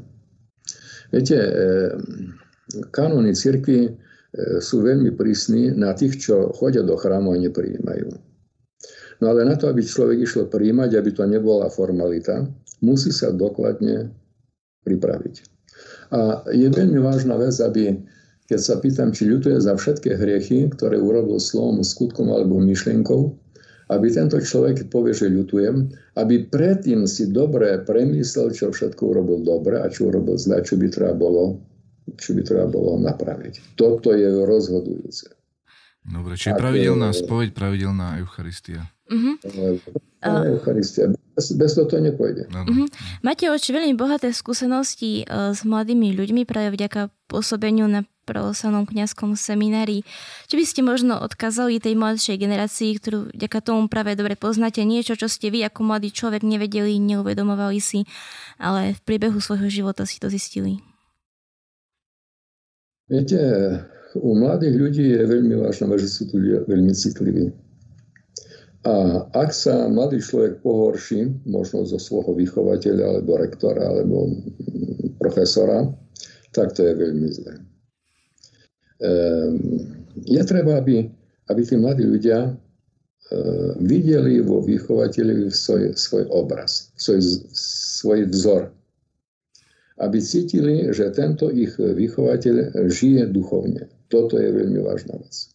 Viete, 1.14 1.38
e, 1.38 1.50
kanóny 2.90 3.38
cirkvi 3.38 3.86
e, 3.86 3.90
sú 4.58 4.82
veľmi 4.82 5.14
prísni 5.14 5.70
na 5.70 5.94
tých, 5.94 6.18
čo 6.18 6.50
chodia 6.50 6.82
do 6.82 6.98
chrámu 6.98 7.38
a 7.38 7.38
neprijímajú. 7.38 8.10
No 9.22 9.30
ale 9.30 9.46
na 9.46 9.54
to, 9.54 9.70
aby 9.70 9.86
človek 9.86 10.26
išiel 10.26 10.50
príjmať, 10.50 10.98
aby 10.98 11.10
to 11.14 11.22
nebola 11.22 11.70
formalita, 11.70 12.50
musí 12.82 13.14
sa 13.14 13.30
dokladne 13.30 14.10
pripraviť. 14.82 15.34
A 16.10 16.42
je 16.50 16.66
veľmi 16.66 16.98
vážna 16.98 17.38
vec, 17.38 17.54
aby, 17.62 17.94
keď 18.50 18.58
sa 18.58 18.82
pýtam, 18.82 19.14
či 19.14 19.30
ľutuje 19.30 19.62
za 19.62 19.78
všetky 19.78 20.18
hriechy, 20.18 20.66
ktoré 20.74 20.98
urobil 20.98 21.38
slovom, 21.38 21.86
skutkom 21.86 22.34
alebo 22.34 22.58
myšlienkou, 22.58 23.43
aby 23.92 24.06
tento 24.08 24.40
človek, 24.40 24.88
povie, 24.88 25.12
že 25.12 25.28
ľutujem, 25.28 25.92
aby 26.16 26.48
predtým 26.48 27.04
si 27.04 27.28
dobre 27.28 27.82
premyslel, 27.84 28.54
čo 28.54 28.72
všetko 28.72 29.02
urobil 29.12 29.44
dobre 29.44 29.80
a 29.80 29.86
čo 29.92 30.08
urobil 30.08 30.40
zle, 30.40 30.64
čo 30.64 30.80
by 30.80 30.88
treba 30.88 31.12
bolo, 31.12 31.60
čo 32.16 32.32
by 32.32 32.42
treba 32.44 32.66
bolo 32.68 32.96
napraviť. 33.00 33.76
Toto 33.76 34.16
je 34.16 34.28
rozhodujúce. 34.44 35.32
Dobre, 36.04 36.36
čiže 36.36 36.60
pravidelná 36.60 37.16
je... 37.16 37.24
spoveď, 37.24 37.48
pravidelná 37.56 38.20
Eucharistia. 38.20 38.92
Uh-huh. 39.08 39.40
Eucharistia. 40.20 41.12
Bez, 41.34 41.50
bez 41.56 41.74
toho 41.74 41.88
to 41.88 41.98
nepôjde. 41.98 42.46
Uh-huh. 42.52 42.86
Máte 43.24 43.48
oči 43.48 43.72
veľmi 43.72 43.96
bohaté 43.96 44.30
skúsenosti 44.30 45.24
uh, 45.24 45.56
s 45.56 45.64
mladými 45.64 46.12
ľuďmi 46.14 46.44
práve 46.44 46.76
vďaka 46.76 47.08
pôsobeniu 47.26 47.88
na 47.88 48.04
pravoslavnom 48.24 48.88
kňazskom 48.88 49.36
seminári. 49.36 50.02
Či 50.48 50.54
by 50.56 50.64
ste 50.64 50.80
možno 50.80 51.20
odkázali 51.20 51.78
tej 51.78 51.94
mladšej 51.94 52.40
generácii, 52.40 52.90
ktorú 52.96 53.18
vďaka 53.36 53.58
tomu 53.60 53.86
práve 53.92 54.16
dobre 54.16 54.34
poznáte, 54.34 54.80
niečo, 54.82 55.14
čo 55.14 55.28
ste 55.28 55.52
vy 55.52 55.62
ako 55.68 55.84
mladý 55.84 56.10
človek 56.10 56.42
nevedeli, 56.42 56.96
neuvedomovali 56.98 57.78
si, 57.78 58.08
ale 58.56 58.96
v 58.96 59.00
priebehu 59.04 59.38
svojho 59.38 59.68
života 59.68 60.08
si 60.08 60.16
to 60.18 60.32
zistili? 60.32 60.80
Viete, 63.04 63.36
u 64.16 64.32
mladých 64.32 64.74
ľudí 64.80 65.04
je 65.12 65.22
veľmi 65.28 65.60
vážne, 65.60 65.92
že 66.00 66.08
sú 66.08 66.24
tu 66.32 66.40
ľudia 66.40 66.64
veľmi 66.64 66.92
citliví. 66.96 67.52
A 68.84 69.24
ak 69.32 69.52
sa 69.52 69.88
mladý 69.88 70.20
človek 70.20 70.60
pohorší, 70.60 71.28
možno 71.48 71.88
zo 71.88 71.96
svojho 71.96 72.36
vychovateľa, 72.36 73.04
alebo 73.16 73.40
rektora, 73.40 73.80
alebo 73.80 74.28
profesora, 75.16 75.88
tak 76.52 76.76
to 76.76 76.84
je 76.84 76.92
veľmi 76.92 77.28
zlé. 77.32 77.64
Ehm, 79.02 79.58
je 80.24 80.42
treba, 80.46 80.78
aby, 80.78 81.08
aby 81.50 81.60
tí 81.66 81.74
mladí 81.74 82.06
ľudia 82.06 82.50
ehm, 82.50 82.54
videli 83.82 84.38
vo 84.44 84.62
vychovateľovi 84.62 85.50
svoj, 85.50 85.98
svoj 85.98 86.24
obraz, 86.30 86.94
svoj, 86.94 87.20
svoj 87.98 88.20
vzor. 88.30 88.62
Aby 90.02 90.18
cítili, 90.18 90.90
že 90.90 91.14
tento 91.14 91.50
ich 91.54 91.78
vychovateľ 91.78 92.86
žije 92.90 93.30
duchovne. 93.30 93.86
Toto 94.10 94.38
je 94.38 94.50
veľmi 94.50 94.82
vážna 94.82 95.22
vec. 95.22 95.54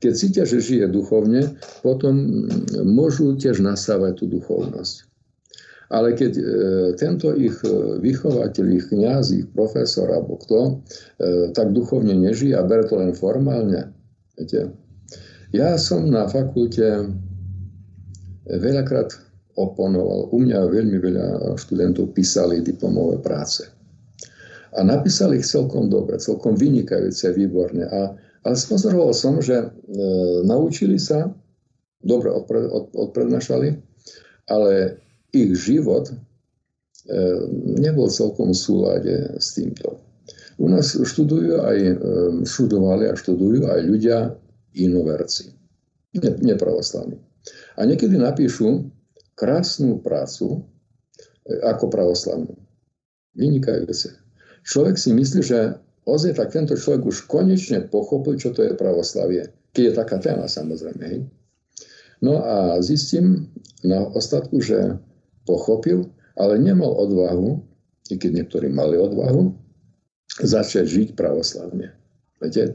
Keď 0.00 0.12
cítia, 0.12 0.44
že 0.44 0.60
žije 0.60 0.88
duchovne, 0.88 1.56
potom 1.84 2.44
môžu 2.84 3.36
tiež 3.36 3.60
nasávať 3.60 4.24
tú 4.24 4.40
duchovnosť. 4.40 5.13
Ale 5.94 6.18
keď 6.18 6.32
e, 6.34 6.44
tento 6.98 7.30
ich 7.38 7.54
e, 7.62 8.02
vychovateľ, 8.02 8.66
ich 8.74 8.90
kniaz, 8.90 9.30
ich 9.30 9.46
profesor 9.54 10.10
alebo 10.10 10.42
kto, 10.42 10.60
e, 10.66 10.72
tak 11.54 11.70
duchovne 11.70 12.18
nežije 12.18 12.58
a 12.58 12.66
bere 12.66 12.90
to 12.90 12.98
len 12.98 13.14
formálne. 13.14 13.94
Viete? 14.34 14.74
Ja 15.54 15.78
som 15.78 16.10
na 16.10 16.26
fakulte 16.26 17.14
veľakrát 18.50 19.14
oponoval. 19.54 20.34
U 20.34 20.42
mňa 20.42 20.66
veľmi 20.66 20.98
veľa 20.98 21.26
študentov 21.62 22.10
písali 22.10 22.58
diplomové 22.58 23.22
práce. 23.22 23.62
A 24.74 24.82
napísali 24.82 25.38
ich 25.38 25.46
celkom 25.46 25.86
dobre, 25.86 26.18
celkom 26.18 26.58
vynikajúce, 26.58 27.30
výborne. 27.38 27.86
A, 27.86 28.18
ale 28.42 28.56
spozoroval 28.58 29.14
som, 29.14 29.38
že 29.38 29.62
e, 29.62 29.66
naučili 30.42 30.98
sa, 30.98 31.30
dobre 32.02 32.34
odpre, 32.34 32.66
ale 34.50 35.03
ich 35.34 35.52
život 35.58 36.08
e, 36.10 36.14
nebol 37.82 38.06
celkom 38.06 38.54
v 38.54 38.58
súlade 38.58 39.14
s 39.36 39.58
týmto. 39.58 39.98
U 40.56 40.70
nás 40.70 40.94
študujú 40.94 41.58
aj, 41.60 41.78
e, 41.78 41.94
študovali 42.46 43.10
a 43.10 43.18
študujú 43.18 43.66
aj 43.66 43.80
ľudia 43.82 44.18
inoverci, 44.78 45.50
nepravoslavní. 46.22 47.18
A 47.76 47.84
niekedy 47.84 48.14
napíšu 48.14 48.86
krásnu 49.34 49.98
prácu 49.98 50.62
e, 51.44 51.58
ako 51.66 51.90
pravoslavnú. 51.90 52.54
Vynikajúce. 53.34 54.14
Človek 54.62 54.96
si 54.96 55.10
myslí, 55.10 55.40
že 55.42 55.74
ozaj 56.06 56.38
tak 56.38 56.54
tento 56.54 56.78
človek 56.78 57.02
už 57.04 57.26
konečne 57.26 57.82
pochopil, 57.84 58.38
čo 58.38 58.54
to 58.54 58.62
je 58.62 58.78
pravoslavie. 58.78 59.50
Keď 59.74 59.82
je 59.90 59.92
taká 59.98 60.16
téma, 60.22 60.46
samozrejme. 60.46 61.02
Hej. 61.02 61.20
No 62.22 62.40
a 62.40 62.78
zistím 62.80 63.50
na 63.82 64.06
ostatku, 64.06 64.62
že 64.62 64.96
pochopil, 65.44 66.10
ale 66.34 66.58
nemal 66.58 66.90
odvahu, 66.98 67.62
i 68.10 68.14
keď 68.20 68.44
niektorí 68.44 68.68
mali 68.68 68.98
odvahu, 68.98 69.54
začať 70.42 70.84
žiť 70.84 71.08
pravoslavne. 71.14 71.94
Viete? 72.42 72.74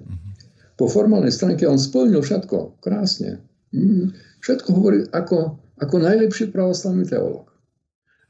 Po 0.80 0.88
formálnej 0.88 1.34
stránke 1.36 1.67
on 1.67 1.76
splnil 1.76 2.24
všetko, 2.24 2.80
krásne. 2.80 3.43
Mm, 3.76 4.15
všetko 4.39 4.70
hovorí 4.72 4.99
ako, 5.11 5.59
ako 5.78 5.95
najlepší 5.99 6.55
pravoslavný 6.55 7.03
teológ. 7.03 7.51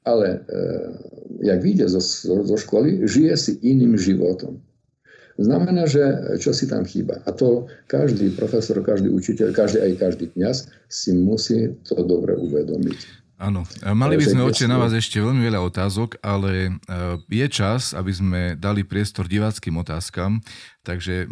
Ale 0.01 0.27
e, 0.33 0.59
jak 1.45 1.61
vyjde 1.61 1.85
zo, 1.93 2.01
zo 2.25 2.57
školy, 2.57 3.05
žije 3.05 3.33
si 3.37 3.51
iným 3.61 3.93
životom. 3.95 4.57
Znamená, 5.39 5.87
že 5.87 6.03
čo 6.35 6.51
si 6.51 6.67
tam 6.67 6.83
chýba. 6.83 7.23
A 7.23 7.31
to 7.31 7.71
každý 7.87 8.33
profesor, 8.35 8.83
každý 8.83 9.07
učiteľ, 9.07 9.55
každý 9.55 9.79
aj 9.79 9.93
každý 9.95 10.25
kňaz 10.35 10.67
si 10.91 11.15
musí 11.15 11.79
to 11.87 11.95
dobre 12.03 12.35
uvedomiť. 12.35 12.99
Áno, 13.39 13.63
mali 13.95 14.19
by 14.19 14.35
sme 14.35 14.43
oči 14.43 14.67
na 14.67 14.75
vás 14.75 14.91
ešte 14.91 15.23
veľmi 15.23 15.39
veľa 15.47 15.63
otázok, 15.63 16.19
ale 16.19 16.67
e, 16.67 16.71
je 17.31 17.47
čas, 17.47 17.95
aby 17.95 18.11
sme 18.11 18.41
dali 18.59 18.83
priestor 18.83 19.31
diváckým 19.31 19.79
otázkam. 19.79 20.43
Takže 20.83 21.23
e, 21.23 21.27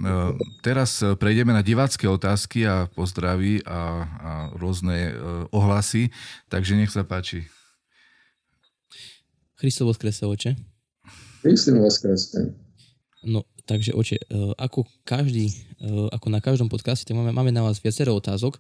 teraz 0.64 1.04
prejdeme 1.20 1.52
na 1.52 1.60
divácké 1.60 2.08
otázky 2.08 2.64
a 2.64 2.88
pozdraví 2.88 3.60
a, 3.68 4.08
a 4.08 4.32
rôzne 4.56 5.12
e, 5.12 5.14
ohlasy. 5.52 6.08
Takže 6.48 6.80
nech 6.80 6.96
sa 6.96 7.04
páči. 7.04 7.44
Christo 9.60 9.84
kresle, 9.92 10.32
oče. 10.32 10.56
Kristus 11.44 12.00
kresle. 12.00 12.56
No, 13.28 13.44
takže 13.68 13.92
oče, 13.92 14.18
ako 14.56 14.88
každý, 15.04 15.52
ako 16.16 16.28
na 16.32 16.40
každom 16.40 16.72
podcaste, 16.72 17.12
máme, 17.12 17.36
máme 17.36 17.52
na 17.52 17.62
vás 17.68 17.84
viacero 17.84 18.16
otázok. 18.16 18.56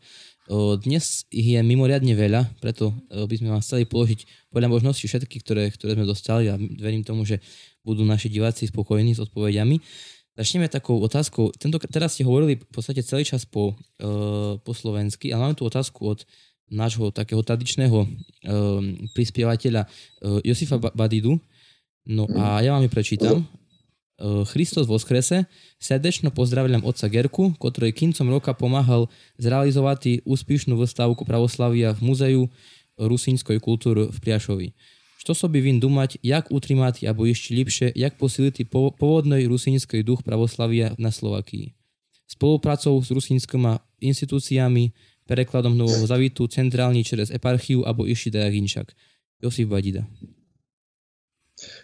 Dnes 0.83 1.23
ich 1.31 1.55
je 1.55 1.59
mimoriadne 1.63 2.11
veľa, 2.11 2.59
preto 2.59 2.91
by 3.07 3.35
sme 3.39 3.55
vám 3.55 3.63
chceli 3.63 3.87
položiť 3.87 4.51
podľa 4.51 4.67
možností 4.67 5.07
všetky, 5.07 5.39
ktoré, 5.39 5.71
ktoré 5.71 5.95
sme 5.95 6.03
dostali 6.03 6.51
a 6.51 6.59
verím 6.59 7.07
tomu, 7.07 7.23
že 7.23 7.39
budú 7.87 8.03
naši 8.03 8.27
diváci 8.27 8.67
spokojní 8.67 9.15
s 9.15 9.23
odpovediami. 9.23 9.79
Začneme 10.37 10.69
takou 10.69 11.01
otázkou. 11.01 11.49
Tento, 11.57 11.81
teraz 11.89 12.13
ste 12.13 12.27
hovorili 12.27 12.61
v 12.61 12.69
podstate 12.69 13.01
celý 13.01 13.25
čas 13.25 13.47
po, 13.47 13.73
po 14.61 14.71
slovensky, 14.75 15.33
ale 15.33 15.49
máme 15.49 15.57
tu 15.57 15.65
otázku 15.65 16.13
od 16.13 16.27
nášho 16.67 17.09
takého 17.15 17.39
tradičného 17.41 18.05
prispievateľa 19.15 19.87
Josifa 20.43 20.77
Badidu. 20.77 21.39
No 22.07 22.27
a 22.39 22.63
ja 22.63 22.75
vám 22.75 22.83
ju 22.85 22.91
prečítam. 22.91 23.43
Eh, 24.17 24.45
Christos 24.49 24.89
vo 24.89 24.97
skrese. 24.97 25.45
Srdečno 25.77 26.33
pozdravljam 26.33 26.81
oca 26.81 27.05
Gerku, 27.05 27.53
ktorý 27.61 27.93
kincom 27.93 28.33
roka 28.33 28.49
pomáhal 28.57 29.13
zrealizovať 29.37 30.25
úspešnú 30.25 30.73
výstavku 30.73 31.21
pravoslavia 31.21 31.93
v 31.93 32.01
Muzeju 32.01 32.43
rusínskoj 32.97 33.61
kultúry 33.61 34.09
v 34.09 34.17
Priašovi. 34.17 34.67
Što 35.21 35.45
by 35.45 35.59
vin 35.61 35.77
dumať, 35.77 36.17
jak 36.25 36.49
utrimati 36.49 37.05
abo 37.05 37.29
ešte 37.29 37.53
lepšie, 37.53 37.87
jak 37.93 38.17
posiliti 38.17 38.65
pôvodnej 38.65 39.45
rusínskej 39.45 40.01
duch 40.01 40.25
pravoslavia 40.25 40.97
na 40.97 41.13
Slovakii. 41.13 41.77
Spolupracou 42.25 42.97
s 42.97 43.13
rusínskými 43.13 44.01
inštitúciami, 44.01 44.97
prekladom 45.29 45.77
Nového 45.77 46.09
Zavitu, 46.09 46.49
centrálne 46.49 47.05
cez 47.05 47.29
eparchiu 47.29 47.85
abo 47.85 48.07
ešte 48.09 48.33
dajak 48.33 48.53
inšak. 48.65 48.87
Josif 49.43 49.69
Badida. 49.69 50.09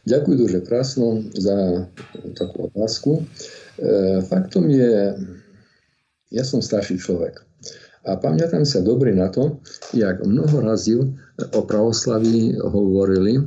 Ďakujem 0.04 0.36
duže 0.36 0.60
krásno 0.68 1.24
za 1.32 1.88
takú 2.36 2.68
otázku. 2.68 3.24
Faktom 4.28 4.68
je, 4.68 5.16
ja 6.36 6.44
som 6.44 6.60
starší 6.60 7.00
človek. 7.00 7.40
A 8.04 8.20
pamätám 8.20 8.68
sa 8.68 8.84
dobre 8.84 9.16
na 9.16 9.32
to, 9.32 9.64
jak 9.96 10.20
mnoho 10.28 10.60
raziv 10.60 11.08
o 11.56 11.62
pravoslaví 11.64 12.60
hovorili, 12.60 13.40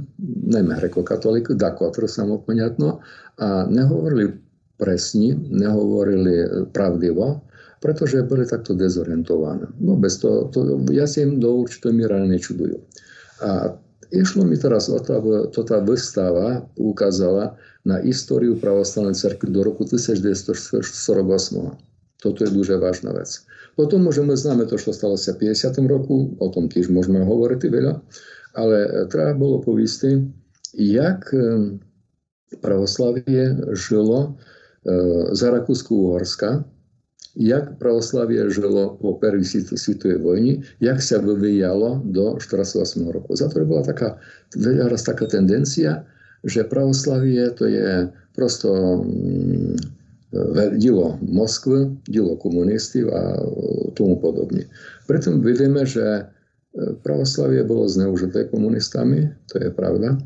najmä 0.48 0.80
grekokatolík, 0.80 1.52
dakotr 1.60 2.08
samopoňatno, 2.08 3.04
a 3.36 3.68
nehovorili 3.68 4.32
presne, 4.80 5.36
nehovorili 5.36 6.64
pravdivo, 6.72 7.44
pretože 7.84 8.24
boli 8.24 8.48
takto 8.48 8.72
dezorientované. 8.72 9.68
No 9.76 10.00
bez 10.00 10.24
toho, 10.24 10.48
to, 10.48 10.80
ja 10.88 11.04
si 11.04 11.20
im 11.20 11.36
do 11.36 11.60
určitej 11.60 11.92
miery 11.92 12.16
nečudujú. 12.24 12.80
A 13.44 13.76
išlo 14.20 14.44
mi 14.44 14.56
teraz 14.56 14.88
o 14.88 14.98
to, 15.00 15.18
aby 15.18 15.30
to 15.52 15.60
tá 15.64 15.80
vystava 15.80 16.64
ukázala 16.76 17.56
na 17.86 18.02
históriu 18.02 18.58
pravoslavnej 18.58 19.14
cerkvy 19.14 19.52
do 19.54 19.62
roku 19.62 19.86
1948. 19.86 20.82
Toto 22.16 22.38
je 22.42 22.50
дуже 22.50 22.80
vážna 22.80 23.12
vec. 23.12 23.46
Potom 23.76 24.08
môžeme 24.08 24.32
známe 24.32 24.64
to, 24.64 24.80
čo 24.80 24.96
stalo 24.96 25.20
sa 25.20 25.36
v 25.36 25.52
50. 25.52 25.84
roku, 25.84 26.32
o 26.40 26.48
tom 26.48 26.66
tiež 26.66 26.88
môžeme 26.88 27.20
hovoriť 27.20 27.60
veľa, 27.68 27.94
ale 28.56 28.76
e, 28.88 28.88
treba 29.12 29.36
bolo 29.36 29.60
e, 31.28 31.36
pravoslavie 32.58 33.76
žilo 33.76 34.18
e, 34.24 34.28
za 35.36 35.52
Rakúsku-Uhorska, 35.52 36.64
jak 37.36 37.76
pravoslavie 37.76 38.48
žilo 38.48 38.96
po 38.96 39.20
prvej 39.20 39.44
svetovej 39.76 40.18
vojni, 40.24 40.52
jak 40.80 41.04
sa 41.04 41.20
vyvíjalo 41.20 42.00
do 42.08 42.40
48. 42.40 43.04
roku. 43.12 43.36
Za 43.36 43.52
to 43.52 43.60
bola 43.68 43.84
taká, 43.84 44.16
raz 44.88 45.04
taká 45.04 45.28
tendencia, 45.28 46.08
že 46.40 46.64
pravoslavie 46.64 47.52
to 47.52 47.68
je 47.68 48.08
prosto 48.32 49.04
mm, 49.04 49.76
dilo 50.80 51.20
Moskvy, 51.20 51.92
dilo 52.08 52.40
komunistov 52.40 53.12
a 53.12 53.36
tomu 53.92 54.16
podobne. 54.16 54.68
Preto 55.04 55.36
vidíme, 55.36 55.84
že 55.84 56.04
e, 56.04 56.22
pravoslavie 57.04 57.64
bolo 57.64 57.88
zneužité 57.88 58.48
komunistami, 58.48 59.32
to 59.52 59.60
je 59.60 59.70
pravda, 59.70 60.18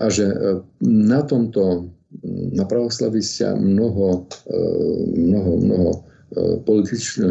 a 0.00 0.04
že 0.08 0.30
e, 0.30 0.36
na 0.84 1.20
tomto, 1.24 1.92
na 2.52 2.64
pravoslaví 2.64 3.20
sa 3.20 3.56
mnoho, 3.56 4.28
e, 4.46 4.56
mnoho, 5.16 5.52
mnoho 5.58 6.11
politične 6.66 7.28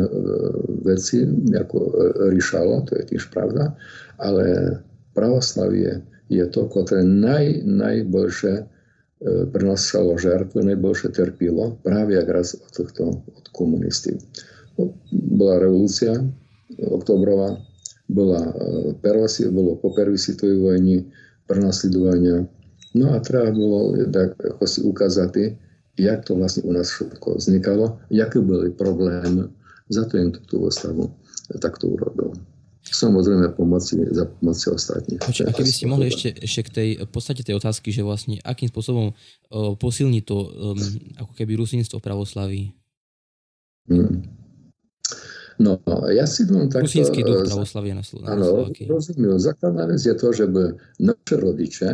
veci, 0.85 1.25
ako 1.57 1.77
e, 1.77 1.91
Rišala, 2.29 2.85
to 2.85 2.97
je 3.01 3.03
tiež 3.13 3.33
pravda, 3.33 3.73
ale 4.21 4.77
pravoslavie 5.17 6.05
je 6.29 6.45
to, 6.47 6.69
ktoré 6.69 7.01
naj, 7.03 7.65
najboljšie 7.65 8.53
e, 8.61 8.65
prenosalo 9.49 10.17
žrtve, 10.21 10.61
najboljšie 10.63 11.09
trpilo 11.17 11.81
práve 11.81 12.17
ak 12.17 12.29
raz 12.29 12.53
od, 12.55 12.71
tohto, 12.71 13.25
od 13.25 13.45
komunistí. 13.57 14.21
No, 14.77 14.93
bola 15.11 15.57
revolúcia 15.57 16.13
e, 16.17 16.23
oktobrová, 16.85 17.57
bola 18.11 18.51
pervasi, 18.99 19.47
bolo 19.47 19.79
po 19.79 19.95
prvisitovej 19.95 20.57
vojni 20.59 20.97
prenasledovania. 21.47 22.43
No 22.91 23.15
a 23.15 23.23
treba 23.23 23.55
bolo, 23.55 23.95
tak, 24.11 24.35
ako 24.35 24.63
si 24.67 24.83
ukázati, 24.83 25.55
jak 26.01 26.25
to 26.25 26.33
vlastne 26.33 26.65
u 26.65 26.73
nás 26.73 26.89
všetko 26.89 27.37
vznikalo, 27.37 28.01
aké 28.09 28.41
boli 28.41 28.73
problémy. 28.73 29.53
Za 29.91 30.09
to 30.09 30.17
im 30.17 30.33
tú 30.33 30.65
výstavu 30.65 31.13
takto 31.59 31.93
urobil 31.93 32.33
samozrejme 32.81 33.53
pomoci, 33.53 34.01
za 34.09 34.25
pomoci 34.25 34.73
ostatných. 34.73 35.21
Počuť, 35.21 35.45
a 35.47 35.51
keby 35.53 35.71
ste 35.71 35.85
mohli 35.85 36.09
ešte, 36.09 36.33
ešte 36.33 36.61
k 36.65 36.69
tej 36.69 36.89
podstate 37.07 37.41
tej 37.45 37.55
otázky, 37.61 37.93
že 37.93 38.01
vlastne 38.01 38.41
akým 38.41 38.73
spôsobom 38.73 39.13
uh, 39.13 39.73
posilní 39.77 40.25
to 40.25 40.49
um, 40.49 40.77
ako 41.21 41.31
keby 41.37 41.55
rusínstvo 41.55 42.01
pravoslaví? 42.01 42.73
Hmm. 43.85 44.25
No, 45.61 45.77
ja 46.09 46.25
si 46.25 46.49
dám 46.49 46.73
takto... 46.73 46.89
Rusínsky 46.89 47.21
duch 47.21 47.45
pravoslavia 47.45 47.93
na, 47.93 48.01
Slo- 48.01 48.25
Áno, 48.25 48.65
rozumiem. 48.89 49.37
Základná 49.37 49.85
vec 49.85 50.01
je 50.01 50.15
to, 50.17 50.33
že 50.33 50.49
naše 50.97 51.35
rodiče 51.37 51.89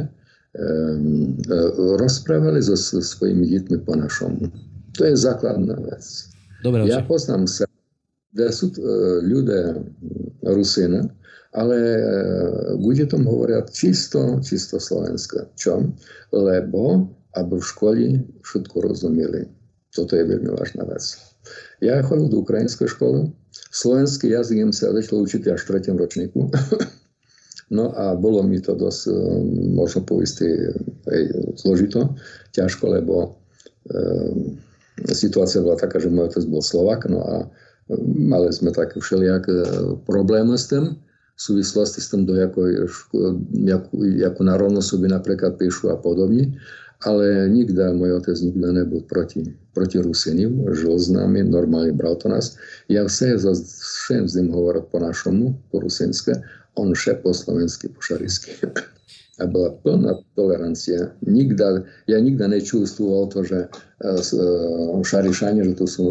rozprávali 2.02 2.64
so, 2.64 2.74
so 2.74 3.02
svojimi 3.02 3.46
deťmi 3.46 3.78
po 3.86 3.94
našom. 3.96 4.50
To 4.98 5.02
je 5.06 5.14
základná 5.14 5.78
vec. 5.86 6.04
Dobre, 6.66 6.90
ja 6.90 7.06
poznám 7.06 7.46
sa, 7.46 7.70
kde 8.34 8.50
sú 8.50 8.74
uh, 8.74 9.22
ľudia 9.22 9.78
Rusina, 10.42 11.06
ale 11.54 11.78
Gudetom 12.82 13.26
hovoria 13.26 13.66
čisto, 13.70 14.38
čisto 14.46 14.78
slovenské. 14.78 15.50
Čom? 15.58 15.94
Lebo 16.34 17.10
aby 17.38 17.56
v 17.62 17.70
škole 17.70 18.06
všetko 18.42 18.76
rozumeli. 18.90 19.46
Toto 19.94 20.14
je 20.18 20.26
veľmi 20.26 20.50
vážna 20.54 20.86
vec. 20.86 21.18
Ja 21.80 22.02
chodil 22.04 22.30
do 22.34 22.44
ukrajinskej 22.44 22.90
školy, 22.92 23.32
slovenský 23.72 24.34
jazyk 24.34 24.74
sa 24.74 24.92
začal 24.92 25.24
učiť 25.24 25.48
až 25.48 25.64
v 25.64 25.70
tretom 25.78 25.96
ročníku. 25.98 26.50
No 27.68 27.92
a 27.92 28.16
bolo 28.16 28.48
mi 28.48 28.64
to 28.64 28.80
dosť, 28.80 29.12
možno 29.76 30.08
povieť, 30.08 30.48
zložito, 31.60 32.16
ťažko, 32.56 32.96
lebo 32.96 33.36
e, 33.92 35.12
situácia 35.12 35.60
bola 35.60 35.76
taká, 35.76 36.00
že 36.00 36.08
môj 36.08 36.32
otec 36.32 36.48
bol 36.48 36.64
Slovak, 36.64 37.12
no 37.12 37.20
a 37.28 37.36
mali 38.16 38.52
sme 38.56 38.72
také 38.72 39.04
všelijaké 39.04 39.52
problémy 40.08 40.56
s 40.56 40.72
tým, 40.72 40.96
v 41.38 41.42
súvislosti 41.42 42.02
s 42.02 42.10
tým, 42.10 42.26
do 42.26 42.34
jakoj, 42.34 42.90
jakú, 43.62 43.94
jakú 44.18 44.42
národnosť 44.42 44.98
by 44.98 45.08
napríklad 45.14 45.54
píšu 45.62 45.94
a 45.94 45.98
podobne. 46.00 46.58
Ale 47.06 47.46
nikda, 47.54 47.94
môj 47.94 48.18
otec 48.18 48.42
nikda 48.42 48.74
nebol 48.74 49.06
proti, 49.06 49.54
proti 49.78 50.02
Rusinim, 50.02 50.66
žil 50.74 50.98
s 50.98 51.14
nami, 51.14 51.46
normálne 51.46 51.94
bral 51.94 52.18
to 52.18 52.26
nás. 52.26 52.58
Ja 52.90 53.06
vse 53.06 53.38
všem 53.38 54.26
s 54.26 54.34
ním 54.34 54.50
hovoril 54.50 54.82
po 54.90 54.98
našomu, 54.98 55.54
po 55.70 55.78
rusinské, 55.78 56.42
on 56.78 56.94
vše 56.94 57.20
po 57.20 57.34
slovensky, 57.34 57.90
po 57.90 58.00
šarisky. 58.02 58.54
a 59.38 59.46
bola 59.46 59.70
plná 59.86 60.18
tolerancia. 60.34 61.14
Nikda, 61.22 61.86
ja 62.10 62.18
nikda 62.18 62.50
nečústvoval 62.50 63.30
to, 63.30 63.46
že 63.46 63.70
uh, 63.70 64.98
šarišanie, 65.06 65.62
že 65.62 65.78
to 65.78 65.86
sú 65.86 66.06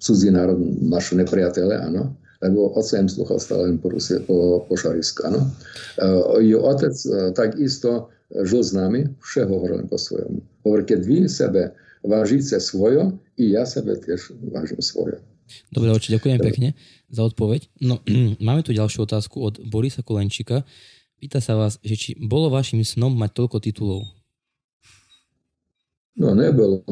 cudzí 0.00 0.32
národ, 0.32 0.56
naše 0.80 1.20
nepriatele, 1.20 1.76
áno, 1.76 2.16
lebo 2.40 2.72
otca 2.72 2.96
im 2.96 3.12
sluchal 3.12 3.38
stále 3.38 3.62
len 3.68 3.76
po, 3.76 3.92
Rusie, 3.92 4.24
po, 4.24 4.64
po 4.64 4.74
šarisku, 4.74 5.28
áno. 5.28 5.44
Uh, 6.00 6.40
jo 6.40 6.64
otec 6.64 6.96
uh, 7.12 7.28
takisto 7.36 8.08
žil 8.32 8.64
s 8.64 8.72
nami, 8.72 9.04
vše 9.20 9.44
hovoril 9.44 9.84
po 9.84 10.00
svojom. 10.00 10.40
Hovorí, 10.64 10.82
keď 10.88 11.00
vy 11.04 11.16
sebe 11.28 11.76
vážite 12.00 12.56
svojo, 12.56 13.12
i 13.36 13.52
ja 13.52 13.68
sebe 13.68 14.00
tiež 14.00 14.32
vážim 14.48 14.80
svoje. 14.80 15.20
Dobre, 15.70 15.92
oči, 15.92 16.14
ďakujem 16.14 16.38
pekne 16.40 16.68
za 17.12 17.22
odpoveď. 17.28 17.68
No, 17.84 18.00
máme 18.46 18.64
tu 18.64 18.72
ďalšiu 18.72 19.04
otázku 19.04 19.40
od 19.40 19.60
Borisa 19.68 20.00
Kolenčika. 20.00 20.64
Pýta 21.22 21.38
sa 21.38 21.54
vás, 21.54 21.78
že 21.86 21.94
či 21.94 22.10
bolo 22.18 22.50
vašim 22.50 22.82
snom 22.82 23.14
mať 23.14 23.30
toľko 23.38 23.62
titulov? 23.62 24.02
No, 26.12 26.36
nebolo. 26.36 26.84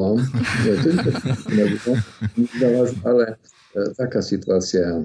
nebolo 2.57 2.83
ale 3.05 3.25
e, 3.29 3.81
taká 3.93 4.23
situácia. 4.23 4.81
E, 4.81 5.03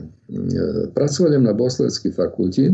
Pracoval 0.96 1.36
na 1.42 1.52
Bosledskej 1.52 2.16
fakulti, 2.16 2.72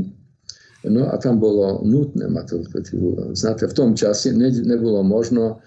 no 0.87 1.11
a 1.11 1.19
tam 1.19 1.43
bolo 1.43 1.83
nutné 1.83 2.31
mať 2.31 2.63
titulov. 2.87 3.35
Znáte, 3.35 3.67
v 3.67 3.75
tom 3.75 3.91
čase 3.99 4.31
ne, 4.31 4.55
nebolo 4.55 5.03
možno, 5.03 5.59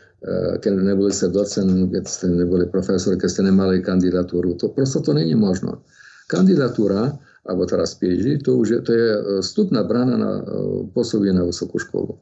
keď 0.61 0.71
neboli 0.81 1.13
ste 1.13 1.29
docen, 1.29 1.89
keď 1.93 2.03
ste 2.09 2.25
neboli 2.33 2.65
profesori, 2.65 3.19
keď 3.21 3.29
ste 3.29 3.43
nemali 3.45 3.85
kandidatúru. 3.85 4.57
To 4.57 4.73
prosto 4.73 5.05
to 5.05 5.13
není 5.13 5.37
možno. 5.37 5.85
Kandidatúra 6.25 7.13
alebo 7.45 7.69
teraz 7.69 7.93
PhD, 8.01 8.41
to 8.41 8.57
už 8.57 8.67
je, 8.73 8.79
to 8.81 8.91
je 8.91 9.07
vstupná 9.45 9.85
brana 9.85 10.17
na 10.17 10.31
pôsobie 10.97 11.29
na 11.29 11.45
vysokú 11.45 11.77
školu. 11.77 12.17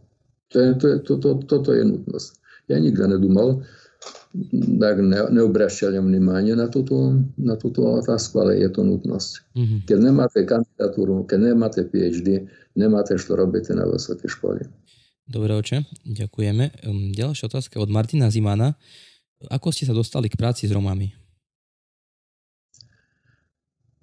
To 0.51 0.55
je, 0.59 0.69
to 0.75 0.85
je, 0.91 0.95
to, 0.99 1.13
to, 1.17 1.29
toto 1.47 1.71
je 1.71 1.83
nutnosť. 1.87 2.29
Ja 2.67 2.75
nikdy 2.75 2.99
nedúmal, 3.07 3.63
tak 4.83 4.99
ne, 4.99 5.19
neobrašťali 5.31 5.95
vnímanie 5.95 6.59
na 6.59 6.67
túto, 6.67 7.15
na 7.39 7.55
túto 7.55 7.87
otázku, 7.87 8.43
ale 8.43 8.59
je 8.59 8.67
to 8.67 8.83
nutnosť. 8.83 9.31
Mm-hmm. 9.55 9.79
Keď 9.87 9.97
nemáte 10.03 10.39
kandidatúru, 10.43 11.23
keď 11.23 11.39
nemáte 11.55 11.81
PhD, 11.87 12.51
nemáte 12.75 13.15
čo 13.15 13.39
robiť 13.39 13.71
na 13.79 13.87
vysokej 13.87 14.27
škole. 14.27 14.59
Dobre, 15.23 15.55
oče, 15.55 15.87
ďakujeme. 16.03 16.83
Ďalšia 17.15 17.47
otázka 17.47 17.79
od 17.79 17.87
Martina 17.87 18.27
Zimana. 18.27 18.75
Ako 19.47 19.71
ste 19.71 19.87
sa 19.87 19.95
dostali 19.95 20.27
k 20.27 20.35
práci 20.35 20.67
s 20.67 20.75
Romami? 20.75 21.11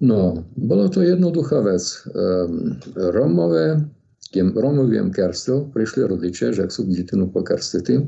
No, 0.01 0.49
bolo 0.57 0.89
to 0.89 1.05
jednoduchá 1.05 1.61
vec. 1.61 1.85
Um, 2.09 2.81
Romové 2.97 3.85
Romoviem 4.31 5.11
kerstil, 5.11 5.67
prišli 5.75 6.07
rodiče, 6.07 6.55
že 6.55 6.63
sú 6.71 6.87
dítinu 6.87 7.27
pokrstiti, 7.27 7.99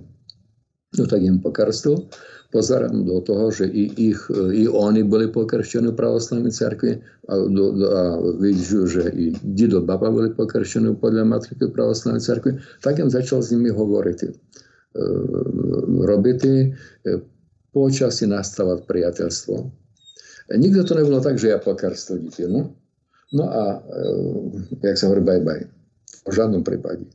no 0.98 1.04
tak 1.06 1.22
im 1.22 1.42
pokrstil. 1.42 2.08
Pozerám 2.54 3.02
do 3.10 3.18
toho, 3.26 3.50
že 3.50 3.66
i, 3.66 4.14
ich, 4.14 4.22
i 4.54 4.70
oni 4.70 5.02
boli 5.02 5.26
pokrštení 5.26 5.90
v 5.90 5.98
pravoslavnej 5.98 6.54
cerkvi 6.54 7.02
a, 7.02 7.34
do, 7.50 7.66
do, 7.74 7.86
a 7.90 8.02
vidíš, 8.38 8.70
že 8.94 9.04
i 9.10 9.34
dido 9.42 9.82
baba 9.82 10.14
boli 10.14 10.30
pokrštení 10.30 10.94
podľa 11.02 11.26
matriky 11.26 11.66
pravoslavnej 11.74 12.22
cerkvi, 12.22 12.62
tak 12.86 13.02
im 13.02 13.10
začal 13.10 13.42
s 13.42 13.50
nimi 13.50 13.74
hovoriť. 13.74 14.20
E, 14.22 14.30
robiť, 16.06 16.40
e, 16.46 16.54
počasí 17.74 18.30
nastávať 18.30 18.86
priateľstvo. 18.86 19.56
E, 19.58 20.54
nikto 20.54 20.86
to 20.86 20.94
nebolo 20.94 21.26
tak, 21.26 21.42
že 21.42 21.50
ja 21.50 21.58
pokarstil 21.58 22.22
dítinu. 22.22 22.70
No 23.34 23.46
a, 23.50 23.82
e, 23.82 24.86
jak 24.86 24.94
sa 25.02 25.10
hovorí, 25.10 25.26
bye 25.26 25.42
bye. 25.42 25.66
V 26.30 26.32
žiadnom 26.38 26.62
prípade. 26.62 27.10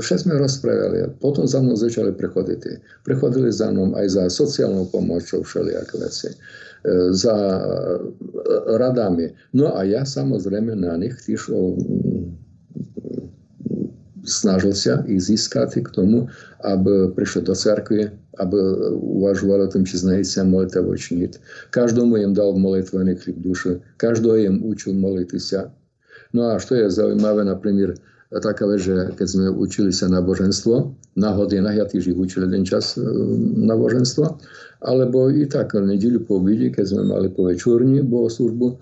Sme 0.00 0.40
rozprávali. 0.40 1.12
Potom 1.20 1.44
za 1.44 1.60
mnou 1.60 1.76
začali 1.76 2.16
prechoditi. 2.16 2.80
Prechodili 3.04 3.52
za 3.52 3.68
mnou 3.68 3.92
aj 3.92 4.16
za 4.16 4.24
sociálnou 4.32 4.88
pomocou 4.88 5.44
všelijaké 5.44 6.00
veci. 6.00 6.32
E, 6.32 6.36
za 7.12 7.36
e, 7.36 7.62
radami. 8.80 9.28
No 9.52 9.76
a 9.76 9.84
ja 9.84 10.08
samozrejme 10.08 10.72
na 10.72 10.96
nich 10.96 11.20
tiež 11.20 11.52
snažil 14.28 14.72
ich 15.08 15.20
získať 15.20 15.84
k 15.84 15.88
tomu, 15.92 16.28
aby 16.64 17.12
prišli 17.12 17.44
do 17.44 17.52
cerkvy, 17.56 18.12
aby 18.40 18.56
uvažovali 18.94 19.66
o 19.66 19.72
tom, 19.72 19.82
či 19.88 20.00
znajú 20.00 20.24
sa 20.24 20.44
molitevo 20.44 20.92
činiť. 20.96 21.32
Každomu 21.72 22.20
im 22.20 22.32
dal 22.36 22.54
molitvený 22.54 23.20
chlieb 23.20 23.40
duše, 23.40 23.80
každého 23.96 24.36
im 24.48 24.56
učil 24.64 24.94
molitiť 24.94 25.42
sa. 25.42 25.72
No 26.36 26.52
a 26.52 26.60
čo 26.60 26.76
je 26.76 26.92
zaujímavé, 26.92 27.48
napríklad, 27.48 27.96
taká 28.28 28.68
vec, 28.68 28.84
že 28.84 29.16
keď 29.16 29.26
sme 29.26 29.46
učili 29.48 29.88
sa 29.88 30.04
náboženstvo, 30.12 30.92
na 31.16 31.32
hodinách, 31.32 31.76
ja 31.80 31.86
tiež 31.88 32.12
ich 32.12 32.18
učil 32.18 32.44
jeden 32.44 32.62
čas 32.68 32.94
e, 32.94 33.02
náboženstvo, 33.64 34.38
alebo 34.84 35.32
i 35.32 35.48
tak 35.48 35.74
nedelu 35.74 36.22
po 36.22 36.38
obidi, 36.38 36.68
keď 36.68 36.84
sme 36.94 37.02
mali 37.08 37.28
po 37.32 37.48
večúrni 37.48 38.04
bohoslužbu, 38.04 38.78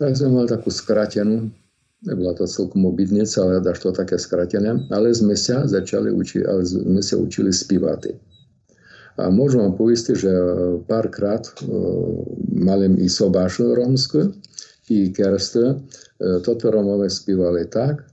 tak 0.00 0.16
sme 0.16 0.34
mali 0.34 0.48
takú 0.48 0.72
skratenú, 0.72 1.52
nebola 2.08 2.34
to 2.34 2.48
celkom 2.48 2.88
obidnica, 2.88 3.44
ale 3.44 3.60
dáš 3.60 3.84
to 3.84 3.92
také 3.92 4.16
skratené, 4.16 4.80
ale 4.90 5.12
sme 5.12 5.36
sa 5.36 5.68
začali 5.68 6.08
učiť, 6.08 6.42
ale 6.48 6.64
sme 6.64 7.02
sa 7.04 7.20
učili 7.20 7.52
spívať. 7.52 8.16
A 9.18 9.34
môžem 9.34 9.66
vám 9.66 9.74
povedať, 9.74 10.14
že 10.16 10.32
párkrát 10.88 11.44
e, 11.44 11.52
mali 12.56 12.88
i 12.96 13.06
sobášu 13.12 13.76
romskú, 13.76 14.32
i 14.88 15.12
kerstve, 15.12 15.84
toto 16.40 16.72
Romové 16.72 17.12
spívali 17.12 17.68
tak, 17.68 18.07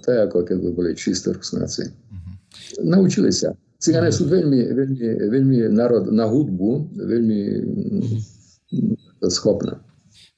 to 0.00 0.06
je 0.08 0.18
ako 0.24 0.40
keď 0.48 0.56
by 0.56 0.70
boli 0.72 0.90
čisté 0.96 1.36
rusnáci. 1.36 1.84
Uh-huh. 1.84 2.32
Naučili 2.80 3.28
sa. 3.28 3.52
Cigáne 3.76 4.08
uh-huh. 4.08 4.24
sú 4.24 4.32
veľmi, 4.32 4.60
veľmi, 4.72 4.98
veľmi 5.28 5.56
národ, 5.68 6.08
na 6.08 6.24
hudbu 6.24 6.96
veľmi 6.96 7.40
uh-huh. 8.00 9.28
schopné. 9.28 9.76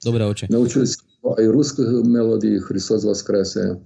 Dobre, 0.03 0.27
oče. 0.27 0.51
Naučili 0.51 0.91
sa 0.91 0.99
aj 1.25 1.47
ruských 1.49 2.05
melódií, 2.05 2.61
Hristos 2.61 3.07
Voskrese, 3.07 3.81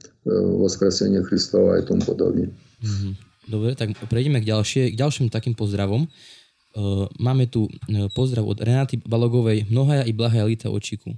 Voskresenie 0.58 1.22
Hristova 1.28 1.78
a 1.78 1.84
tomu 1.84 2.02
podobne. 2.02 2.50
Uh-huh. 2.80 3.12
Dobre, 3.48 3.76
tak 3.76 3.92
prejdeme 4.08 4.40
k, 4.40 4.48
ďalšie, 4.50 4.82
k 4.92 4.96
ďalším 4.96 5.28
takým 5.28 5.52
pozdravom. 5.52 6.08
Uh, 6.76 7.08
máme 7.16 7.48
tu 7.48 7.68
pozdrav 8.12 8.44
od 8.44 8.60
Renáty 8.60 9.00
Balogovej, 9.00 9.66
Mnohaja 9.72 10.04
i 10.04 10.12
Blahaja 10.12 10.44
Lita 10.48 10.68
Očiku. 10.68 11.16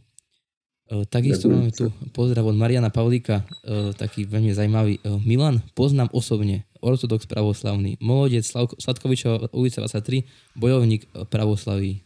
E, 0.91 1.07
takisto 1.07 1.47
máme 1.47 1.71
tu 1.71 1.95
pozdrav 2.11 2.43
od 2.43 2.59
Mariana 2.59 2.91
Pavlíka, 2.91 3.47
e, 3.63 3.95
taký 3.95 4.27
veľmi 4.27 4.51
zaujímavý. 4.51 4.99
E, 4.99 5.01
Milan, 5.23 5.63
poznám 5.79 6.11
osobne, 6.11 6.67
ortodox 6.83 7.31
pravoslavný, 7.31 7.95
molodec 8.03 8.43
Sladkovičova 8.75 9.55
ulica 9.55 9.87
23, 9.87 10.27
bojovník 10.59 11.07
pravoslaví. 11.31 12.03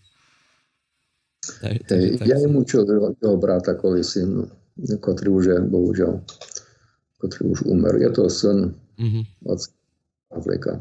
Tak, 1.64 1.89
tak, 1.89 2.01
tak, 2.20 2.26
ja 2.28 2.37
im 2.41 2.57
učil 2.61 2.85
jeho 2.85 3.37
brata 3.41 3.76
syn, 4.05 4.49
ktorý 4.76 5.28
už 5.32 5.45
je, 5.49 5.59
bohužiaľ, 5.64 6.12
ktorý 7.20 7.43
už 7.53 7.59
umer. 7.68 8.01
Je 8.01 8.11
to 8.12 8.28
syn 8.32 8.72
uh-huh. 8.72 9.24
od 9.45 9.61
Pavlíka. 10.32 10.80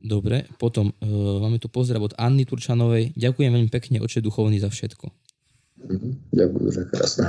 Dobre, 0.00 0.48
potom 0.56 0.90
uh, 0.90 1.38
máme 1.44 1.60
tu 1.60 1.68
pozdrav 1.68 2.00
od 2.00 2.16
Anny 2.16 2.42
Turčanovej. 2.42 3.14
Ďakujem 3.14 3.50
veľmi 3.52 3.70
pekne, 3.70 4.00
oče 4.02 4.24
duchovný, 4.24 4.58
za 4.58 4.72
všetko. 4.72 5.29
Mhm. 5.86 6.08
Ďakujem, 6.34 6.68
že 6.72 6.82
krásne. 6.90 7.26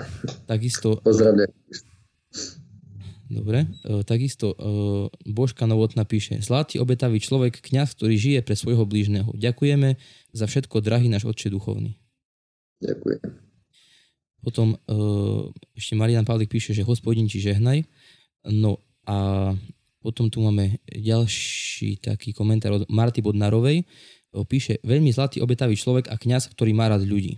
Takisto... 0.49 0.99
Pozdravňujem. 1.08 1.52
Dobre, 3.32 3.64
e, 3.88 4.04
takisto 4.04 4.52
e, 4.52 4.56
Božka 5.32 5.64
Novotná 5.64 6.04
píše 6.04 6.43
Zlatý 6.43 6.84
obetavý 6.84 7.24
človek, 7.24 7.64
kňaz, 7.64 7.95
ktorý 7.95 8.20
žije 8.20 8.39
pre 8.43 8.60
svojho 8.60 8.84
blížneho. 8.84 9.32
Ďakujeme 9.32 9.95
za 10.36 10.45
všetko, 10.52 10.84
drahý 10.84 11.08
náš 11.08 11.24
Otče 11.24 11.47
duchovný. 11.47 11.95
Ďakujem. 12.84 13.24
Potom 14.41 14.74
ešte 15.78 15.93
Marian 15.93 16.26
Pavlik 16.26 16.49
píše, 16.49 16.74
že 16.74 16.82
hospodin 16.82 17.30
ti 17.30 17.38
žehnaj. 17.38 17.86
No 18.49 18.82
a 19.06 19.54
potom 20.02 20.34
tu 20.34 20.41
máme 20.41 20.82
ďalší 20.89 22.02
taký 22.02 22.34
komentár 22.34 22.82
od 22.82 22.89
Marty 22.89 23.22
Bodnarovej. 23.22 23.86
Píše, 24.34 24.82
veľmi 24.82 25.14
zlatý 25.14 25.45
obetavý 25.45 25.78
človek 25.78 26.10
a 26.10 26.18
kňaz, 26.18 26.49
ktorý 26.58 26.74
má 26.74 26.89
rád 26.89 27.06
ľudí. 27.06 27.38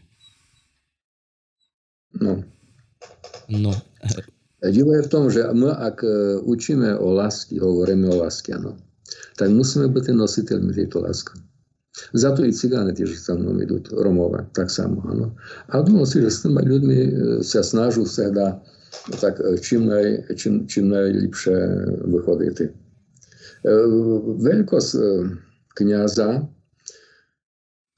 No. 2.20 2.42
No. 3.48 3.72
Divo 4.58 4.90
je 4.94 5.06
v 5.06 5.12
tom, 5.12 5.30
že 5.30 5.46
my 5.54 5.70
ak 5.70 6.02
e, 6.02 6.42
učíme 6.42 6.98
o 6.98 7.14
lásky, 7.14 7.62
hovoríme 7.62 8.10
o 8.10 8.26
láske, 8.26 8.50
ano, 8.50 8.74
tak 9.38 9.54
musíme 9.54 9.86
byť 9.86 10.10
nositeľmi 10.10 10.74
tejto 10.74 10.98
lásky. 11.06 11.38
Za 12.14 12.34
to 12.34 12.42
i 12.42 12.50
cigáne 12.50 12.90
tiež 12.90 13.14
sa 13.18 13.38
mnou 13.38 13.58
idú, 13.58 13.78
Romové, 13.94 14.46
tak 14.54 14.70
samo, 14.70 15.02
áno. 15.06 15.34
A 15.70 15.82
думал 15.82 16.06
si, 16.06 16.18
že 16.18 16.30
s 16.30 16.42
tými 16.42 16.58
ľuďmi 16.66 16.98
e, 16.98 17.10
sa 17.46 17.62
snažú 17.62 18.02
sa 18.02 18.34
dá 18.34 18.58
tak 19.22 19.38
e, 19.38 19.54
čím, 19.62 19.86
naj, 19.86 20.34
čím, 20.34 20.66
čím 20.66 20.90
najlepšie 20.90 21.58
vychodiť. 22.10 22.56
Veľkosť 24.38 24.90
kniaza 25.74 26.46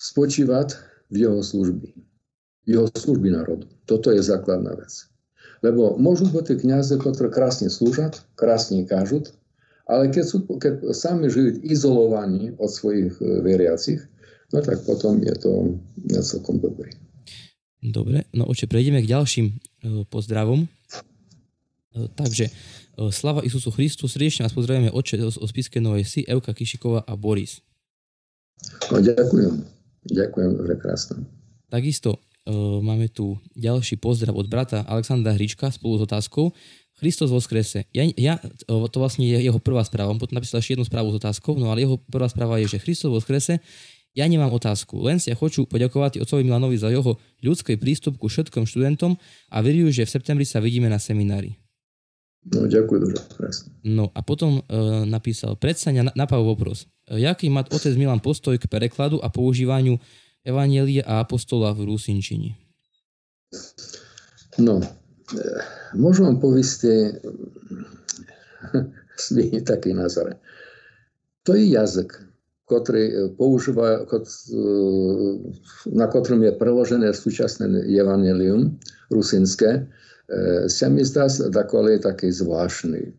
spočívať 0.01 0.68
v 1.12 1.16
jeho 1.20 1.41
služby 1.45 2.03
jeho 2.66 2.89
služby 2.91 3.30
národu. 3.34 3.66
Toto 3.86 4.09
je 4.09 4.22
základná 4.22 4.74
vec. 4.74 4.91
Lebo 5.61 5.97
môžu 5.97 6.30
byť 6.30 6.61
kniaze, 6.61 6.93
ktoré 6.97 7.30
krásne 7.32 7.70
slúžat, 7.74 8.22
krásne 8.38 8.86
kážut, 8.86 9.34
ale 9.86 10.09
keď, 10.09 10.26
sú, 10.26 10.38
keď 10.57 10.93
sami 10.93 11.30
žijú 11.30 11.61
izolovaní 11.61 12.57
od 12.57 12.70
svojich 12.70 13.13
e, 13.22 13.45
veriacich, 13.45 14.01
no 14.49 14.61
tak 14.66 14.82
potom 14.86 15.22
je 15.22 15.34
to 15.38 15.51
celkom 16.26 16.57
dobrý. 16.57 16.89
Dobre, 17.86 18.26
no 18.34 18.49
oče, 18.49 18.66
prejdeme 18.66 19.05
k 19.05 19.13
ďalším 19.13 19.45
e, 19.49 19.55
pozdravom. 20.09 20.66
E, 20.66 20.70
takže, 22.18 22.49
slava 23.13 23.45
Isusu 23.45 23.70
Christu, 23.70 24.09
srdečne 24.09 24.49
vás 24.49 24.57
pozdravujeme 24.57 24.89
oče 24.89 25.22
o 25.22 25.45
Spiske 25.45 25.78
Novej 25.78 26.05
Si, 26.07 26.22
Evka 26.26 26.57
Kišiková 26.57 27.05
a 27.05 27.13
Boris. 27.13 27.61
No, 28.89 28.97
ďakujem. 29.03 29.53
Ďakujem, 30.09 30.51
že 30.66 30.74
krásne. 30.82 31.16
Takisto 31.70 32.22
máme 32.82 33.10
tu 33.10 33.38
ďalší 33.58 33.98
pozdrav 33.98 34.38
od 34.38 34.46
brata 34.46 34.86
Alexandra 34.86 35.34
Hrička 35.34 35.74
spolu 35.74 35.98
s 35.98 36.06
otázkou. 36.06 36.54
Christos 36.96 37.28
skrese. 37.43 37.84
Ja, 37.91 38.08
ja, 38.16 38.39
to 38.68 38.98
vlastne 39.04 39.28
je 39.28 39.36
jeho 39.36 39.60
prvá 39.60 39.84
správa. 39.84 40.16
On 40.16 40.22
potom 40.22 40.39
napísal 40.39 40.64
ešte 40.64 40.80
jednu 40.80 40.88
správu 40.88 41.12
s 41.12 41.20
otázkou, 41.20 41.60
no 41.60 41.68
ale 41.68 41.84
jeho 41.84 42.00
prvá 42.00 42.32
správa 42.32 42.56
je, 42.64 42.72
že 42.72 42.80
Christos 42.80 43.12
skrese. 43.20 43.60
Ja 44.16 44.24
nemám 44.32 44.48
otázku, 44.56 45.04
len 45.04 45.20
si 45.20 45.28
ja 45.28 45.36
chcú 45.36 45.68
poďakovať 45.68 46.24
otcovi 46.24 46.48
Milanovi 46.48 46.80
za 46.80 46.88
jeho 46.88 47.20
ľudský 47.43 47.76
prístup 47.76 48.16
ku 48.16 48.32
všetkým 48.32 48.64
študentom 48.64 49.20
a 49.52 49.58
verím, 49.60 49.91
že 49.91 50.08
v 50.08 50.14
septembri 50.16 50.48
sa 50.48 50.64
vidíme 50.64 50.88
na 50.88 51.04
seminári. 51.04 51.60
No, 52.48 52.64
ďakujem 52.64 53.12
presne. 53.36 53.74
No 53.84 54.14
a 54.16 54.24
potom 54.24 54.62
e, 54.62 54.80
napísal, 55.04 55.60
predsa 55.60 55.91
na, 55.91 56.16
na 56.16 56.26
vopros. 56.30 56.88
Jaký 57.10 57.52
má 57.52 57.68
otec 57.68 57.91
Milan 57.98 58.24
postoj 58.24 58.56
k 58.56 58.70
prekladu 58.72 59.20
a 59.20 59.28
používaniu 59.28 60.00
Evanielie 60.46 61.02
a 61.02 61.26
apostola 61.26 61.74
v 61.74 61.89
Rusinčini? 61.89 62.54
No, 64.62 64.78
e, 64.78 64.86
môžem 65.98 66.30
vám 66.30 66.38
povieť 66.38 66.70
taký 69.74 69.98
názor. 69.98 70.38
To 71.50 71.58
je 71.58 71.74
jazyk, 71.74 72.14
ktorý 72.66 73.34
používa, 73.38 74.02
e, 74.02 74.18
na 75.93 76.06
ktorom 76.10 76.41
je 76.41 76.54
preložené 76.58 77.14
súčasné 77.14 77.70
evanelium 77.89 78.78
rusinské, 79.14 79.82
e, 79.82 79.82
sa 80.66 80.89
mi 80.89 81.06
zdá 81.06 81.30
takový 81.54 82.02
taký 82.02 82.34
zvláštny. 82.34 83.14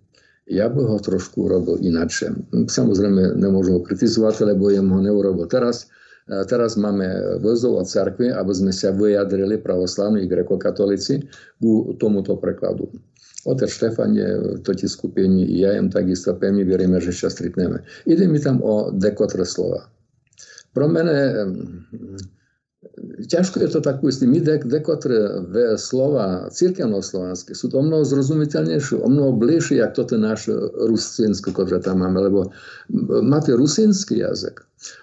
Ja 0.47 0.70
by 0.70 0.79
ho 0.79 0.99
trošku 1.03 1.51
urobil 1.51 1.83
inače. 1.83 2.31
Samozrejme, 2.70 3.35
nemôžem 3.35 3.79
ho 3.79 3.83
kritizovať, 3.83 4.47
lebo 4.47 4.70
jem 4.70 4.91
ho 4.95 5.03
neurobil 5.03 5.47
teraz, 5.51 5.91
teraz 6.27 6.74
máme 6.74 7.39
vozov 7.39 7.83
od 7.83 7.87
cerkvy, 7.87 8.35
aby 8.35 8.53
sme 8.53 8.72
sa 8.74 8.91
vyjadrili 8.91 9.62
pravoslavní 9.62 10.27
grekokatolíci 10.27 11.22
ku 11.62 11.95
tomuto 12.03 12.35
prekladu. 12.37 12.91
Otec 13.47 13.70
Štefan 13.70 14.11
je 14.18 14.27
v 14.27 14.59
toti 14.66 14.91
skupení, 14.91 15.47
ja 15.55 15.79
jem 15.79 15.87
takisto 15.87 16.35
pevne 16.35 16.66
veríme, 16.66 16.99
že 16.99 17.14
sa 17.14 17.31
stretneme. 17.31 17.79
Ide 18.11 18.27
mi 18.27 18.43
tam 18.43 18.59
o 18.59 18.91
dekotre 18.91 19.47
slova. 19.47 19.87
Pro 20.74 20.91
mene 20.91 21.47
ťažko 23.26 23.62
je 23.62 23.68
to 23.72 23.80
tak 23.80 24.03
uistiť. 24.03 24.28
My 24.28 24.41
dek, 24.41 24.68
dekotre 24.68 25.47
v 25.49 25.55
slova 25.80 26.49
církevno-slovanské 26.53 27.53
sú 27.55 27.72
to 27.72 27.80
o 27.80 27.84
mnoho 27.84 28.07
zrozumiteľnejšie, 28.07 29.01
o 29.01 29.09
mnoho 29.09 29.34
bližšie, 29.37 29.82
jak 29.82 29.97
toto 29.97 30.20
náš 30.20 30.51
rusinské, 30.76 31.53
ktoré 31.53 31.82
tam 31.82 32.03
máme, 32.03 32.18
lebo 32.22 32.53
máte 33.24 33.55
rusinský 33.55 34.22
jazyk 34.22 34.62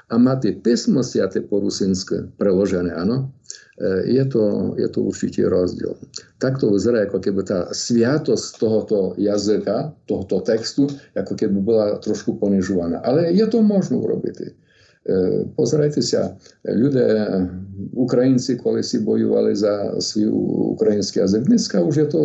a 0.10 0.22
máte 0.22 0.54
písmo 0.54 1.02
siate 1.02 1.42
po 1.44 1.60
rusinské 1.60 2.30
preložené, 2.38 2.94
áno, 2.94 3.34
E, 3.74 4.14
je 4.14 4.26
to, 4.30 4.74
je 4.78 4.88
to 4.88 5.00
určitý 5.02 5.50
rozdiel. 5.50 5.98
Takto 6.38 6.70
vyzerá, 6.70 7.10
ako 7.10 7.18
keby 7.18 7.42
tá 7.42 7.74
sviatosť 7.74 8.62
tohoto 8.62 9.18
jazyka, 9.18 9.98
tohoto 10.06 10.46
textu, 10.46 10.86
ako 11.18 11.34
keby 11.34 11.58
bola 11.58 11.98
trošku 11.98 12.38
ponižovaná. 12.38 13.02
Ale 13.02 13.34
je 13.34 13.46
to 13.50 13.66
možno 13.66 14.06
urobiť. 14.06 14.54
E, 15.04 15.44
pozerajte 15.60 16.00
sa, 16.00 16.40
ľudia, 16.64 17.44
Ukrajinci, 17.92 18.56
ktorí 18.56 18.80
si 18.80 19.04
bojovali 19.04 19.52
za 19.52 20.00
svoj 20.00 20.32
ukrajinský 20.80 21.20
jazyk, 21.20 21.44
dneska 21.44 21.84
už 21.84 21.96
je 22.00 22.08
to 22.08 22.22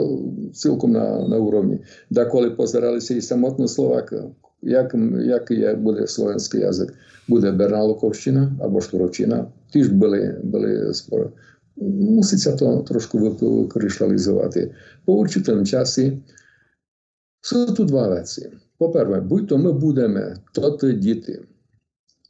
celkom 0.54 0.94
na, 0.94 1.26
na 1.26 1.36
úrovni. 1.42 1.82
Dakoli 2.14 2.54
pozerali 2.54 3.02
si 3.02 3.18
i 3.18 3.24
samotný 3.24 3.66
Slovak, 3.66 4.14
jak, 4.62 4.94
jak 5.26 5.44
je, 5.50 5.70
bude 5.74 6.06
slovenský 6.06 6.62
jazyk. 6.62 6.94
Bude 7.28 7.52
Bernálokovština 7.52 8.62
alebo 8.62 8.80
Štúrovčina, 8.80 9.50
tiež 9.74 9.92
byli, 9.92 10.38
byli 10.48 10.94
sporo. 10.94 11.34
Musí 11.82 12.38
sa 12.38 12.54
to 12.54 12.86
trošku 12.86 13.18
vykryštalizovať. 13.18 14.52
Po 15.02 15.18
určitom 15.18 15.66
časi 15.66 16.14
sú 17.42 17.74
tu 17.74 17.84
dva 17.84 18.22
veci. 18.22 18.48
Poprvé, 18.78 19.20
buď 19.20 19.42
to 19.50 19.56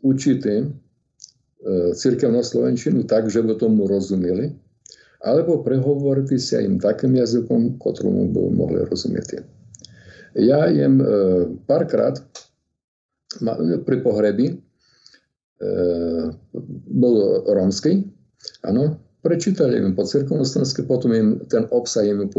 učiť 0.04 0.40
e, 0.46 0.54
cirkevnú 1.94 2.40
slovenčinu 2.40 3.04
tak, 3.04 3.26
že 3.32 3.42
by 3.42 3.58
tomu 3.58 3.90
rozumeli, 3.90 4.54
alebo 5.24 5.62
prehovoriť 5.66 6.38
sa 6.38 6.62
im 6.62 6.78
takým 6.78 7.18
jazykom, 7.18 7.82
ktorému 7.82 8.30
by 8.30 8.40
mohli 8.54 8.80
rozumieť. 8.86 9.42
Ja 10.38 10.70
e, 10.70 10.82
párkrát 11.66 12.22
pri 13.84 13.96
pohrebi 14.00 14.68
E, 15.58 15.70
bol 16.86 17.42
rómsky, 17.50 18.06
áno, 18.62 18.94
prečítali 19.26 19.82
im 19.82 19.98
po 19.98 20.06
cirkonoslovensky, 20.06 20.86
potom 20.86 21.10
im 21.10 21.28
ten 21.50 21.66
obsah 21.74 22.06
im 22.06 22.30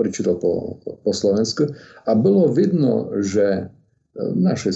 prečítal 0.00 0.40
po, 0.40 0.80
po 0.80 1.12
slovensku 1.12 1.68
a 2.08 2.16
bolo 2.16 2.48
vidno, 2.48 3.12
že 3.20 3.68
naše 4.16 4.72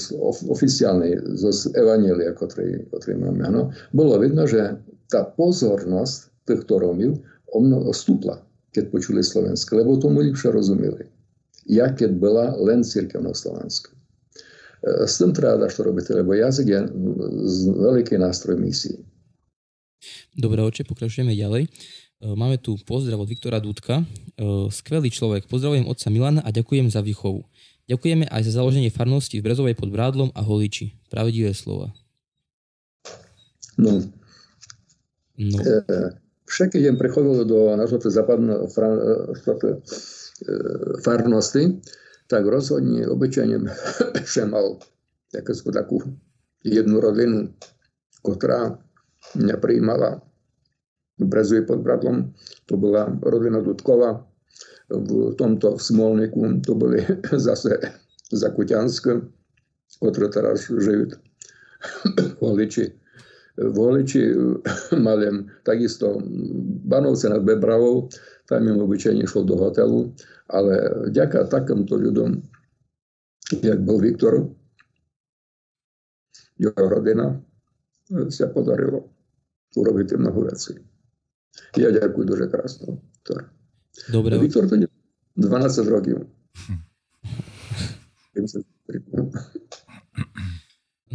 oficiálne 0.49 1.21
z 1.37 1.69
Evanielia, 1.77 2.33
ktoré, 2.33 2.89
ktoré 2.89 3.21
máme, 3.21 3.45
áno, 3.45 3.63
bolo 3.93 4.17
vidno, 4.17 4.49
že 4.49 4.81
tá 5.13 5.29
pozornosť 5.29 6.33
týchto 6.49 6.81
Rómov 6.81 7.21
o 7.53 7.59
mnoho 7.61 7.93
stúpla, 7.93 8.41
keď 8.73 8.89
počuli 8.89 9.21
slovenské, 9.21 9.77
lebo 9.77 10.01
tomu 10.01 10.25
lepšie 10.25 10.51
rozumeli. 10.51 11.05
Ja 11.69 11.93
keď 11.93 12.17
bola 12.17 12.55
len 12.57 12.81
cirkevno 12.87 13.35
slovenská. 13.35 13.93
S 14.87 15.19
tým 15.19 15.35
treba 15.35 15.67
čo 15.67 15.83
robiť, 15.83 16.23
lebo 16.23 16.37
jazyk 16.37 16.67
je 16.71 16.81
veľký 17.75 18.23
nástroj 18.23 18.55
misií. 18.55 19.03
Dobre, 20.37 20.63
oče, 20.63 20.87
pokračujeme 20.87 21.35
ďalej. 21.35 21.67
E, 21.67 21.69
máme 22.23 22.61
tu 22.61 22.77
pozdrav 22.87 23.19
od 23.19 23.27
Viktora 23.27 23.59
Dudka. 23.59 24.05
E, 24.05 24.05
skvelý 24.71 25.11
človek. 25.11 25.49
Pozdravujem 25.49 25.89
otca 25.89 26.07
Milana 26.13 26.45
a 26.45 26.53
ďakujem 26.55 26.93
za 26.93 27.01
výchovu. 27.03 27.43
Ďakujeme 27.87 28.27
aj 28.27 28.43
za 28.51 28.59
založenie 28.59 28.91
farnosti 28.91 29.39
v 29.39 29.47
Brezovej 29.47 29.79
pod 29.79 29.95
Brádlom 29.95 30.35
a 30.35 30.43
Holiči. 30.43 30.91
Pravdivé 31.07 31.55
slova. 31.55 31.95
No. 33.79 34.03
no. 35.39 35.59
E, 35.63 35.85
však 36.51 36.75
idem 36.75 36.99
prechodil 36.99 37.47
do 37.47 37.79
nášho 37.79 38.03
západného 38.03 38.67
farnosti, 41.07 41.79
tak 42.27 42.43
rozhodne 42.51 43.07
obyčajne 43.07 43.57
že 44.35 44.43
mal 44.51 44.83
takú 45.71 46.03
jednu 46.67 46.99
rodinu, 46.99 47.55
ktorá 48.27 48.83
mňa 49.39 49.57
prijímala 49.63 50.19
v 51.17 51.25
Brezuji 51.25 51.63
pod 51.63 51.87
Bradlom. 51.87 52.35
To 52.67 52.75
bola 52.75 53.09
rodina 53.23 53.63
Dudkova. 53.63 54.27
v 54.91 55.35
tomto 55.35 55.77
v 55.77 55.83
Smolniku, 55.83 56.61
to 56.67 56.75
byly 56.75 57.07
zase 57.47 57.79
za 58.33 58.49
Kuťanska, 58.51 59.21
otrotara 60.01 60.55
žijut 60.57 61.19
voliči. 62.41 62.93
Voliči 63.57 64.35
malém, 65.07 65.51
takisto 65.65 66.21
Banovce 66.85 67.29
nad 67.29 67.43
Bebravou, 67.43 68.09
там 68.49 68.67
їм 68.69 68.81
обичайно 68.81 69.23
йшло 69.23 69.43
до 69.43 69.57
готелу. 69.57 70.15
Але 70.49 70.95
дяка 71.09 71.45
таким 71.45 71.87
то 71.87 72.01
людям, 72.01 72.43
як 73.63 73.85
був 73.85 74.01
Віктор, 74.01 74.47
його 76.59 76.89
родина, 76.89 77.43
все 78.11 78.47
подарило 78.47 79.09
уробити 79.77 80.17
на 80.17 80.31
Гувеці. 80.31 80.81
Я 81.77 81.91
дякую 81.91 82.27
дуже 82.27 82.47
красно, 82.47 82.99
Віктор. 83.17 83.56
Dobre. 84.13 84.39
Viktor 84.39 84.69
to 84.71 84.75
je 84.79 84.89
12 85.37 85.93
rokov. 85.93 86.27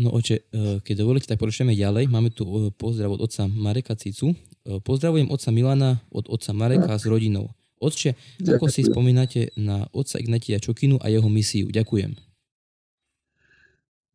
No 0.01 0.09
oče, 0.17 0.35
e, 0.49 0.79
keď 0.81 0.95
dovolíte, 0.97 1.29
tak 1.29 1.37
poročujeme 1.37 1.77
ďalej. 1.77 2.09
Máme 2.09 2.33
tu 2.33 2.47
e, 2.47 2.73
pozdrav 2.73 3.13
od 3.13 3.21
otca 3.21 3.45
Mareka 3.45 3.93
Cicu. 3.93 4.33
E, 4.33 4.35
pozdravujem 4.81 5.29
otca 5.29 5.49
Milana 5.53 6.01
od 6.09 6.25
otca 6.25 6.51
Mareka 6.57 6.97
s 6.97 7.05
rodinou. 7.05 7.53
Otče, 7.81 8.13
ako 8.45 8.69
si 8.69 8.85
spomínate 8.85 9.53
na 9.57 9.89
otca 9.89 10.21
Ignatia 10.21 10.61
Čokinu 10.61 11.01
a 11.01 11.09
jeho 11.09 11.25
misiu? 11.29 11.69
Ďakujem. 11.69 12.30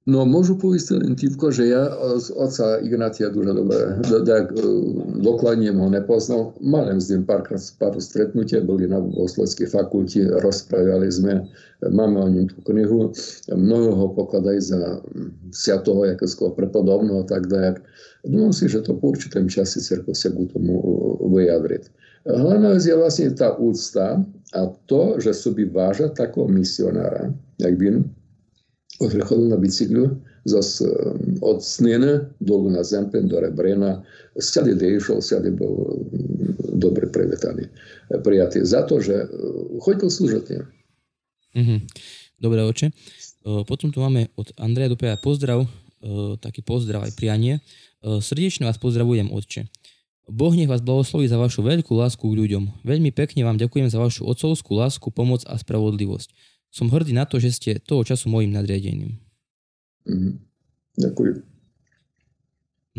No 0.10 0.26
môžu 0.26 0.58
povedať 0.58 0.98
len 0.98 1.14
tývko, 1.14 1.54
že 1.54 1.70
ja 1.70 1.86
z 2.18 2.34
otca 2.34 2.82
Ignatia 2.82 3.30
дуже 3.30 3.54
dobre, 3.54 4.02
tak 4.26 4.50
dokladne 5.22 5.70
ho 5.78 5.94
nepoznal. 5.94 6.58
Mali 6.58 6.98
s 6.98 7.14
ním 7.14 7.22
pár, 7.22 7.46
pár 7.78 7.94
stretnutia, 8.02 8.66
boli 8.66 8.90
na 8.90 8.98
Osledskej 8.98 9.70
fakulti, 9.70 10.26
rozprávali 10.26 11.06
sme, 11.06 11.46
máme 11.86 12.18
o 12.18 12.28
ním 12.34 12.50
tú 12.50 12.66
knihu. 12.66 13.14
Mnoho 13.54 13.94
ho 13.94 14.08
pokladajú 14.18 14.62
za 14.74 15.06
sviatoho, 15.54 16.10
jakého 16.10 16.50
prepodobného, 16.50 17.22
tak 17.30 17.46
tak. 17.46 17.86
Думам 18.26 18.58
si, 18.58 18.66
že 18.66 18.82
to 18.82 18.98
po 18.98 19.14
určitom 19.14 19.46
čase 19.54 19.86
cirkev 19.86 20.18
sa 20.18 20.34
k 20.34 20.50
tomu 20.50 20.82
vyjadriť. 21.30 21.84
Hlavná 22.26 22.74
vec 22.74 22.90
je 22.90 22.98
vlastne 22.98 23.38
tá 23.38 23.54
úcta 23.54 24.18
a 24.58 24.62
to, 24.90 25.22
že 25.22 25.38
sobі 25.38 25.70
váža 25.70 26.10
takého 26.10 26.50
misionára, 26.50 27.30
jak 27.62 27.78
він 27.78 28.10
Odchodil 28.97 29.53
na 29.53 29.61
bicyklu 29.61 30.17
zas 30.49 30.81
od 31.43 31.59
Snine 31.61 32.33
dolu 32.41 32.71
na 32.73 32.81
Zempen 32.81 33.29
do 33.29 33.37
Rebrena. 33.43 34.01
Sade 34.41 34.73
kde 34.73 34.97
išol, 34.97 35.21
sade 35.21 35.53
bol 35.53 36.01
dobre 36.77 37.09
privitaný, 37.09 37.69
prijatý. 38.25 38.65
Za 38.65 38.89
to, 38.89 39.01
že 39.01 39.29
chodil 39.85 40.09
služať. 40.09 40.65
Mm-hmm. 41.57 41.79
Dobre, 42.41 42.65
oče. 42.69 42.93
Potom 43.65 43.93
tu 43.93 44.01
máme 44.01 44.29
od 44.37 44.53
Andreja 44.61 44.93
Dupeja 44.93 45.17
pozdrav, 45.17 45.65
taký 46.41 46.61
pozdrav 46.61 47.05
aj 47.09 47.17
prianie. 47.17 47.65
Srdečne 48.05 48.69
vás 48.69 48.77
pozdravujem, 48.77 49.33
otče. 49.33 49.69
Boh 50.27 50.51
nech 50.53 50.67
vás 50.67 50.83
blahosloví 50.83 51.31
za 51.31 51.39
vašu 51.39 51.63
veľkú 51.63 51.95
lásku 51.95 52.21
k 52.21 52.35
ľuďom. 52.35 52.83
Veľmi 52.83 53.15
pekne 53.15 53.47
vám 53.47 53.57
ďakujem 53.57 53.87
za 53.87 54.03
vašu 54.03 54.27
otcovskú 54.27 54.75
lásku, 54.75 55.07
pomoc 55.15 55.47
a 55.47 55.55
spravodlivosť. 55.55 56.56
Som 56.77 56.93
hrdý 56.93 57.17
na 57.17 57.25
to, 57.25 57.41
že 57.41 57.57
ste 57.57 57.71
toho 57.81 58.05
času 58.05 58.29
mojim 58.29 58.53
nadriadeným. 58.53 59.17
Mm, 60.05 60.37
ďakujem. 61.01 61.37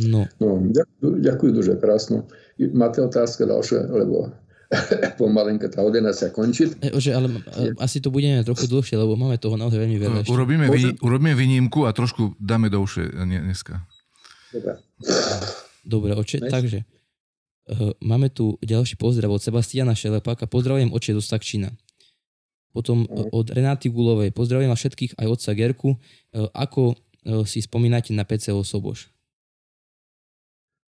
No. 0.09 0.25
no 0.41 0.49
ďakujem, 0.65 1.21
ďakujem 1.21 1.53
duže 1.53 1.73
krásno. 1.77 2.25
Máte 2.73 3.05
otázka 3.05 3.45
ďalšie, 3.45 3.85
lebo 3.85 4.33
pomalinka 5.21 5.69
tá 5.69 5.85
hodina 5.85 6.09
sa 6.09 6.33
končí. 6.33 6.73
E, 6.81 6.89
že, 6.97 7.13
ale 7.13 7.29
e, 7.53 7.77
asi 7.77 8.01
to 8.01 8.09
budeme 8.09 8.41
trochu 8.41 8.65
dlhšie, 8.65 8.97
lebo 8.97 9.13
máme 9.13 9.37
toho 9.37 9.53
naozaj 9.61 9.77
veľmi 9.77 9.97
veľa. 10.01 10.19
E, 10.25 10.29
urobíme, 10.33 10.65
vy, 10.73 10.97
urobíme 10.97 11.37
výnimku 11.37 11.85
a 11.85 11.93
trošku 11.93 12.33
dáme 12.41 12.73
dlhšie 12.73 13.13
e, 13.13 13.45
dneska. 13.45 13.85
Dobre. 14.57 14.73
Dobre, 15.85 16.11
oče, 16.17 16.43
Než? 16.43 16.51
takže 16.51 16.79
e, 16.81 16.85
máme 18.01 18.33
tu 18.33 18.57
ďalší 18.57 18.97
pozdrav 18.97 19.29
od 19.29 19.41
Sebastiana 19.41 19.93
Šelepáka. 19.93 20.49
Pozdravujem 20.49 20.89
oče 20.89 21.13
do 21.13 21.21
Stakčina. 21.21 21.69
Potom 22.71 23.05
e, 23.05 23.29
od 23.31 23.47
Renáty 23.51 23.89
Gulovej. 23.89 24.31
Pozdravujem 24.31 24.69
vás 24.69 24.79
všetkých, 24.79 25.17
aj 25.19 25.27
otca 25.27 25.51
Gerku. 25.53 25.89
E, 25.93 25.97
ako 26.53 26.93
e, 26.93 26.95
si 27.43 27.59
spomínate 27.63 28.15
na 28.15 28.23
PCO 28.23 28.63
Soboš? 28.63 29.11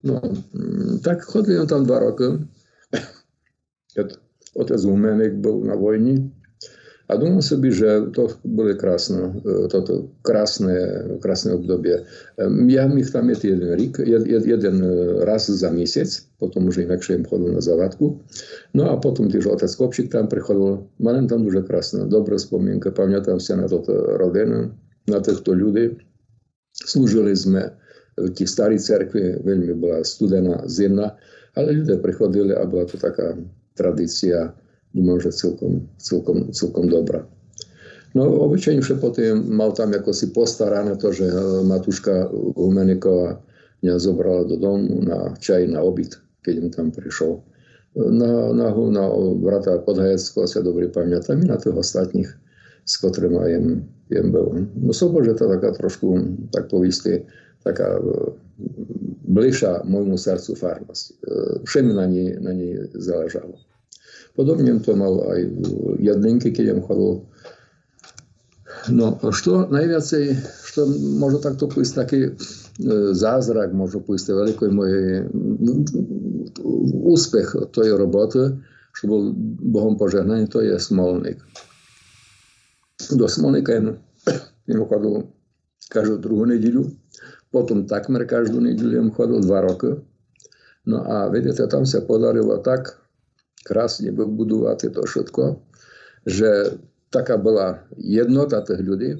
No, 0.06 0.22
mm, 0.22 1.02
tak 1.02 1.26
chodili 1.26 1.66
tam 1.66 1.82
dva 1.82 1.98
roky. 2.06 2.46
Otec 4.58 4.80
Humenek 4.82 5.38
bol 5.38 5.62
na 5.66 5.74
vojni 5.74 6.37
a 7.11 7.19
думал 7.19 7.43
sobie, 7.43 7.67
že 7.67 8.15
to 8.15 8.31
bude 8.47 8.79
krásne, 8.79 9.43
toto 9.67 10.07
krásne, 10.23 11.03
krásne 11.19 11.59
obdobie. 11.59 12.07
Ja 12.71 12.87
mi 12.87 13.03
tam 13.03 13.27
je 13.27 13.51
jeden, 13.51 13.75
rík, 13.75 13.99
jeden 13.99 14.75
raz 15.27 15.51
za 15.51 15.67
mesiac, 15.67 16.07
potom 16.39 16.71
už 16.71 16.87
inakšie 16.87 17.19
im 17.19 17.27
chodil 17.27 17.51
na 17.51 17.59
zavadku. 17.59 18.23
No 18.71 18.87
a 18.87 18.95
potom 18.95 19.27
tiež 19.27 19.51
otec 19.51 19.67
Kopčík 19.75 20.15
tam 20.15 20.31
prichodil, 20.31 20.87
mali 21.03 21.27
tam 21.27 21.43
дуже 21.43 21.67
krásne, 21.67 22.07
dobrá 22.07 22.39
spomienka, 22.39 22.95
pamätám 22.95 23.43
sa 23.43 23.59
na 23.59 23.67
toto 23.67 23.91
rodinu, 24.15 24.71
na 25.11 25.19
týchto 25.19 25.51
ľudí. 25.51 25.99
Slúžili 26.71 27.35
sme 27.35 27.67
v 28.15 28.31
tých 28.31 28.47
starých 28.47 28.81
cerkvi, 28.81 29.43
veľmi 29.43 29.75
bola 29.75 30.07
studená, 30.07 30.63
zimná, 30.71 31.19
ale 31.59 31.83
ľudia 31.83 31.99
prichodili 31.99 32.55
a 32.55 32.63
bola 32.63 32.87
to 32.87 32.95
taká 32.95 33.35
tradícia 33.75 34.55
možno 34.94 35.30
celkom, 35.32 35.72
celkom, 36.00 36.52
celkom 36.52 36.86
dobra. 36.88 37.26
No 38.16 38.24
obyčajne 38.48 38.80
potom 38.96 39.44
mal 39.52 39.76
tam 39.76 39.92
ako 39.92 40.10
si 40.16 40.32
postarané 40.32 40.96
to, 40.96 41.12
že 41.12 41.28
e, 41.28 41.36
Matuška 41.68 42.32
Humeniková 42.56 43.36
mňa 43.84 43.94
zobrala 44.00 44.42
do 44.48 44.56
domu 44.56 45.04
na 45.04 45.36
čaj, 45.38 45.68
na 45.68 45.84
obyt, 45.84 46.16
keď 46.42 46.54
im 46.56 46.68
tam 46.72 46.86
prišiel. 46.90 47.38
Na, 47.94 48.52
na, 48.54 48.68
na 48.72 49.04
brata 49.38 49.80
Podhajeckého 49.82 50.46
sa 50.46 50.60
dobre 50.64 50.88
pamätám 50.88 51.40
i 51.42 51.46
na 51.46 51.58
tých 51.60 51.74
ostatných, 51.74 52.30
s 52.84 52.94
ktorým 53.00 53.38
aj 53.38 53.50
jem 54.08 54.28
bol. 54.32 54.56
No 54.76 54.90
súbo, 54.90 55.20
že 55.20 55.36
to 55.36 55.50
taká 55.50 55.76
trošku, 55.76 56.16
tak 56.50 56.72
povistý, 56.72 57.22
taká 57.62 58.00
e, 58.00 58.02
bližšia 59.28 59.84
môjmu 59.84 60.16
srdcu 60.16 60.56
farnosť. 60.56 61.04
E, 61.04 61.12
všem 61.68 61.86
na 61.92 62.06
nej, 62.08 62.34
na 62.40 62.56
nej 62.56 62.88
záležalo. 62.96 63.60
Podobne 64.38 64.78
to 64.78 64.94
mal 64.94 65.18
aj 65.34 65.40
v 65.50 65.62
Jadlinke, 65.98 66.54
keď 66.54 66.64
jem 66.70 66.82
chodil. 66.86 67.26
No, 68.94 69.18
što 69.34 69.66
najviacej, 69.66 70.38
što 70.62 70.86
možno 71.18 71.42
takto 71.42 71.66
povedať, 71.66 71.94
taký 71.98 72.20
e, 72.22 72.32
zázrak, 73.18 73.74
možno 73.74 73.98
povedať, 74.06 74.30
veľký 74.30 74.70
môj 74.70 74.92
úspech 77.02 77.74
tej 77.74 77.98
roboty, 77.98 78.62
čo 78.94 79.10
bol 79.10 79.34
Bohom 79.74 79.98
požehnaný, 79.98 80.46
to 80.46 80.62
je 80.62 80.78
Smolník. 80.78 81.42
Do 83.10 83.26
Smolníka 83.26 83.74
jem, 83.74 83.98
jem 84.70 84.86
chodil 84.86 85.26
každú 85.90 86.22
druhú 86.22 86.46
nedelu, 86.46 86.86
potom 87.50 87.90
takmer 87.90 88.22
každú 88.22 88.62
nedelu 88.62 89.02
jem 89.02 89.10
chodil 89.10 89.42
dva 89.42 89.66
roky. 89.66 89.98
No 90.86 91.02
a 91.02 91.26
vidíte, 91.26 91.66
tam 91.66 91.82
sa 91.82 92.06
podarilo 92.06 92.62
tak, 92.62 93.07
krásne 93.68 94.08
vybudovať 94.08 94.96
to 94.96 95.04
všetko, 95.04 95.60
že 96.24 96.80
taká 97.12 97.36
bola 97.36 97.84
jednota 98.00 98.64
tých 98.64 98.80
ľudí, 98.80 99.10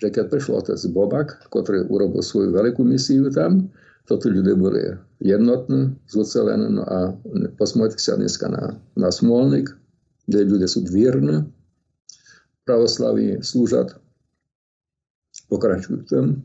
že 0.00 0.08
keď 0.08 0.32
prišiel 0.32 0.64
otec 0.64 0.80
Bobak, 0.88 1.28
ktorý 1.52 1.84
urobil 1.92 2.24
svoju 2.24 2.56
veľkú 2.56 2.80
misiu 2.80 3.28
tam, 3.28 3.68
toto 4.08 4.32
ľudia 4.32 4.56
boli 4.56 4.96
jednotní, 5.20 5.92
zocelené, 6.08 6.72
no 6.72 6.82
a 6.88 7.12
posmojte 7.60 8.00
sa 8.00 8.16
dneska 8.16 8.48
na, 8.48 8.80
na 8.96 9.12
Smolnik, 9.12 9.68
kde 10.24 10.48
ľudia 10.48 10.66
sú 10.66 10.82
dvírni, 10.88 11.44
pravoslaví 12.64 13.44
slúžat, 13.44 14.00
pokračujú 15.52 16.08
tým, 16.08 16.40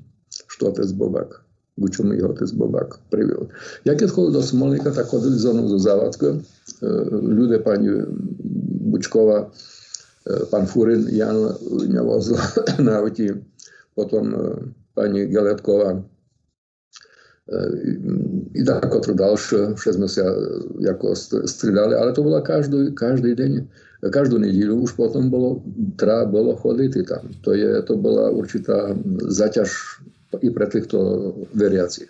što 0.51 0.75
otec 0.75 0.91
Bobak 0.99 1.44
Bučom 1.75 2.15
ich 2.15 2.23
otec 2.23 2.47
Bobák 2.55 3.03
privil. 3.11 3.51
Ja 3.83 3.99
keď 3.99 4.07
chodil 4.07 4.39
do 4.39 4.43
Smolníka, 4.43 4.95
tak 4.95 5.11
chodili 5.11 5.35
zo 5.35 5.51
mnou 5.51 5.67
zo 5.67 5.75
závadka. 5.75 6.39
E, 6.79 6.87
ľudia 7.11 7.59
pani 7.59 7.91
Bučkova, 8.87 9.43
e, 9.43 9.47
pán 10.47 10.71
Furin, 10.71 11.03
Jan 11.11 11.51
mňa 11.59 12.01
vozil 12.07 12.39
na 12.87 13.03
auti, 13.03 13.27
potom 13.91 14.31
e, 14.31 14.39
pani 14.95 15.27
Geletková, 15.27 15.99
i 18.57 18.61
tako 18.65 19.05
ďalšie, 19.05 19.77
všetci 19.77 19.97
sme 20.01 20.09
sa 20.09 20.25
stridali, 21.45 21.93
ale 21.93 22.09
to 22.09 22.25
bola 22.25 22.41
každý, 22.41 22.89
každý 22.97 23.37
deň, 23.37 23.51
každú 24.09 24.41
nedílu 24.41 24.81
už 24.81 24.97
potom 24.97 25.29
bolo, 25.29 25.61
treba 25.93 26.25
bolo 26.25 26.57
chodiť 26.57 27.05
tam. 27.05 27.29
To, 27.45 27.53
je, 27.53 27.69
to 27.85 28.01
bola 28.01 28.33
určitá 28.33 28.97
zaťaž 29.29 30.01
i 30.41 30.49
pre 30.51 30.67
týchto 30.67 30.97
veriacich. 31.53 32.09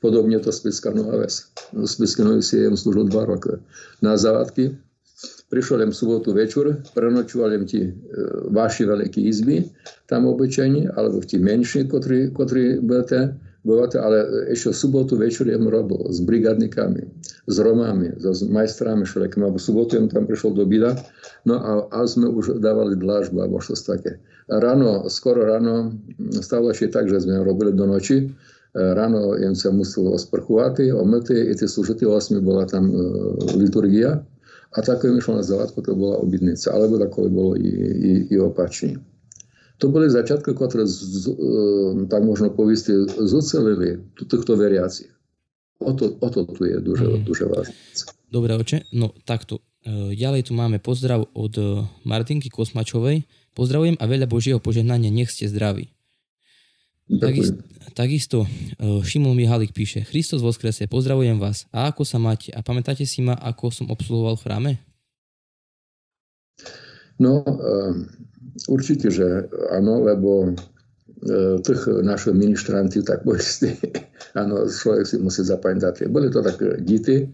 Podobne 0.00 0.38
to 0.40 0.52
Spiska 0.52 0.92
Nová 0.92 1.24
Ves. 1.24 1.48
Spiska 1.72 2.24
Nový 2.24 2.44
jem 2.44 2.76
slúžil 2.76 3.08
dva 3.08 3.24
roky. 3.24 3.56
Na 4.04 4.16
zavadky 4.16 4.76
prišiel 5.48 5.80
jem 5.80 5.92
sobotu 5.92 6.32
večer, 6.34 6.82
prenočoval 6.94 7.52
jem 7.52 7.64
ti 7.66 7.80
e, 7.86 7.90
vaši 8.50 8.84
veľké 8.84 9.20
izby, 9.22 9.64
tam 10.10 10.26
obyčajne, 10.26 10.92
alebo 10.92 11.22
ti 11.22 11.38
menší, 11.38 11.86
ktorí, 11.86 12.34
budete, 12.82 13.38
budete, 13.62 13.96
ale 14.02 14.50
ešte 14.50 14.74
sobotu 14.74 15.16
večer 15.16 15.46
jem 15.46 15.64
robil 15.70 16.10
s 16.10 16.20
brigadnikami, 16.20 17.06
s 17.46 17.56
Romami, 17.62 18.10
s 18.18 18.42
majstrami 18.42 19.06
všelijakými, 19.06 19.54
v 19.54 19.58
sobotu 19.62 19.96
jem 19.96 20.10
tam 20.10 20.26
prišiel 20.26 20.54
do 20.54 20.66
Bida, 20.66 20.98
no 21.46 21.54
a, 21.62 21.72
a 21.94 21.98
sme 22.06 22.26
už 22.26 22.58
dávali 22.58 22.98
dlážbu, 22.98 23.38
alebo 23.38 23.62
čo 23.62 23.78
také 23.78 24.18
ráno, 24.48 25.06
skoro 25.10 25.46
ráno, 25.46 25.94
stalo 26.42 26.70
ešte 26.70 26.90
tak, 26.94 27.10
že 27.10 27.22
sme 27.22 27.42
robili 27.42 27.74
do 27.74 27.86
noči. 27.86 28.30
Ráno 28.76 29.34
jem 29.40 29.56
sa 29.56 29.72
musel 29.72 30.12
osprchovať, 30.12 30.92
omyty, 30.92 31.32
i 31.48 31.52
tie 31.56 31.64
služity 31.64 32.04
8 32.04 32.44
bola 32.44 32.68
tam 32.68 32.92
e, 32.92 32.94
liturgia. 33.56 34.20
A 34.76 34.84
tako 34.84 35.08
im 35.08 35.16
išlo 35.16 35.40
na 35.40 35.44
zavadku, 35.46 35.80
to 35.80 35.96
bola 35.96 36.20
obytnica, 36.20 36.68
alebo 36.68 37.00
tako 37.00 37.32
bolo 37.32 37.56
i, 37.56 37.64
i, 37.64 38.12
i 38.28 38.36
opačne. 38.36 39.00
To 39.80 39.88
boli 39.88 40.12
začiatky, 40.12 40.52
ktoré 40.52 40.84
z, 40.84 40.92
z, 40.92 41.24
e, 41.32 41.34
tak 42.12 42.20
možno 42.20 42.52
poviesť 42.52 43.16
zocelili 43.16 44.04
týchto 44.20 44.60
veriacich. 44.60 45.15
O 45.78 45.92
to, 45.92 46.16
o 46.20 46.28
to 46.32 46.48
tu 46.48 46.64
je 46.64 46.76
duže, 46.80 47.04
mm. 47.04 47.22
duže 47.28 47.44
vážne. 47.44 47.74
Dobre, 48.32 48.56
oče, 48.56 48.88
no 48.96 49.12
takto. 49.28 49.60
E, 49.84 50.16
ďalej 50.16 50.48
tu 50.48 50.52
máme 50.56 50.80
pozdrav 50.80 51.28
od 51.36 51.54
Martinky 52.02 52.48
Kosmačovej. 52.48 53.28
Pozdravujem 53.52 53.96
a 54.00 54.04
veľa 54.04 54.28
Božieho 54.28 54.60
požehnania, 54.60 55.12
nech 55.12 55.32
ste 55.32 55.48
zdraví. 55.48 55.92
Takisto, 57.06 57.62
takisto 57.94 58.38
Šimon 58.82 59.38
Mihalik 59.38 59.70
píše, 59.70 60.02
Christos 60.02 60.42
voskrese, 60.42 60.90
pozdravujem 60.90 61.38
vás. 61.38 61.70
A 61.70 61.86
ako 61.86 62.02
sa 62.02 62.18
máte? 62.18 62.50
A 62.50 62.66
pamätáte 62.66 63.06
si 63.06 63.22
ma, 63.22 63.38
ako 63.38 63.70
som 63.70 63.86
obsluhoval 63.86 64.34
v 64.34 64.42
chráme? 64.42 64.72
No, 67.22 67.46
určite, 68.66 69.08
že 69.08 69.46
áno, 69.70 70.02
lebo 70.02 70.50
našich 72.04 72.36
ministrantov, 72.36 73.08
tak 73.08 73.24
povedzte, 73.24 73.76
áno, 74.40 74.68
človek 74.68 75.04
si 75.08 75.16
musí 75.16 75.40
zapamätať. 75.42 76.12
Boli 76.12 76.28
to 76.28 76.44
také 76.44 76.76
deti, 76.84 77.24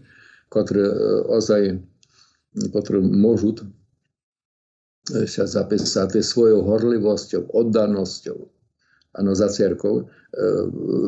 ktoré 0.47 0.87
ozaj, 1.27 1.81
ktoré 2.71 2.99
môžu 3.01 3.59
sa 5.27 5.43
zapísať 5.43 6.23
svojou 6.23 6.63
horlivosťou, 6.63 7.51
oddanosťou 7.51 8.39
ano, 9.13 9.31
za 9.35 9.51
cerkov, 9.51 10.09
e, 10.33 10.43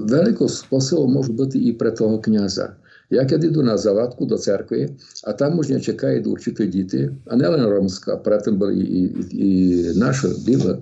veľkou 0.05 0.45
spôsobom 0.45 1.09
môžu 1.09 1.33
byť 1.33 1.51
i 1.57 1.73
pre 1.73 1.89
toho 1.89 2.21
kniaza. 2.21 2.77
Ja 3.09 3.25
keď 3.25 3.53
idú 3.53 3.61
na 3.61 3.77
zavadku 3.77 4.25
do 4.25 4.37
cerkvy 4.37 4.89
a 5.25 5.29
tam 5.37 5.61
už 5.61 5.77
nečakajú 5.77 6.25
určité 6.25 6.65
deti, 6.65 7.05
a 7.29 7.33
nielen 7.37 7.61
romská, 7.61 8.17
preto 8.17 8.49
boli 8.53 8.81
i, 8.81 8.83
i, 8.85 9.03
i 9.29 9.51
naše 9.93 10.33
byle, 10.41 10.81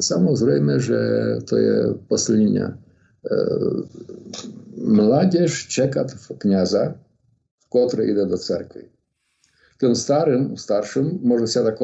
samozrejme, 0.00 0.80
že 0.80 1.00
to 1.44 1.54
je 1.60 1.76
posilnenia. 2.08 2.72
E, 2.72 2.76
mládež 4.80 5.68
čeká 5.68 6.08
kniaza, 6.40 6.96
ktorý 7.68 8.16
ide 8.16 8.24
do 8.24 8.40
cerkvy 8.40 8.88
starszym 10.56 11.18
może 11.22 11.46
się 11.46 11.64
tak 11.64 11.78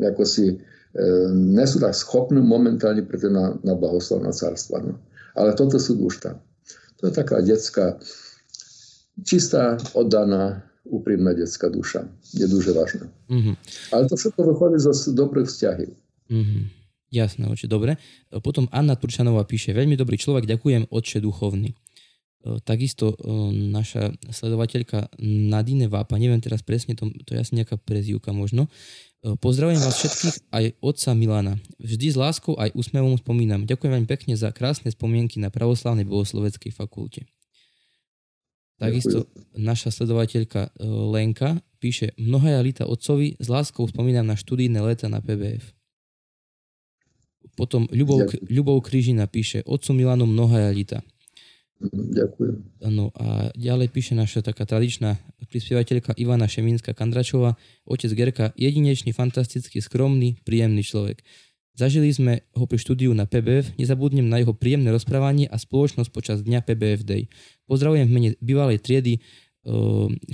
jako 0.00 0.26
si 0.26 0.58
e, 0.94 1.30
nie 1.34 1.66
są 1.66 1.80
tak 1.80 1.96
schopni 1.96 2.40
momentalnie 2.40 3.02
przyjść 3.02 3.26
na, 3.30 3.58
na 3.64 3.74
błogosławne 3.74 4.32
carstwa. 4.32 4.78
No. 4.78 4.94
Ale 5.34 5.54
to 5.54 5.66
to 5.66 5.80
są 5.80 5.94
duszta. 5.94 6.38
To 6.96 7.06
jest 7.06 7.16
taka 7.16 7.42
dziecka, 7.42 7.98
čistá, 9.20 9.76
oddaná, 9.92 10.64
úprimná 10.88 11.36
detská 11.36 11.68
duša. 11.68 12.08
Je 12.32 12.48
duže 12.48 12.72
vážne. 12.72 13.06
Mm-hmm. 13.28 13.54
Ale 13.92 14.02
to 14.08 14.16
všetko 14.16 14.40
vychádza 14.52 14.92
z 14.92 15.02
dobrých 15.14 15.48
vzťahy. 15.48 15.86
Mm-hmm. 16.32 16.62
Jasné, 17.12 17.44
oči, 17.52 17.68
dobre. 17.68 18.00
E, 18.32 18.40
potom 18.40 18.66
Anna 18.72 18.96
Turčanová 18.96 19.44
píše, 19.44 19.76
veľmi 19.76 20.00
dobrý 20.00 20.16
človek, 20.16 20.48
ďakujem, 20.48 20.88
otče 20.88 21.20
duchovný. 21.20 21.76
E, 21.76 21.76
takisto 22.64 23.12
e, 23.12 23.16
naša 23.68 24.16
sledovateľka 24.32 25.12
Nadine 25.20 25.92
Vápa, 25.92 26.16
neviem 26.16 26.40
teraz 26.40 26.64
presne, 26.64 26.96
to, 26.96 27.12
to 27.28 27.36
je 27.36 27.44
asi 27.44 27.52
nejaká 27.52 27.76
prezývka 27.76 28.32
možno. 28.32 28.72
Pozdravujem 29.22 29.78
vás 29.78 30.02
všetkých, 30.02 30.36
aj 30.50 30.64
otca 30.82 31.14
Milana. 31.14 31.54
Vždy 31.78 32.10
s 32.10 32.18
láskou 32.18 32.58
aj 32.58 32.74
úsmevom 32.74 33.14
spomínam. 33.14 33.62
Ďakujem 33.70 33.94
vám 33.94 34.10
pekne 34.10 34.34
za 34.34 34.50
krásne 34.50 34.90
spomienky 34.90 35.38
na 35.38 35.46
Pravoslavnej 35.46 36.02
bohosloveckej 36.02 36.74
fakulte. 36.74 37.30
Takisto 38.80 39.28
naša 39.54 39.92
sledovateľka 39.94 40.74
Lenka 41.12 41.60
píše, 41.82 42.14
mnohá 42.18 42.62
lita 42.62 42.86
otcovi, 42.86 43.38
s 43.38 43.46
láskou 43.50 43.86
spomínam 43.90 44.26
na 44.26 44.38
študijné 44.38 44.78
leta 44.82 45.10
na 45.10 45.18
PBF. 45.18 45.74
Potom 47.58 47.84
Ľubov, 47.90 48.32
Ľubov 48.48 48.80
Kryžina 48.86 49.26
píše, 49.28 49.60
otcu 49.66 49.92
Milanu 49.92 50.24
mnohá 50.24 50.70
lita. 50.72 51.04
Ďakujem. 51.92 52.78
No 52.94 53.10
a 53.18 53.50
ďalej 53.58 53.90
píše 53.90 54.14
naša 54.14 54.46
taká 54.46 54.62
tradičná 54.62 55.18
prispievateľka 55.50 56.14
Ivana 56.14 56.46
Šemínska 56.46 56.94
Kandračová, 56.94 57.58
otec 57.82 58.10
Gerka, 58.14 58.46
jedinečný, 58.54 59.10
fantastický, 59.10 59.82
skromný, 59.82 60.38
príjemný 60.46 60.86
človek. 60.86 61.26
Zažili 61.72 62.12
sme 62.12 62.44
ho 62.52 62.68
pri 62.68 62.76
štúdiu 62.76 63.16
na 63.16 63.24
PBF, 63.24 63.72
nezabudnem 63.80 64.28
na 64.28 64.44
jeho 64.44 64.52
príjemné 64.52 64.92
rozprávanie 64.92 65.48
a 65.48 65.56
spoločnosť 65.56 66.10
počas 66.12 66.38
dňa 66.44 66.60
PBF 66.60 67.00
Day. 67.08 67.32
Pozdravujem 67.64 68.04
v 68.04 68.12
mene 68.12 68.30
bývalej 68.44 68.84
triedy 68.84 69.16
e, 69.16 69.20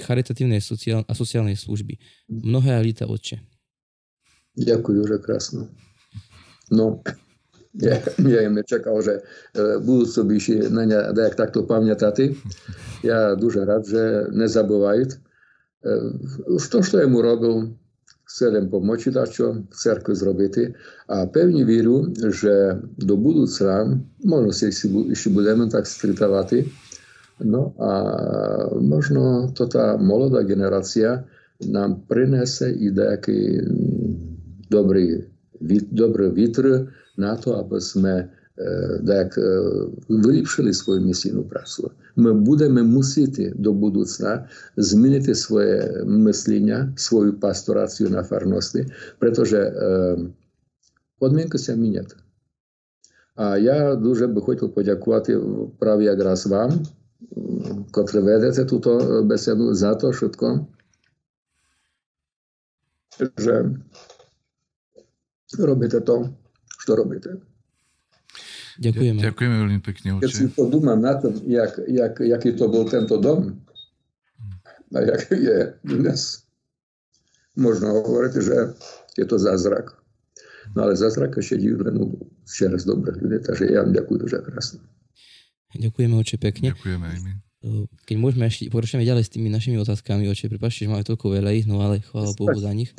charitatívnej 0.03 0.59
sociál- 0.59 1.07
a 1.07 1.15
sociálnej 1.15 1.55
služby. 1.55 1.95
Mnohé 2.27 2.83
lita 2.83 3.07
oče. 3.07 3.39
Ďakujem, 4.59 5.03
že 5.07 5.17
krásno. 5.23 5.63
No, 6.75 7.01
ja, 7.87 8.03
ja 8.19 8.41
im 8.43 8.59
čakal, 8.67 8.99
že 9.05 9.23
eh, 9.23 9.79
budúco 9.79 10.27
byši 10.27 10.75
na 10.75 10.83
ne 10.85 10.99
dajak 11.15 11.39
takto 11.39 11.63
pamätáty. 11.65 12.35
Ja 13.07 13.39
duže 13.39 13.63
rád, 13.63 13.87
že 13.87 14.33
nezabúvajú. 14.35 15.05
Už 16.51 16.65
eh, 16.67 16.71
to, 16.71 16.79
čo 16.83 16.99
jemu 16.99 17.19
robil, 17.23 17.79
chcem 18.29 18.69
pomoci 18.69 19.09
čo 19.09 19.65
v 19.65 19.73
cerkvi 19.73 20.13
zrobiť 20.13 20.55
a 21.09 21.25
pevne 21.33 21.65
vieru, 21.65 22.13
že 22.13 22.77
do 23.01 23.17
budúcna, 23.17 23.97
možno 24.21 24.53
si 24.53 24.69
ešte 24.69 25.29
budeme 25.33 25.65
tak 25.73 25.89
stretávať, 25.89 26.69
no 27.41 27.73
a 27.81 27.93
možno 28.77 29.49
to 29.57 29.65
tá 29.65 29.97
mladá 29.97 30.45
generácia 30.45 31.25
nám 31.65 32.05
prinese 32.05 32.69
i 32.69 32.93
nejaký 32.93 33.65
dobrý, 34.69 35.25
dobrý 35.89 36.29
vítr 36.31 36.87
na 37.17 37.35
to, 37.35 37.57
aby 37.57 37.81
sme 37.81 38.15
Е, 38.61 39.01
так 39.07 39.39
е, 39.39 39.61
виліпшили 40.09 40.73
свою 40.73 41.01
місійну 41.01 41.43
працю, 41.45 41.91
ми 42.17 42.33
будемо 42.33 42.83
мусити 42.85 43.53
до 43.57 43.73
будуцна 43.73 44.49
змінити 44.77 45.35
своє 45.35 46.03
мислення, 46.07 46.93
свою 46.97 47.41
пасторацію 47.41 48.11
на 48.11 48.23
фарності, 48.23 48.87
притоже 49.19 49.75
подмінкуся 51.19 51.75
міняти. 51.75 52.17
А 53.35 53.59
я 53.59 53.95
дуже 53.95 54.27
би 54.27 54.41
хотів 54.41 54.75
подякувати 54.75 55.41
праві 55.79 56.05
якраз 56.05 56.47
вам, 56.47 56.87
котрі 57.91 58.19
ведете 58.19 58.65
ту 58.65 59.01
е, 59.01 59.23
беседу 59.23 59.75
за 59.75 59.95
то 59.95 60.13
швидко, 60.13 60.67
що 65.47 65.67
робите 65.67 66.01
то, 66.01 66.31
що 66.79 66.97
робите. 66.97 67.37
Ďakujeme. 68.79 69.21
Ďakujeme 69.21 69.57
veľmi 69.59 69.81
pekne, 69.83 70.09
oče. 70.19 70.23
Keď 70.23 70.33
si 70.33 70.47
podúmam 70.55 70.99
na 71.03 71.19
tom, 71.19 71.35
jak, 71.47 71.83
jak, 71.91 72.15
jaký 72.23 72.55
to 72.55 72.71
bol 72.71 72.87
tento 72.87 73.19
dom 73.19 73.59
a 74.95 74.99
jak 75.03 75.23
je 75.35 75.59
dnes, 75.83 76.47
možno 77.59 77.99
hovoriť, 78.07 78.35
že 78.39 78.57
je 79.19 79.25
to 79.27 79.37
zázrak. 79.37 79.99
No 80.79 80.87
ale 80.87 80.95
zázrak 80.95 81.35
ešte 81.35 81.59
divnú 81.59 82.15
včera 82.47 82.79
z 82.79 82.87
dobrých 82.87 83.19
ľudí, 83.19 83.39
takže 83.43 83.65
ja 83.67 83.83
vám 83.83 83.93
ďakujem 83.93 84.25
že 84.31 84.39
krásne. 84.47 84.81
Ďakujeme, 85.75 86.15
oče, 86.17 86.37
pekne. 86.39 86.73
Ďakujeme 86.73 87.05
aj 87.05 87.19
my. 87.27 87.33
Keď 88.07 88.17
môžeme 88.17 88.47
ešte, 88.47 88.71
pokračujeme 88.71 89.03
ďalej 89.03 89.25
s 89.27 89.31
tými 89.35 89.51
našimi 89.51 89.77
otázkami, 89.83 90.31
oče, 90.31 90.47
prepáčte, 90.47 90.87
že 90.87 90.93
máme 90.95 91.03
toľko 91.03 91.35
veľa 91.35 91.51
ich, 91.59 91.67
no 91.67 91.83
ale 91.83 91.99
chvála 92.01 92.31
Bohu 92.39 92.55
za 92.55 92.71
nich. 92.71 92.95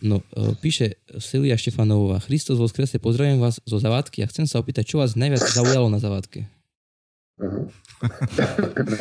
No, 0.00 0.24
e, 0.32 0.56
píše 0.56 0.96
Silvia 1.20 1.60
Štefanová. 1.60 2.24
Christos 2.24 2.56
vo 2.56 2.64
skrese, 2.64 2.96
pozdravujem 2.96 3.36
vás 3.36 3.60
zo 3.68 3.76
Zavádky 3.76 4.24
a 4.24 4.30
chcem 4.32 4.48
sa 4.48 4.56
opýtať, 4.64 4.88
čo 4.88 4.96
vás 4.96 5.12
najviac 5.12 5.44
zaujalo 5.44 5.92
na 5.92 6.00
Zavádke? 6.00 6.48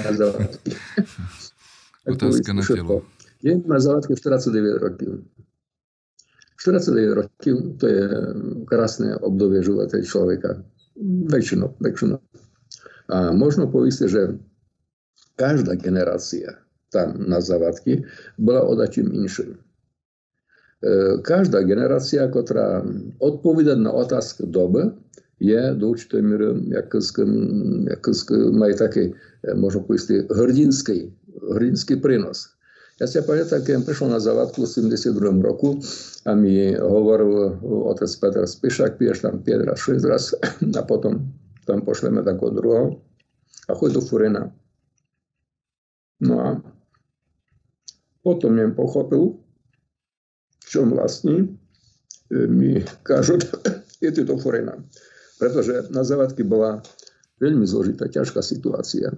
na 0.03 0.11
Zavádke. 0.11 0.71
Otázka 2.11 2.51
na 2.51 2.63
telo. 2.67 3.07
Je 3.39 3.55
na 3.63 3.79
Zavádke 3.79 4.19
49 4.19 4.83
rokov. 4.83 5.23
49 6.59 7.15
rokov 7.15 7.55
to 7.79 7.85
je 7.87 8.03
krásne 8.67 9.15
obdobie 9.23 9.63
života 9.63 10.03
človeka. 10.03 10.59
Väčšinou, 11.31 11.79
väčšinou. 11.79 12.19
A 13.07 13.31
možno 13.31 13.71
povíste, 13.71 14.11
že 14.11 14.35
každá 15.39 15.79
generácia 15.79 16.59
tam 16.91 17.23
na 17.23 17.39
Zavádky 17.39 18.03
bola 18.35 18.67
odačím 18.67 19.15
inším 19.15 19.55
E, 19.55 19.68
každá 21.27 21.63
generácia, 21.67 22.27
ktorá 22.27 22.84
odpoveda 23.19 23.75
na 23.75 23.91
otázku 23.91 24.47
doby, 24.47 24.95
je 25.39 25.71
do 25.75 25.95
určitej 25.95 26.19
miery, 26.19 26.51
majú 28.51 28.73
taký, 28.75 29.15
možno 29.55 29.88
povedať, 29.88 30.27
hrdinský, 30.27 31.15
hrdinský 31.55 31.95
prínos. 31.99 32.55
Ja 32.99 33.07
si 33.07 33.23
pamätám, 33.23 33.63
keď 33.63 33.88
prišiel 33.88 34.11
na 34.11 34.19
zavadku 34.19 34.67
v 34.67 34.91
72. 34.91 35.39
roku 35.39 35.80
a 36.27 36.36
mi 36.36 36.75
hovoril 36.75 37.55
otec 37.63 38.11
Petr 38.19 38.43
Spišak, 38.43 38.99
piješ 38.99 39.23
tam 39.23 39.39
5 39.39 39.67
raz, 39.71 39.80
6 39.80 40.03
raz 40.03 40.36
a 40.75 40.82
potom 40.84 41.32
tam 41.63 41.80
pošleme 41.88 42.19
takého 42.27 42.51
druhého 42.51 42.99
a 43.67 43.71
choď 43.71 43.95
do 43.95 44.01
Furena. 44.03 44.51
No 46.19 46.36
a 46.43 46.59
potom 48.19 48.59
jem 48.59 48.75
pochopil, 48.75 49.39
čom 50.70 50.93
vlastní, 50.93 51.49
e, 52.30 52.45
mi 52.45 52.86
kažú, 53.01 53.41
je 54.05 54.11
to 54.13 54.38
Forena. 54.38 54.78
Pretože 55.41 55.89
na 55.89 56.05
zavadky 56.05 56.45
bola 56.45 56.86
veľmi 57.41 57.65
zložitá, 57.65 58.05
ťažká 58.05 58.45
situácia 58.45 59.09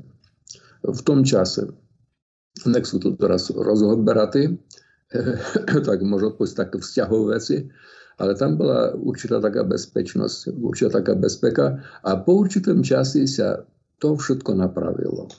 v 0.86 1.02
tom 1.04 1.22
čase. 1.28 1.70
Nek 2.66 2.86
sú 2.86 3.02
to 3.02 3.18
teraz 3.18 3.52
rozhoberatí, 3.52 4.56
tak 5.88 5.97
možno 6.08 6.34
povedať 6.38 6.56
také 6.68 6.78
vzťahové 6.80 7.38
veci, 7.38 7.68
ale 8.22 8.38
tam 8.38 8.56
bola 8.56 8.93
určitá 8.93 9.41
taká 9.41 9.66
bezpečnosť, 9.66 10.56
určitá 10.62 11.02
taká 11.02 11.18
bezpeka 11.18 11.82
a 12.06 12.12
po 12.22 12.45
určitom 12.45 12.86
čase 12.86 13.26
sa 13.26 13.66
to 13.97 14.14
všetko 14.18 14.58
napravilo. 14.58 15.30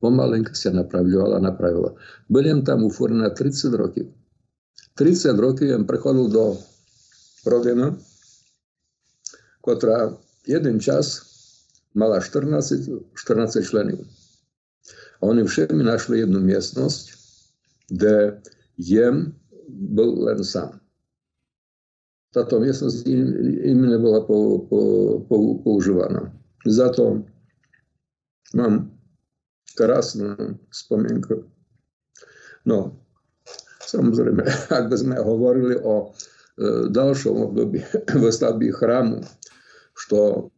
Pomalenko 0.00 0.56
sa 0.56 0.72
napravilo 0.72 1.36
a 1.36 1.38
napravilo. 1.40 2.00
Budem 2.32 2.64
tam 2.64 2.88
u 2.88 2.90
Forena 2.90 3.28
30 3.28 3.76
rokov. 3.76 4.08
30 5.00 5.32
rokov 5.40 5.64
jem 5.64 5.88
prechodil 5.88 6.28
do 6.28 6.60
rodiny, 7.48 7.96
ktorá 9.64 10.12
jeden 10.44 10.76
čas 10.76 11.24
mala 11.96 12.20
14, 12.20 13.16
14 13.16 13.64
členov. 13.64 14.04
A 15.20 15.32
oni 15.32 15.48
všetci 15.48 15.72
našli 15.80 16.20
jednu 16.20 16.44
miestnosť, 16.44 17.04
kde 17.88 18.44
jem 18.76 19.32
bol 19.68 20.20
len 20.28 20.44
sám. 20.44 20.76
Táto 22.36 22.60
miestnosť 22.60 23.08
im, 23.08 23.24
im 23.64 23.80
nebola 23.88 24.20
po, 24.28 24.68
po, 24.68 24.80
po, 25.24 25.64
používaná. 25.64 26.28
Za 26.68 26.92
to 26.92 27.24
mám 28.52 28.92
krásnu 29.74 30.60
spomienku. 30.70 31.48
No, 32.68 33.00
Samozrejme, 33.90 34.42
ak 34.78 34.84
by 34.86 34.96
sme 34.96 35.16
hovorili 35.18 35.74
o 35.82 36.06
e, 36.06 36.90
ďalšom 36.94 37.50
období 37.50 37.82
stavby 38.38 38.70
chrámu, 38.70 39.18
čo 39.98 40.48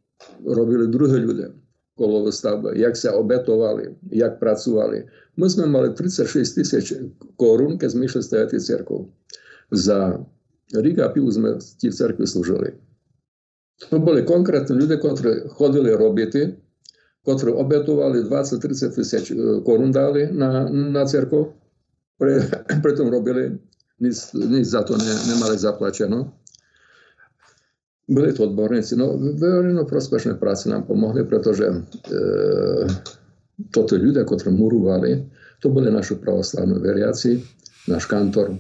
robili 0.45 0.87
druhé 0.93 1.19
ľudia 1.25 1.51
kolo 1.97 2.25
stavbe, 2.33 2.73
jak 2.73 2.97
sa 2.97 3.13
obetovali, 3.21 3.93
jak 4.17 4.41
pracovali. 4.41 5.05
My 5.37 5.47
sme 5.49 5.69
mali 5.69 5.93
36 5.93 6.57
tisíc 6.57 6.89
korún, 7.37 7.77
keď 7.77 7.89
sme 7.93 8.09
išli 8.09 8.25
stavať 8.25 8.57
cerkov. 8.59 9.13
Za 9.73 10.17
Riga 10.73 11.13
pivu 11.13 11.29
sme 11.29 11.61
ti 11.61 11.93
v 11.93 11.95
cerkvi 11.95 12.25
slúžili. 12.25 12.73
To 13.93 14.01
boli 14.01 14.25
konkrétni 14.25 14.81
ľudia, 14.81 14.97
ktorí 14.97 15.53
chodili 15.53 15.93
robiť, 15.93 16.33
ktorí 17.29 17.51
obetovali 17.53 18.25
20-30 18.25 18.97
tisíc 18.97 19.25
e, 19.29 19.61
korún 19.61 19.93
dali 19.93 20.33
na, 20.33 20.65
na 20.73 21.05
cerkov 21.05 21.62
pre, 22.19 22.43
preto 22.85 23.09
robili, 23.09 23.57
nič, 24.03 24.35
nič 24.35 24.65
za 24.67 24.83
to 24.83 24.99
ne, 24.99 25.13
nemali 25.31 25.57
zaplačeno. 25.59 26.43
Byli 28.13 28.35
to 28.35 28.51
odborníci. 28.51 28.99
No, 28.99 29.15
verejno 29.17 29.87
prospešné 29.87 30.37
práce 30.37 30.67
nám 30.69 30.85
pomohli, 30.85 31.25
pretože 31.25 31.71
e, 31.71 31.77
toto 33.71 33.95
ľudia, 33.95 34.27
ktorí 34.27 34.51
murovali, 34.53 35.11
to 35.63 35.71
boli 35.71 35.89
naši 35.89 36.19
pravoslavní 36.19 36.83
veriaci, 36.83 37.39
náš 37.89 38.11
kantor, 38.11 38.53
e, 38.53 38.59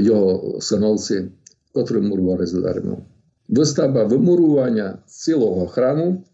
jeho 0.00 0.56
synovci, 0.62 1.26
ktorí 1.74 2.00
murovali 2.00 2.46
zadarmo. 2.46 3.02
Vymurovania 3.46 4.98
celého 5.06 5.66
chrámu 5.70 6.24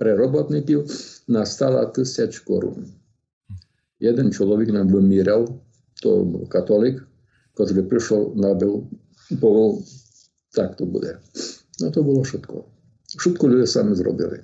pre 0.00 0.16
robotníkov 0.16 0.88
nás 1.28 1.52
stala 1.52 1.90
1000 1.90 2.32
korún. 2.46 3.01
Jeden 4.02 4.34
človek 4.34 4.74
nám 4.74 4.90
vymíral, 4.90 5.46
to 6.02 6.26
bol 6.26 6.44
katolík, 6.50 6.98
ktorý 7.54 7.86
prišiel 7.86 8.34
na 8.34 8.50
bel, 8.58 8.82
povedal, 9.38 9.78
tak 10.50 10.74
to 10.74 10.84
bude. 10.90 11.22
No 11.78 11.94
to 11.94 12.02
bolo 12.02 12.26
všetko. 12.26 12.66
Všetko 13.14 13.44
ľudia 13.46 13.68
sami 13.70 13.94
zrobili. 13.94 14.42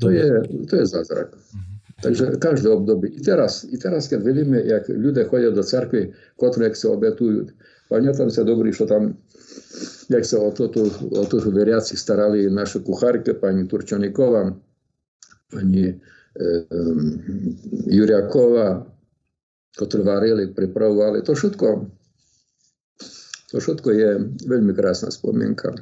To 0.00 0.08
je, 0.08 0.24
to 0.70 0.72
je 0.80 0.84
zázrak. 0.88 1.36
Mhm. 1.36 1.78
Takže 1.98 2.38
každé 2.38 2.70
obdobie. 2.70 3.10
I 3.10 3.20
teraz, 3.20 3.66
I 3.66 3.74
teraz, 3.74 4.06
keď 4.06 4.22
vidíme, 4.22 4.62
jak 4.62 4.86
ľudia 4.86 5.26
chodia 5.26 5.50
do 5.50 5.66
cerkvy, 5.66 6.14
ktoré 6.38 6.70
sa 6.70 6.94
obetujú, 6.94 7.50
pamätám 7.90 8.30
sa 8.30 8.46
dobrý, 8.46 8.70
čo 8.70 8.86
tam, 8.86 9.18
jak 10.06 10.22
sa 10.22 10.38
o 10.38 10.54
toto, 10.54 10.86
o 11.10 11.22
toto 11.26 11.50
veriaci 11.50 11.98
starali 11.98 12.46
naše 12.46 12.86
kuchárke, 12.86 13.34
pani 13.34 13.66
Turčaníková, 13.66 14.54
pani 15.50 15.84
e, 15.90 15.92
um, 15.98 16.17
Juriakova, 17.88 18.86
ktoré 19.74 20.02
varili, 20.06 20.44
pripravovali. 20.50 21.22
To 21.26 21.34
všetko, 21.34 21.66
to 23.50 23.56
všetko 23.58 23.88
je 23.90 24.10
veľmi 24.46 24.72
krásna 24.74 25.10
spomienka. 25.10 25.74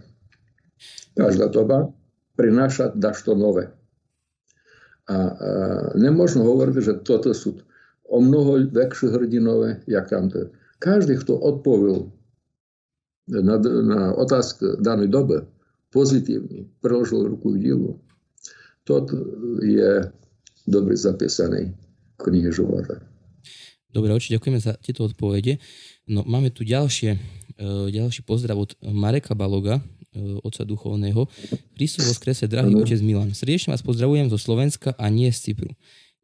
Každá 1.16 1.48
doba 1.48 1.92
prináša 2.36 2.92
dašto 2.92 3.36
nové. 3.36 3.72
A, 5.06 5.16
a 5.16 5.18
nemôžno 5.96 6.44
hovoriť, 6.44 6.74
že 6.82 6.94
toto 7.04 7.32
sú 7.32 7.60
o 8.06 8.18
mnoho 8.20 8.68
väčšie 8.68 9.12
hrdinové, 9.12 9.82
jak 9.88 10.12
tamto. 10.12 10.52
Každý, 10.78 11.16
kto 11.20 11.40
odpovedal 11.40 12.12
na, 13.32 13.56
na 13.60 14.00
otázku 14.14 14.78
danej 14.78 15.08
dobe 15.10 15.48
pozitívne, 15.90 16.68
preložil 16.84 17.32
ruku 17.32 17.56
k 17.56 17.62
dielu, 17.70 17.90
to 18.86 19.02
je 19.64 20.06
dobre 20.66 20.98
zapísaný 20.98 21.72
v 22.18 22.20
knihe 22.20 22.50
života. 22.52 23.00
Dobre, 23.88 24.12
oči, 24.12 24.36
ďakujeme 24.36 24.60
za 24.60 24.76
tieto 24.76 25.08
odpovede. 25.08 25.56
No, 26.04 26.20
máme 26.26 26.52
tu 26.52 26.66
ďalšie, 26.66 27.16
uh, 27.16 27.88
ďalší 27.88 28.26
pozdrav 28.28 28.60
od 28.60 28.76
Mareka 28.84 29.32
Baloga, 29.32 29.80
E, 30.16 30.40
Otca 30.40 30.64
Duchovného. 30.64 31.28
Kristus 31.76 32.08
vo 32.08 32.14
skrese, 32.16 32.48
drahý 32.48 32.72
ano. 32.72 32.80
Otec 32.80 33.00
Milan. 33.04 33.36
Srdečne 33.36 33.76
vás 33.76 33.84
pozdravujem 33.84 34.32
zo 34.32 34.40
Slovenska 34.40 34.96
a 34.96 35.12
nie 35.12 35.28
z 35.28 35.52
Cypru. 35.52 35.76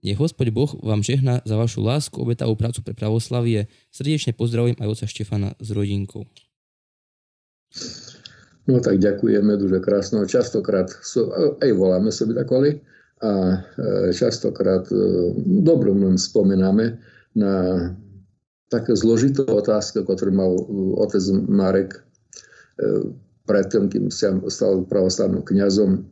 Nech 0.03 0.19
Hospod 0.19 0.51
Boh 0.51 0.73
vám 0.83 1.05
žehna 1.05 1.45
za 1.47 1.55
vašu 1.55 1.85
lásku, 1.85 2.17
obetavú 2.19 2.59
prácu 2.59 2.83
pre 2.83 2.97
pravoslavie. 2.97 3.71
Srdečne 3.95 4.35
pozdravujem 4.35 4.81
aj 4.83 4.89
oca 4.89 5.07
Štefana 5.07 5.55
s 5.63 5.69
rodinkou. 5.71 6.27
No 8.67 8.83
tak 8.83 8.99
ďakujeme, 8.99 9.55
duže 9.61 9.79
krásno. 9.79 10.27
Častokrát 10.27 10.91
sú, 10.91 11.31
aj 11.63 11.71
voláme 11.77 12.11
sobie 12.11 12.35
takoli 12.35 12.83
a 13.23 13.33
e, 13.55 14.11
častokrát 14.11 14.85
e, 14.91 14.97
dobrom 15.63 16.03
len 16.03 16.19
spomíname 16.19 16.99
na 17.39 17.55
také 18.67 18.99
zložitú 18.99 19.47
otázku, 19.47 20.03
ktorú 20.03 20.33
mal 20.33 20.53
otec 21.01 21.23
Marek 21.45 22.01
predtým, 23.45 23.91
kým 23.93 24.09
sa 24.09 24.33
stal 24.49 24.87
pravoslavným 24.87 25.45
kňazom. 25.45 26.09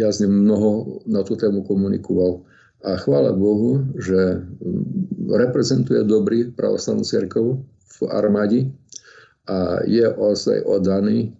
Ja 0.00 0.08
s 0.08 0.18
ním 0.24 0.48
mnoho 0.48 1.02
na 1.06 1.20
tú 1.22 1.36
tému 1.36 1.62
komunikoval. 1.62 2.42
A 2.80 2.96
chvála 2.96 3.36
Bohu, 3.36 3.84
že 4.00 4.40
reprezentuje 5.28 6.00
dobrý 6.08 6.48
pravoslavnú 6.48 7.04
cirkev 7.04 7.60
v 7.60 7.98
armádi 8.08 8.72
a 9.44 9.84
je 9.84 10.08
ozaj 10.08 10.64
oddaný, 10.64 11.36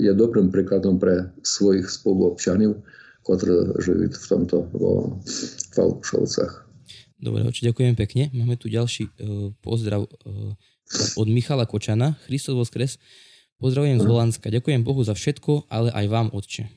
je 0.00 0.12
dobrým 0.16 0.48
príkladom 0.48 0.96
pre 0.96 1.28
svojich 1.44 1.84
spoluobčanov, 1.84 2.80
ktoré 3.36 3.76
žijú 3.82 4.08
v 4.08 4.26
tomto 4.30 4.56
vo 4.72 5.20
Valšovcach. 5.76 6.68
Dobre, 7.18 7.42
oči, 7.42 7.66
ďakujem 7.66 7.98
pekne. 7.98 8.30
Máme 8.30 8.54
tu 8.54 8.70
ďalší 8.70 9.10
uh, 9.10 9.50
pozdrav 9.58 10.06
uh, 10.06 10.54
od 11.18 11.26
Michala 11.26 11.66
Kočana. 11.66 12.14
Christos 12.30 12.54
Voskres. 12.54 13.02
Pozdravujem 13.58 13.98
z 13.98 14.06
Holandska. 14.06 14.54
Ďakujem 14.54 14.86
Bohu 14.86 15.02
za 15.02 15.18
všetko, 15.18 15.66
ale 15.66 15.90
aj 15.90 16.06
vám, 16.06 16.30
Otče. 16.30 16.70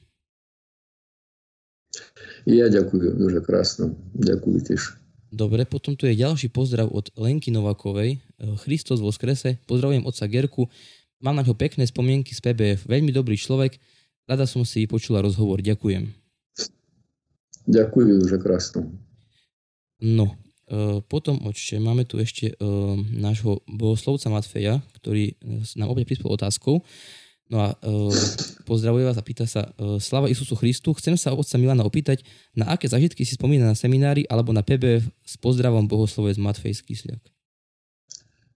Ja 2.50 2.66
ďakujem, 2.74 3.22
duže 3.22 3.40
krásno. 3.46 3.94
Ďakujem 4.18 4.60
tiež. 4.66 4.98
Dobre, 5.32 5.64
potom 5.64 5.96
tu 5.96 6.10
je 6.10 6.18
ďalší 6.18 6.52
pozdrav 6.52 6.92
od 6.92 7.14
Lenky 7.16 7.54
Novakovej. 7.54 8.18
E, 8.18 8.20
Christos 8.66 9.00
Voskrese. 9.00 9.62
Pozdravujem 9.64 10.04
otca 10.04 10.28
Gerku. 10.28 10.68
Mám 11.24 11.40
na 11.40 11.46
ňo 11.46 11.56
pekné 11.56 11.88
spomienky 11.88 12.36
z 12.36 12.42
PBF. 12.44 12.90
Veľmi 12.90 13.16
dobrý 13.16 13.38
človek. 13.38 13.78
Rada 14.28 14.44
som 14.44 14.66
si 14.68 14.90
počula 14.90 15.24
rozhovor. 15.24 15.62
Ďakujem. 15.64 16.21
Ďakujem, 17.70 18.26
že 18.26 18.38
krásno. 18.42 18.90
No, 20.02 20.34
Eh, 20.72 21.04
potom 21.04 21.36
očite 21.44 21.84
máme 21.84 22.08
tu 22.08 22.16
ešte 22.16 22.56
uh, 22.56 22.96
nášho 23.12 23.60
bohoslovca 23.68 24.32
Matfeja, 24.32 24.80
ktorý 24.96 25.36
nám 25.76 25.92
opäť 25.92 26.08
prispel 26.08 26.32
otázkou. 26.32 26.80
No 27.52 27.58
a 27.60 27.76
uh, 27.84 28.08
pozdravuje 28.64 29.04
vás 29.04 29.20
a 29.20 29.28
pýta 29.28 29.44
sa, 29.44 29.68
uh, 29.76 30.00
Slava 30.00 30.32
Isusu 30.32 30.56
Christu, 30.56 30.96
chcem 30.96 31.20
sa 31.20 31.36
otca 31.36 31.60
Milana 31.60 31.84
opýtať, 31.84 32.24
na 32.56 32.72
aké 32.72 32.88
zažitky 32.88 33.28
si 33.28 33.36
spomína 33.36 33.68
na 33.68 33.76
seminári 33.76 34.24
alebo 34.32 34.56
na 34.56 34.64
PBF 34.64 35.04
s 35.28 35.36
pozdravom 35.36 35.92
bohoslovec 35.92 36.40
Matfej 36.40 36.80
Skysliak? 36.80 37.20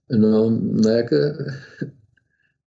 No, 0.07 0.48
na 0.56 1.03
jaké, 1.03 1.19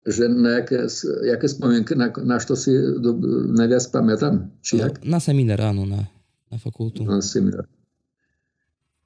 že 0.09 0.25
na 0.25 0.65
jaké, 0.65 0.89
jaké 1.29 1.45
spomienky, 1.45 1.93
na, 1.93 2.09
na 2.09 2.41
čo 2.41 2.57
si 2.57 2.73
do, 2.73 3.13
najviac 3.53 3.85
pamätám? 3.93 4.49
Či 4.65 4.81
jak? 4.81 5.05
Na 5.05 5.21
seminár, 5.21 5.61
áno, 5.61 5.85
na, 5.85 6.09
na 6.51 6.57
fakultu. 6.57 7.03
Na 7.05 7.21
seminár. 7.21 7.65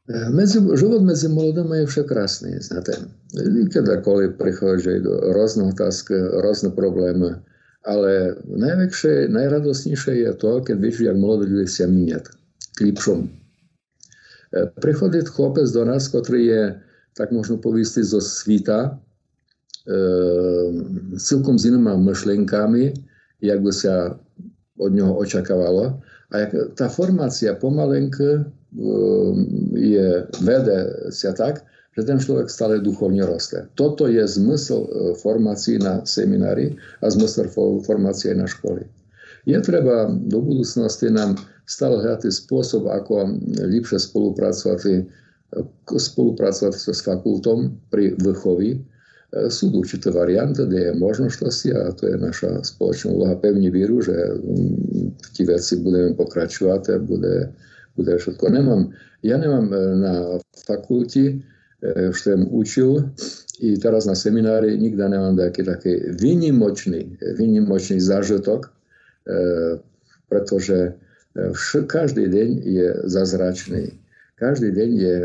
Medzi, 0.09 0.57
život 0.57 1.05
medzi 1.05 1.29
mladými 1.29 1.85
je 1.85 1.89
však 1.93 2.09
krásny, 2.09 2.57
znáte. 2.57 2.97
Kedykoľvek 3.69 4.41
prichádzajú 4.41 4.99
do 5.05 5.13
rôznych 5.37 5.77
otázk, 5.77 6.09
rôzne 6.41 6.73
problémy, 6.73 7.37
ale 7.85 8.33
najväčšie, 8.49 9.29
najradosnejšie 9.29 10.25
je 10.25 10.31
to, 10.33 10.65
keď 10.65 10.75
vidíš, 10.81 11.05
jak 11.05 11.13
mladí 11.13 11.45
ľudia 11.45 11.69
sa 11.69 11.85
míňať 11.85 12.25
k 12.73 12.79
lepšom. 12.89 13.29
Prichodí 14.81 15.21
chlopec 15.29 15.69
do 15.69 15.83
nás, 15.85 16.09
ktorý 16.09 16.41
je, 16.41 16.63
tak 17.13 17.29
možno 17.29 17.61
povieť, 17.61 18.01
zo 18.01 18.17
svita, 18.17 18.97
e, 19.85 19.93
celkom 21.21 21.61
s 21.61 21.69
inými 21.69 22.01
myšlenkami, 22.01 22.97
jak 23.45 23.61
by 23.61 23.69
sa 23.69 24.17
od 24.81 24.89
neho 24.89 25.13
očakávalo. 25.13 26.01
A 26.29 26.45
tá 26.77 26.87
formácia 26.93 27.57
pomalenko 27.57 28.45
Ehm, 28.77 29.73
je, 29.73 30.29
vede 30.45 31.09
sa 31.09 31.33
tak, 31.33 31.65
že 31.97 32.05
ten 32.05 32.21
človek 32.21 32.53
stále 32.53 32.77
duchovne 32.77 33.25
rastie. 33.25 33.65
Toto 33.73 34.05
je 34.05 34.21
zmysel 34.21 34.85
formácií 35.17 35.81
na 35.81 36.05
seminári 36.05 36.77
a 37.01 37.09
zmysel 37.09 37.49
formácie 37.81 38.29
na 38.37 38.45
školy. 38.45 38.85
Je 39.49 39.57
treba 39.65 40.05
do 40.05 40.37
budúcnosti 40.45 41.09
nám 41.09 41.41
stále 41.65 41.97
hľadať 41.97 42.29
spôsob, 42.29 42.85
ako 42.85 43.41
lepšie 43.57 43.97
spolupracovať, 43.97 44.79
e, 44.85 44.95
spolupracovať 45.97 46.73
s 46.77 47.01
fakultom 47.01 47.73
pri 47.89 48.13
vychovi. 48.21 48.77
E, 49.29 49.49
sú 49.49 49.69
určité 49.73 50.11
varianty, 50.11 50.65
kde 50.65 50.79
je 50.89 50.93
možnosti 50.93 51.69
a 51.71 51.93
to 51.93 52.07
je 52.09 52.17
naša 52.17 52.65
spoločná 52.65 53.13
úloha. 53.13 53.35
Pevne 53.37 53.69
víru, 53.69 54.01
že 54.01 54.15
v 55.19 55.27
tie 55.37 55.45
veci 55.45 55.77
budeme 55.81 56.17
pokračovať 56.17 56.83
a 56.89 56.95
bude 56.97 57.53
bude 57.99 58.15
všetko. 58.17 58.49
Nemám, 58.49 58.81
ja 59.23 59.35
nemám 59.35 59.67
e, 59.67 59.77
na 59.99 60.13
fakulti, 60.65 61.25
e, 61.83 62.11
što 62.15 62.31
som 62.31 62.47
učil 62.51 62.91
i 63.59 63.75
teraz 63.79 64.07
na 64.07 64.15
seminári 64.15 64.77
nikdy 64.79 65.03
nemám 65.03 65.35
taký, 65.35 65.67
taký 65.67 65.93
vynimočný, 66.15 67.19
vynimočný 67.35 67.99
zážitok, 67.99 68.67
e, 68.67 68.69
pretože 70.29 70.95
každý 71.87 72.25
deň 72.25 72.49
je 72.65 72.87
zazračný. 73.05 73.93
Každý 74.35 74.73
deň 74.73 74.89
je 74.97 75.15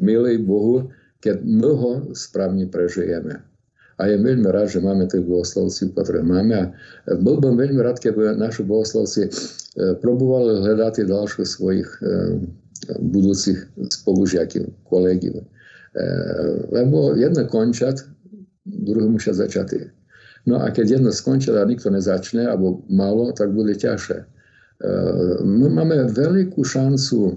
milý 0.00 0.42
Bohu, 0.42 0.90
keď 1.20 1.36
my 1.44 1.70
ho 1.76 1.92
správne 2.16 2.66
prežijeme. 2.66 3.44
A 4.00 4.08
je 4.08 4.16
veľmi 4.16 4.48
rád, 4.48 4.72
že 4.72 4.80
máme 4.80 5.04
tých 5.12 5.28
bohoslovcov, 5.28 5.92
ktoré 5.92 6.24
máme. 6.24 6.72
A 7.04 7.10
bol 7.20 7.36
by 7.36 7.52
veľmi 7.52 7.84
rád, 7.84 8.00
keby 8.00 8.32
naši 8.32 8.64
bohoslovci 8.64 9.28
e, 9.28 9.30
probovali 10.00 10.64
hľadať 10.64 11.04
ďalších 11.04 11.44
svojich 11.44 11.88
e, 12.00 12.40
budúcich 12.96 13.60
spolužiakov, 14.00 14.72
kolegov. 14.88 15.44
E, 15.44 16.04
lebo 16.72 17.12
jedno 17.12 17.44
končať, 17.44 18.00
druhý 18.64 19.04
musia 19.04 19.36
začať. 19.36 19.92
No 20.48 20.64
a 20.64 20.72
keď 20.72 20.96
jedno 20.96 21.12
skončí 21.12 21.52
a 21.52 21.68
nikto 21.68 21.92
nezačne, 21.92 22.48
alebo 22.48 22.80
málo, 22.88 23.36
tak 23.36 23.52
bude 23.52 23.76
ťažšie. 23.76 24.24
My 25.44 25.68
máme 25.68 26.08
veľkú 26.08 26.64
šancu 26.64 27.36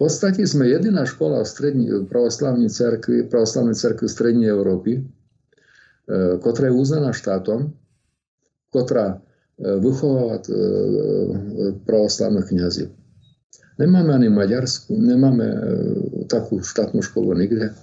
v 0.00 0.08
podstate 0.08 0.48
sme 0.48 0.64
jediná 0.64 1.04
škola 1.04 1.44
v 1.44 1.52
strední, 1.52 1.92
pravoslavnej 2.08 2.72
cerkvi, 2.72 3.28
pravoslavnej 3.28 3.76
cerkvi 3.76 4.08
strednej 4.08 4.48
Európy, 4.48 5.04
ktorá 6.40 6.72
je 6.72 6.80
uznaná 6.80 7.12
štátom, 7.12 7.76
ktorá 8.72 9.20
vychovávať 9.60 10.48
pravoslavných 11.84 12.48
kniazí. 12.48 12.88
Nemáme 13.76 14.16
ani 14.16 14.32
Maďarsku, 14.32 14.96
nemáme 14.96 15.46
takú 16.32 16.64
štátnu 16.64 17.04
školu 17.04 17.36
nikde, 17.36 17.76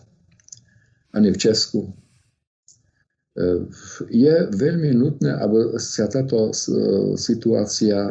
ani 1.13 1.29
v 1.29 1.37
Česku. 1.37 1.93
Je 4.09 4.35
veľmi 4.57 4.89
nutné, 4.97 5.37
aby 5.37 5.77
sa 5.77 6.09
táto 6.09 6.49
situácia 7.13 8.09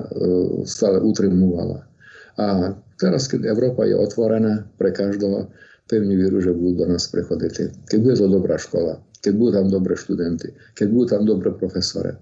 stále 0.62 1.02
utrimovala. 1.02 1.90
A 2.36 2.76
teraz, 3.00 3.28
keď 3.32 3.48
Európa 3.48 3.88
je 3.88 3.96
otvorená 3.96 4.68
pre 4.76 4.92
každého, 4.92 5.48
pevne 5.86 6.14
veru, 6.18 6.42
že 6.42 6.50
budú 6.50 6.82
do 6.82 6.86
nás 6.90 7.06
prechodiť. 7.08 7.86
Keď 7.86 7.98
bude 8.02 8.16
to 8.18 8.26
dobrá 8.26 8.58
škola, 8.58 8.98
keď 9.22 9.32
budú 9.38 9.50
tam 9.54 9.66
dobré 9.70 9.94
študenty, 9.94 10.50
keď 10.74 10.86
budú 10.90 11.04
tam 11.06 11.22
dobré 11.24 11.54
profesore, 11.54 12.18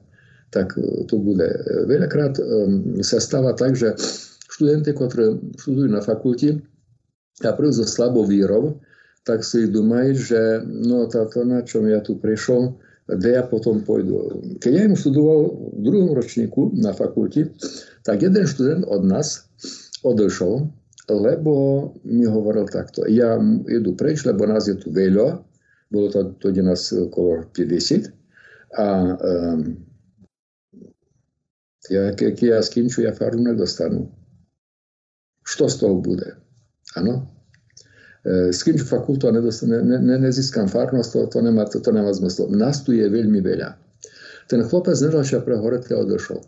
tak 0.53 0.77
e, 0.77 1.09
to 1.09 1.17
bude. 1.17 1.49
E, 1.49 1.89
veľakrát 1.89 2.37
sa 3.01 3.19
stáva 3.19 3.57
tak, 3.57 3.73
že 3.75 3.97
študenti, 4.53 4.93
ktorí 4.93 5.57
študujú 5.59 5.89
na 5.91 6.05
fakulte 6.05 6.61
a 7.43 7.51
prídu 7.57 7.75
so 7.75 7.89
slabou 7.89 8.29
vírou, 8.29 8.79
tak 9.25 9.43
si 9.43 9.67
dumajú, 9.67 10.13
že 10.15 10.41
no 10.63 11.09
táto, 11.09 11.43
na 11.43 11.65
čom 11.65 11.89
ja 11.89 12.05
tu 12.05 12.21
prišiel, 12.21 12.77
kde 13.09 13.37
ja 13.37 13.43
potom 13.45 13.85
pôjdu. 13.85 14.41
Keď 14.61 14.73
ja 14.73 14.83
im 14.89 14.97
študoval 14.97 15.41
v 15.77 15.81
druhom 15.81 16.13
ročníku 16.17 16.73
na 16.77 16.93
fakulte, 16.93 17.53
tak 18.05 18.25
jeden 18.25 18.45
študent 18.45 18.85
od 18.89 19.03
nás 19.05 19.49
odošol, 20.05 20.69
lebo 21.09 21.53
mi 22.05 22.29
hovoril 22.29 22.69
takto. 22.69 23.09
Ja 23.09 23.41
idú 23.69 23.97
preč, 23.97 24.25
lebo 24.29 24.45
nás 24.45 24.69
je 24.69 24.77
tu 24.77 24.93
veľa. 24.93 25.41
Bolo 25.89 26.07
to, 26.13 26.37
to 26.41 26.53
kde 26.53 26.63
nás 26.65 26.93
okolo 26.93 27.49
50. 27.53 28.13
A 28.75 28.87
um, 29.17 29.85
ja, 31.93 32.13
keď 32.17 32.35
ja 32.41 32.59
skonču, 32.65 33.05
ja 33.05 33.13
farmu 33.13 33.45
nedostanu. 33.45 34.09
Što 35.45 35.69
z 35.69 35.77
toho 35.85 36.01
bude? 36.01 36.41
Áno? 36.97 37.29
E, 38.25 38.53
skonču 38.57 38.89
fakultu 38.89 39.29
a 39.29 39.37
nedostane, 39.37 39.85
ne, 39.85 40.01
ne, 40.01 40.17
nezískam 40.17 40.69
farnosť, 40.73 41.11
to, 41.13 41.21
to, 41.37 41.39
nemá, 41.45 41.69
to, 41.69 41.85
to 41.85 41.93
nemá 41.93 42.09
zmysl. 42.17 42.49
Nás 42.49 42.81
tu 42.81 42.97
je 42.97 43.05
veľmi 43.05 43.45
veľa. 43.45 43.77
Ten 44.49 44.65
chlopec 44.65 44.97
z 44.97 45.09
Nerlaša 45.09 45.45
pre 45.45 45.61
Horetka 45.61 46.01
odošol. 46.01 46.41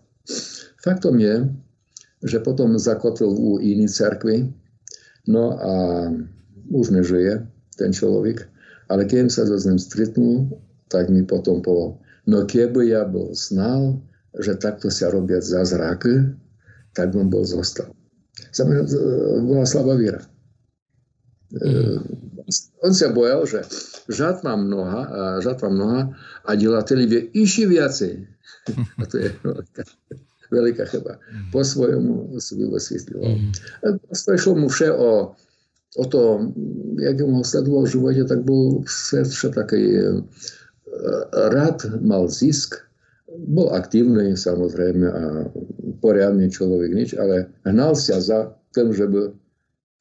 Faktom 0.80 1.20
je, 1.20 1.44
že 2.26 2.42
potom 2.42 2.74
zakotil 2.76 3.30
u 3.30 3.62
iní 3.62 3.86
cerkvi, 3.86 4.50
no 5.30 5.54
a 5.54 5.72
už 6.70 6.90
nežije 6.90 7.46
ten 7.78 7.94
človek, 7.94 8.50
ale 8.90 9.06
keď 9.06 9.30
sa 9.30 9.46
so 9.46 9.58
ním 9.62 9.78
stretnú, 9.78 10.50
tak 10.90 11.10
mi 11.10 11.22
potom 11.22 11.62
povedal, 11.62 11.98
no 12.26 12.46
keby 12.46 12.90
ja 12.90 13.06
bol 13.06 13.34
znal, 13.34 14.02
že 14.36 14.58
takto 14.58 14.90
sa 14.90 15.10
robia 15.10 15.38
zázraky, 15.38 16.34
tak 16.94 17.14
bym 17.14 17.30
bol 17.30 17.46
zostal. 17.46 17.90
Za 18.52 18.68
mňa 18.68 18.80
e, 18.84 18.88
bola 19.44 19.64
slabá 19.64 19.96
viera. 19.96 20.22
Mm. 21.56 22.02
On 22.84 22.92
sa 22.94 23.10
bojal, 23.10 23.46
že 23.46 23.64
žatva 24.10 24.54
mnoha, 24.54 25.02
a 25.06 25.20
žatva 25.42 25.66
mnoha 25.70 26.14
a 26.46 26.50
delateli 26.54 27.06
vie 27.06 27.22
iši 27.34 27.64
viacej. 27.66 28.14
A 28.98 29.02
to 29.06 29.22
je 29.22 29.30
veľká 29.46 29.82
chyba. 30.50 31.18
Mm. 31.18 31.50
Po 31.52 31.60
svojom 31.64 32.04
si 32.38 32.54
vysvetľoval. 32.56 33.34
Mm. 33.34 33.52
To 34.02 34.30
išlo 34.34 34.52
mu 34.54 34.68
vše 34.70 34.88
o, 34.92 35.34
o 35.96 36.04
to, 36.06 36.52
jak 37.00 37.20
ho 37.20 37.42
sledoval 37.44 37.84
v 37.86 37.92
živote, 37.92 38.22
tak 38.28 38.40
bol 38.46 38.82
vše 38.86 39.50
taký 39.52 39.82
e, 39.96 40.04
rád, 41.32 42.00
mal 42.00 42.30
zisk, 42.30 42.86
bol 43.26 43.74
aktívny 43.74 44.32
samozrejme 44.38 45.06
a 45.06 45.24
poriadny 46.00 46.48
človek 46.48 46.90
nič, 46.94 47.10
ale 47.18 47.52
hnal 47.68 47.98
sa 47.98 48.22
za 48.22 48.54
tým, 48.72 48.94
že 48.94 49.04
by, 49.08 49.20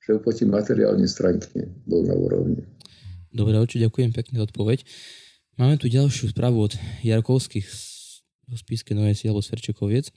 že 0.06 0.12
by 0.22 0.32
tým 0.32 0.50
materiálnej 0.54 1.10
stránke 1.10 1.68
bol 1.90 2.06
na 2.06 2.16
úrovni. 2.16 2.64
Dobre, 3.36 3.60
oči, 3.60 3.84
ďakujem 3.84 4.16
pekne 4.16 4.40
za 4.40 4.48
odpoveď. 4.48 4.88
Máme 5.60 5.76
tu 5.80 5.92
ďalšiu 5.92 6.32
správu 6.32 6.68
od 6.68 6.74
Jarkovských 7.04 7.95
zo 8.46 8.58
Spíske 8.58 8.94
Nové 8.94 9.18
si 9.18 9.26
alebo 9.26 9.42
Sverčekoviec. 9.42 10.10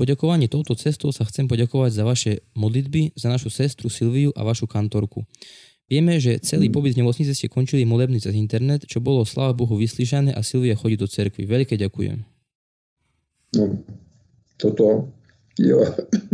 Poďakovanie 0.00 0.48
touto 0.48 0.72
cestou 0.72 1.12
sa 1.12 1.28
chcem 1.28 1.44
poďakovať 1.44 1.90
za 1.92 2.04
vaše 2.08 2.32
modlitby, 2.56 3.12
za 3.12 3.28
našu 3.28 3.52
sestru 3.52 3.92
Silviu 3.92 4.32
a 4.32 4.40
vašu 4.40 4.64
kantorku. 4.64 5.28
Vieme, 5.86 6.18
že 6.18 6.42
celý 6.42 6.66
pobyt 6.66 6.98
v 6.98 7.06
nemocnice 7.06 7.30
ste 7.30 7.46
končili 7.46 7.86
molebný 7.86 8.18
cez 8.18 8.34
internet, 8.34 8.88
čo 8.90 8.98
bolo 8.98 9.22
sláva 9.22 9.54
Bohu 9.54 9.78
vyslíšané 9.78 10.34
a 10.34 10.42
Silvia 10.42 10.74
chodí 10.74 10.98
do 10.98 11.06
cerkvy. 11.06 11.46
Veľké 11.46 11.78
ďakujem. 11.78 12.26
No, 13.54 13.86
toto 14.58 15.14
je, 15.54 15.78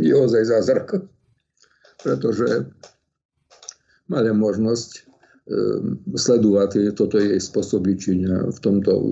je 0.00 0.14
ozaj 0.16 0.48
zázrak, 0.48 1.04
pretože 2.00 2.72
mali 4.08 4.32
možnosť 4.32 5.11
sledovať 6.14 6.94
toto 6.96 7.16
jej 7.18 7.38
spôsob 7.40 7.86
ličenia 7.86 8.50
v 8.50 8.58
tomto 8.60 8.92
e, 8.92 9.04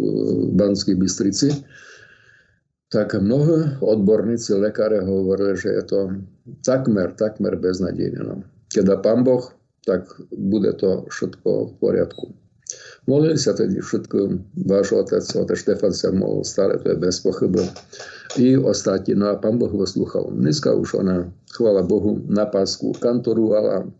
Banskej 0.55 0.97
Bystrici, 0.97 1.49
tak 2.91 3.15
mnohí 3.15 3.79
odborníci, 3.79 4.59
lekáre 4.59 5.07
hovorili, 5.07 5.55
že 5.55 5.71
je 5.79 5.85
to 5.87 6.01
takmer, 6.67 7.15
takmer 7.15 7.55
beznadejné. 7.55 8.19
No. 8.19 8.43
Keď 8.75 8.99
pán 8.99 9.23
Boh, 9.23 9.47
tak 9.87 10.11
bude 10.35 10.75
to 10.75 11.07
všetko 11.07 11.49
v 11.71 11.73
poriadku. 11.79 12.25
Sa 13.35 13.59
tedy 13.59 13.83
všetko, 13.83 14.39
váš 14.71 14.95
otec, 14.95 15.23
otec 15.23 15.59
Štefan 15.59 15.91
sa 15.91 16.15
mohol 16.15 16.47
stále, 16.47 16.79
to 16.79 16.95
je 16.95 16.99
bez 16.99 17.19
pochyby. 17.19 17.67
I 18.39 18.55
ostatní, 18.55 19.19
no 19.19 19.35
a 19.35 19.35
pán 19.35 19.59
Boh 19.59 19.71
vyslúchal. 19.71 20.31
Dneska 20.31 20.71
už 20.75 21.03
ona, 21.03 21.27
chvála 21.51 21.83
Bohu, 21.83 22.23
na 22.31 22.47
pásku 22.47 22.95
kantoruvala, 23.03 23.91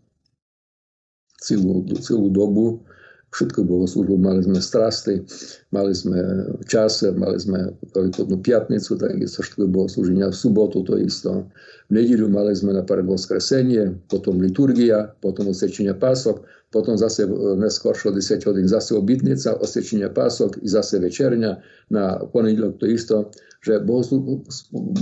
celú, 1.41 1.85
celú 1.99 2.29
dobu. 2.29 2.85
Všetko 3.31 3.63
bolo 3.63 3.87
službu, 3.87 4.19
mali 4.19 4.43
sme 4.43 4.59
strasty, 4.59 5.23
mali 5.71 5.95
sme 5.95 6.19
čas, 6.67 6.99
mali 7.15 7.39
sme 7.39 7.71
veľkodnú 7.95 8.43
piatnicu, 8.43 8.99
takisto 8.99 9.47
všetko 9.47 9.71
bolo 9.71 9.87
slúženia 9.87 10.35
v 10.35 10.35
sobotu, 10.35 10.83
to 10.83 10.99
isto. 10.99 11.47
V 11.87 11.93
nedíľu 11.95 12.27
mali 12.27 12.51
sme 12.59 12.75
na 12.75 12.83
pred 12.83 13.07
voskresenie, 13.07 13.95
potom 14.11 14.43
liturgia, 14.43 15.15
potom 15.23 15.47
osečenia 15.55 15.95
pások, 15.95 16.43
potom 16.75 16.99
zase 16.99 17.31
neskôr 17.55 17.95
10 17.95 18.19
hodín 18.51 18.67
zase 18.67 18.99
obytnica, 18.99 19.55
osečenia 19.63 20.11
pások 20.11 20.59
i 20.59 20.67
zase 20.67 20.99
večerňa, 20.99 21.55
na 21.95 22.19
ponedílok 22.35 22.83
to 22.83 22.91
isto, 22.91 23.31
že 23.63 23.79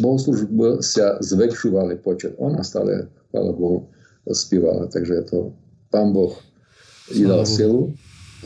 bohoslužby 0.05 0.85
sa 0.85 1.17
zväčšovali 1.25 1.97
počet. 2.05 2.37
Ona 2.37 2.61
stále, 2.61 3.09
chvála 3.33 3.57
Bohu, 3.57 3.89
spívala, 4.29 4.85
takže 4.93 5.33
to 5.33 5.57
pán 5.89 6.13
Boh 6.13 6.37
jej 7.09 7.25
dal 7.25 7.45
silu 7.49 7.93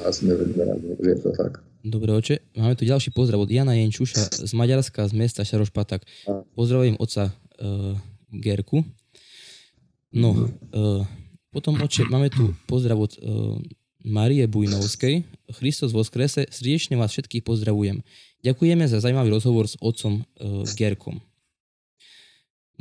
a 0.02 0.10
sme 0.14 0.34
veľmi 0.34 0.62
rádi, 0.62 0.86
že 0.98 1.10
je 1.12 1.18
to 1.20 1.30
tak. 1.34 1.60
Dobre, 1.82 2.14
oče. 2.14 2.38
Máme 2.54 2.78
tu 2.78 2.86
ďalší 2.86 3.10
pozdrav 3.10 3.42
od 3.42 3.50
Jana 3.50 3.74
Jenčuša 3.74 4.46
z 4.46 4.52
Maďarska, 4.54 5.10
z 5.10 5.14
mesta 5.18 5.42
Šarošpatak. 5.42 6.06
Pozdravujem 6.54 6.94
oca 7.02 7.34
uh, 7.34 7.98
Gerku. 8.30 8.86
No, 10.14 10.46
uh, 10.70 11.02
potom 11.50 11.74
oče, 11.82 12.06
máme 12.06 12.30
tu 12.30 12.54
pozdrav 12.70 13.02
od 13.02 13.18
uh, 13.18 13.58
Marie 14.06 14.46
Bujnovskej. 14.46 15.26
Christos 15.58 15.90
vo 15.90 16.06
skrese, 16.06 16.46
srdečne 16.54 16.94
vás 16.94 17.10
všetkých 17.10 17.42
pozdravujem. 17.42 18.06
Ďakujeme 18.46 18.86
za 18.86 19.02
zaujímavý 19.02 19.34
rozhovor 19.34 19.66
s 19.66 19.74
otcom 19.82 20.22
uh, 20.22 20.62
Gerkom. 20.78 21.18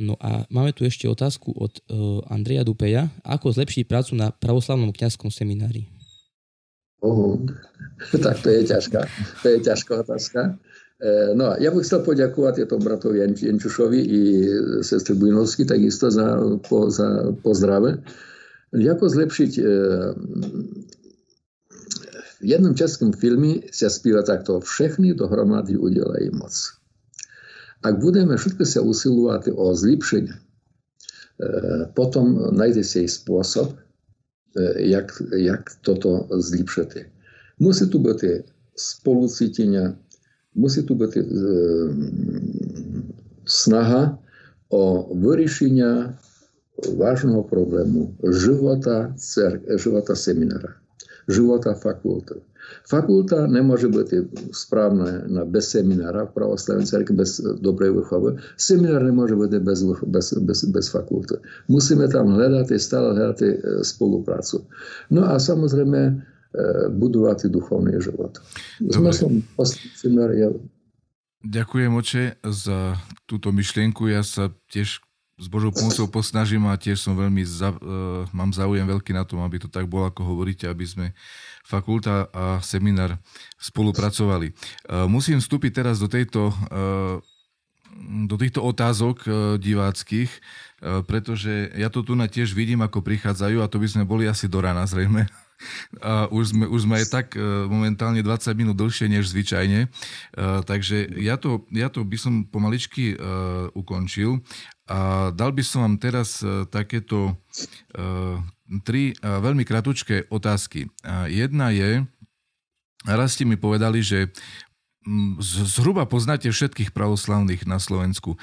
No 0.02 0.18
a 0.18 0.42
máme 0.50 0.74
tu 0.74 0.82
ešte 0.82 1.06
otázku 1.06 1.54
od 1.54 1.78
uh, 1.78 2.26
Andreja 2.26 2.66
Dupeja. 2.66 3.14
Ako 3.22 3.54
zlepšiť 3.54 3.86
prácu 3.86 4.18
na 4.18 4.34
pravoslavnom 4.34 4.90
kňazskom 4.90 5.30
seminári? 5.30 5.86
Uh, 6.98 7.38
tak 8.26 8.42
to 8.42 8.50
je 8.50 8.66
ťažká, 8.66 9.00
to 9.42 9.46
je 9.46 9.58
ťažká 9.62 10.02
otázka. 10.02 10.58
E, 11.02 11.34
no, 11.34 11.58
ja 11.58 11.74
bych 11.74 11.82
chcel 11.82 12.06
poďakovať 12.06 12.70
to 12.70 12.78
bratovi 12.78 13.26
Jenčušovi 13.26 14.00
i 14.06 14.20
sestri 14.86 15.18
Bujnovsky 15.18 15.66
takisto 15.66 16.14
za, 16.14 16.38
po, 16.62 16.86
za 16.94 17.34
pozdrave. 17.42 17.98
Ako 18.70 19.04
zlepšiť 19.10 19.52
e, 19.58 19.62
v 22.38 22.44
jednom 22.46 22.74
českom 22.78 23.10
filme 23.10 23.66
sa 23.74 23.90
spíva 23.90 24.22
takto 24.22 24.62
všechny 24.62 25.18
dohromady 25.18 25.74
udelají 25.74 26.30
moc. 26.38 26.54
Ak 27.82 27.98
budeme 27.98 28.38
všetko 28.38 28.62
sa 28.62 28.80
usilovať 28.82 29.50
o 29.54 29.74
zlepšenie, 29.74 30.38
potom 31.98 32.54
nájde 32.54 32.82
sa 32.86 33.02
aj 33.02 33.08
spôsob, 33.10 33.68
jak, 34.78 35.08
jak 35.32 35.62
toto 35.82 36.28
zlepšити. 36.30 37.08
Musí 37.58 37.88
tu 37.88 37.98
byť 37.98 38.20
spolucítenia, 38.76 39.96
musí 40.56 40.84
tu 40.84 40.92
byť 40.96 41.12
e, 41.16 41.22
snaha 43.44 44.18
o 44.72 45.12
vyriešenia 45.12 46.16
vážneho 46.96 47.44
problému 47.44 48.16
života, 48.24 49.12
cer, 49.20 49.60
života 49.78 50.16
seminára. 50.16 50.81
Života 51.28 51.74
fakulty. 51.74 52.40
Fakulta 52.86 53.50
nemôže 53.50 53.90
byť 53.90 54.08
správna 54.54 55.26
na 55.26 55.42
bez 55.42 55.74
seminára 55.74 56.30
v 56.30 56.34
pravoslavnej 56.34 56.86
cerkvi, 56.86 57.14
bez 57.18 57.42
dobrej 57.58 57.90
výchovy. 57.90 58.38
Seminár 58.54 59.02
nemôže 59.02 59.34
byť 59.34 59.50
bez, 59.60 59.80
bez, 60.06 60.26
bez, 60.38 60.58
bez 60.70 60.86
fakulty. 60.86 61.42
Musíme 61.66 62.06
tam 62.06 62.32
hľadať, 62.32 62.70
stále 62.78 63.18
hľadať 63.18 63.38
e, 63.42 63.50
spoluprácu. 63.82 64.62
No 65.10 65.26
a 65.26 65.42
samozrejme 65.42 66.00
e, 66.06 66.12
budovať 66.94 67.50
duchovný 67.50 67.98
život. 67.98 68.38
Zmyslom 68.78 69.42
seminára 69.98 70.54
Ďakujem, 71.42 71.90
oče, 71.98 72.24
za 72.46 72.94
túto 73.26 73.50
myšlienku. 73.50 74.06
Ja 74.06 74.22
sa 74.22 74.54
tiež 74.70 75.02
s 75.42 75.50
Božou 75.50 75.74
pomocou 75.74 76.06
posnažím 76.06 76.70
a 76.70 76.78
tiež 76.78 77.02
som 77.02 77.18
veľmi 77.18 77.42
za, 77.42 77.74
uh, 77.74 78.22
mám 78.30 78.54
záujem 78.54 78.86
veľký 78.86 79.10
na 79.10 79.26
tom, 79.26 79.42
aby 79.42 79.58
to 79.58 79.66
tak 79.66 79.90
bolo, 79.90 80.06
ako 80.06 80.22
hovoríte, 80.22 80.70
aby 80.70 80.86
sme 80.86 81.06
fakulta 81.66 82.30
a 82.30 82.62
seminár 82.62 83.18
spolupracovali. 83.58 84.54
Uh, 84.86 85.10
musím 85.10 85.42
vstúpiť 85.42 85.82
teraz 85.82 85.98
do 85.98 86.06
tejto 86.06 86.54
uh, 86.70 87.18
do 88.02 88.40
týchto 88.40 88.64
otázok 88.64 89.28
diváckých, 89.60 90.32
pretože 91.04 91.76
ja 91.76 91.92
to 91.92 92.00
tu 92.00 92.16
na 92.16 92.24
tiež 92.24 92.56
vidím, 92.56 92.80
ako 92.80 93.04
prichádzajú 93.04 93.60
a 93.60 93.68
to 93.68 93.76
by 93.76 93.84
sme 93.84 94.08
boli 94.08 94.24
asi 94.24 94.48
do 94.48 94.64
rána 94.64 94.88
zrejme. 94.88 95.28
A 96.00 96.26
už 96.32 96.56
sme, 96.56 96.64
už 96.66 96.88
sme 96.88 96.98
aj 96.98 97.06
tak 97.12 97.26
momentálne 97.68 98.24
20 98.24 98.48
minút 98.56 98.80
dlhšie 98.80 99.12
než 99.12 99.28
zvyčajne. 99.30 99.92
Takže 100.66 101.20
ja 101.20 101.36
to, 101.36 101.68
ja 101.68 101.86
to 101.92 102.02
by 102.02 102.16
som 102.16 102.48
pomaličky 102.48 103.14
ukončil 103.76 104.40
a 104.92 105.32
dal 105.32 105.56
by 105.56 105.64
som 105.64 105.88
vám 105.88 105.96
teraz 105.96 106.44
e, 106.44 106.68
takéto 106.68 107.32
uh, 107.32 108.36
tri 108.84 109.16
uh, 109.16 109.40
veľmi 109.40 109.64
kratučké 109.64 110.28
otázky. 110.28 110.88
Jedna 111.32 111.72
je, 111.72 112.04
raz 113.08 113.36
ste 113.36 113.48
mi 113.48 113.56
povedali, 113.56 114.04
že 114.04 114.28
um, 115.08 115.40
zhruba 115.40 116.04
poznáte 116.04 116.52
všetkých 116.52 116.92
pravoslavných 116.92 117.64
na 117.64 117.80
Slovensku. 117.80 118.36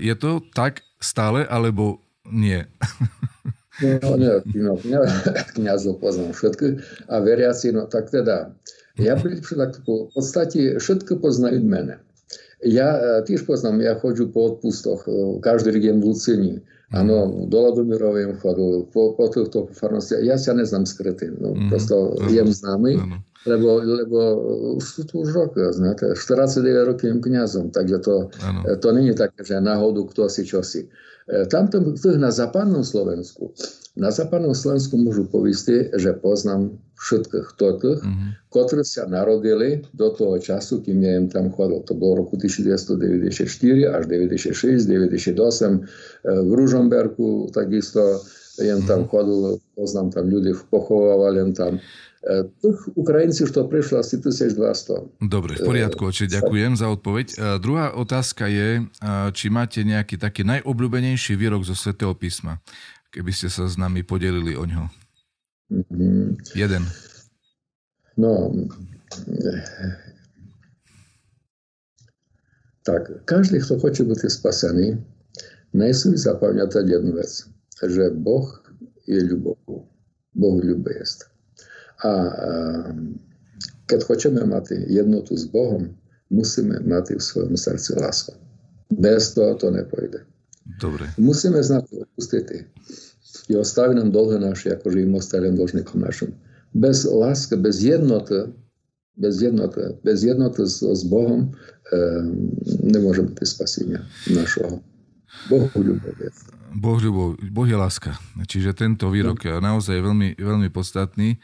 Je 0.00 0.14
to 0.16 0.44
tak 0.52 0.84
stále, 1.00 1.44
alebo 1.48 2.04
nie? 2.28 2.64
No, 3.80 4.16
nie, 4.20 4.32
no, 4.56 4.76
no 4.76 4.98
kniazov 5.56 6.00
poznám 6.00 6.32
všetky 6.32 6.80
a 7.12 7.20
veriaci, 7.20 7.72
no 7.72 7.88
tak 7.88 8.08
teda, 8.08 8.52
ja 8.96 9.14
v 9.20 9.36
podstate 10.16 10.80
všetko 10.80 11.20
poznajú 11.20 11.60
mene. 11.64 12.00
Ja 12.66 12.88
e, 12.98 13.00
tiež 13.22 13.46
poznám, 13.46 13.78
ja 13.82 13.94
chodžu 13.94 14.34
po 14.34 14.54
odpustoch, 14.54 15.06
e, 15.06 15.38
každý 15.38 15.78
deň 15.78 16.02
v 16.02 16.04
Lucini. 16.04 16.54
Áno, 16.88 17.44
do 17.52 17.58
Ladomirovej 17.68 18.40
chodil, 18.40 18.88
po, 18.88 19.12
po 19.12 19.28
týchto 19.28 19.68
farnosti. 19.76 20.24
Ja 20.24 20.40
sa 20.40 20.56
neznám 20.56 20.88
skrety, 20.88 21.36
no, 21.36 21.52
mm, 21.52 21.68
prosto 21.68 22.16
ano, 22.16 22.32
jem 22.32 22.48
známy, 22.48 22.96
ano. 22.96 23.20
lebo, 23.44 23.84
lebo 23.84 24.18
sú 24.80 25.04
tu 25.04 25.20
už 25.20 25.36
roky, 25.36 25.60
znáte, 25.68 26.16
49 26.16 26.88
rokov 26.88 27.04
jem 27.04 27.20
kniazom, 27.20 27.68
takže 27.76 28.00
to, 28.00 28.14
ano. 28.40 28.60
to 28.80 28.88
není 28.96 29.12
také, 29.12 29.44
že 29.44 29.60
náhodu 29.60 30.08
kto 30.08 30.32
si 30.32 30.48
čo 30.48 30.64
E, 31.28 31.44
tamto 31.46 31.80
na 32.16 32.32
západnom 32.32 32.80
Slovensku, 32.80 33.52
na 33.98 34.08
západnom 34.08 34.54
Slovensku 34.56 34.96
môžu 34.96 35.28
povisti, 35.28 35.92
že 35.92 36.16
poznám 36.16 36.72
všetkých 36.98 37.48
totých, 37.58 38.00
mm-hmm. 38.02 38.30
ktorí 38.50 38.82
sa 38.82 39.06
narodili 39.06 39.86
do 39.94 40.10
toho 40.14 40.38
času, 40.38 40.82
kým 40.82 40.98
ja 41.04 41.14
im 41.18 41.28
tam 41.30 41.50
chodil. 41.54 41.84
To 41.86 41.94
bolo 41.94 42.26
roku 42.26 42.34
1994 42.38 43.44
až 43.86 44.02
96, 44.06 44.86
98. 44.86 45.84
V 46.24 46.50
Ružomberku 46.50 47.54
takisto 47.54 48.22
jem 48.58 48.82
tam 48.86 49.06
mhm. 49.06 49.08
chodil, 49.08 49.40
poznám 49.78 50.10
tam 50.10 50.24
ľudí, 50.26 50.50
pochovávali 50.70 51.54
tam. 51.54 51.78
E, 52.18 52.50
tých 52.58 52.78
Ukrajinci, 52.98 53.46
čo 53.46 53.70
prišlo 53.70 54.02
asi 54.02 54.18
1200. 54.18 55.22
Dobre, 55.22 55.54
v 55.54 55.62
poriadku, 55.62 56.10
oči, 56.10 56.26
ďakujem 56.26 56.74
za 56.74 56.90
odpoveď. 56.90 57.26
A 57.38 57.46
e, 57.54 57.62
druhá 57.62 57.94
otázka 57.94 58.50
je, 58.50 58.82
či 59.38 59.46
máte 59.54 59.86
nejaký 59.86 60.18
taký 60.18 60.42
najobľúbenejší 60.42 61.38
výrok 61.38 61.62
zo 61.62 61.78
Svetého 61.78 62.10
písma, 62.18 62.58
keby 63.14 63.30
ste 63.30 63.46
sa 63.46 63.70
s 63.70 63.78
nami 63.78 64.02
podelili 64.02 64.58
o 64.58 64.66
ňo. 64.66 64.90
Mm-hmm. 65.70 66.58
Jeden. 66.58 66.82
No, 68.18 68.50
tak, 72.82 73.02
každý, 73.30 73.62
kto 73.62 73.78
chce 73.78 74.02
byť 74.02 74.20
spasený, 74.26 74.98
najsú 75.70 76.18
zapamätať 76.18 76.88
jednu 76.88 77.14
vec, 77.14 77.30
že 77.78 78.10
Boh 78.10 78.48
je 79.06 79.22
ľubovou. 79.22 79.86
Boh 82.02 82.10
ľubý 82.12 82.38
jest. 82.38 83.78
A 83.88 83.88
keď 83.88 84.00
chceme 84.04 84.44
mať 84.44 84.84
jednotu 84.86 85.34
s 85.34 85.48
Bohom, 85.48 85.96
musíme 86.30 86.78
mať 86.84 87.16
v 87.16 87.22
svojom 87.24 87.56
srdci 87.56 87.96
lásku. 87.96 88.32
Bez 88.92 89.34
toho 89.34 89.56
to 89.56 89.72
nepojde. 89.72 90.24
Dobre. 90.80 91.08
Musíme 91.16 91.64
znať 91.64 91.88
odpustiť 92.04 92.46
i 93.48 93.56
ostavi 93.56 93.96
nám 93.96 94.12
dlhe 94.12 94.36
naše, 94.40 94.76
ako 94.76 94.92
živimo 94.92 95.18
ostavljam 95.18 95.56
dlžnikom 95.56 96.00
našim. 96.04 96.36
Bez 96.76 97.08
lásky, 97.08 97.56
bez 97.56 97.80
jednoty, 97.80 98.52
bez 99.16 99.40
jednoty, 99.40 99.96
bez 100.04 100.20
jednoty 100.20 100.68
s, 100.68 100.84
s 100.84 101.02
Bohom 101.08 101.48
e, 101.48 101.98
nemôže 102.84 103.24
byť 103.24 103.48
spasenia 103.48 104.04
našho. 104.28 104.84
Boh 105.48 105.68
ľubov 105.72 106.12
je. 106.20 106.28
Boh, 106.76 107.00
ľubov, 107.00 107.40
boh 107.40 107.64
je 107.64 107.76
láska. 107.76 108.20
Čiže 108.44 108.76
tento 108.76 109.08
výrok 109.08 109.40
je 109.40 109.56
naozaj 109.56 109.96
veľmi, 109.96 110.36
veľmi 110.36 110.68
podstatný 110.68 111.40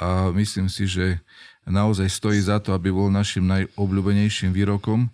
a 0.00 0.30
myslím 0.34 0.66
si, 0.66 0.90
že 0.90 1.22
naozaj 1.64 2.10
stojí 2.10 2.40
za 2.42 2.60
to, 2.60 2.74
aby 2.74 2.90
bol 2.90 3.08
našim 3.08 3.46
najobľúbenejším 3.46 4.52
výrokom, 4.52 5.08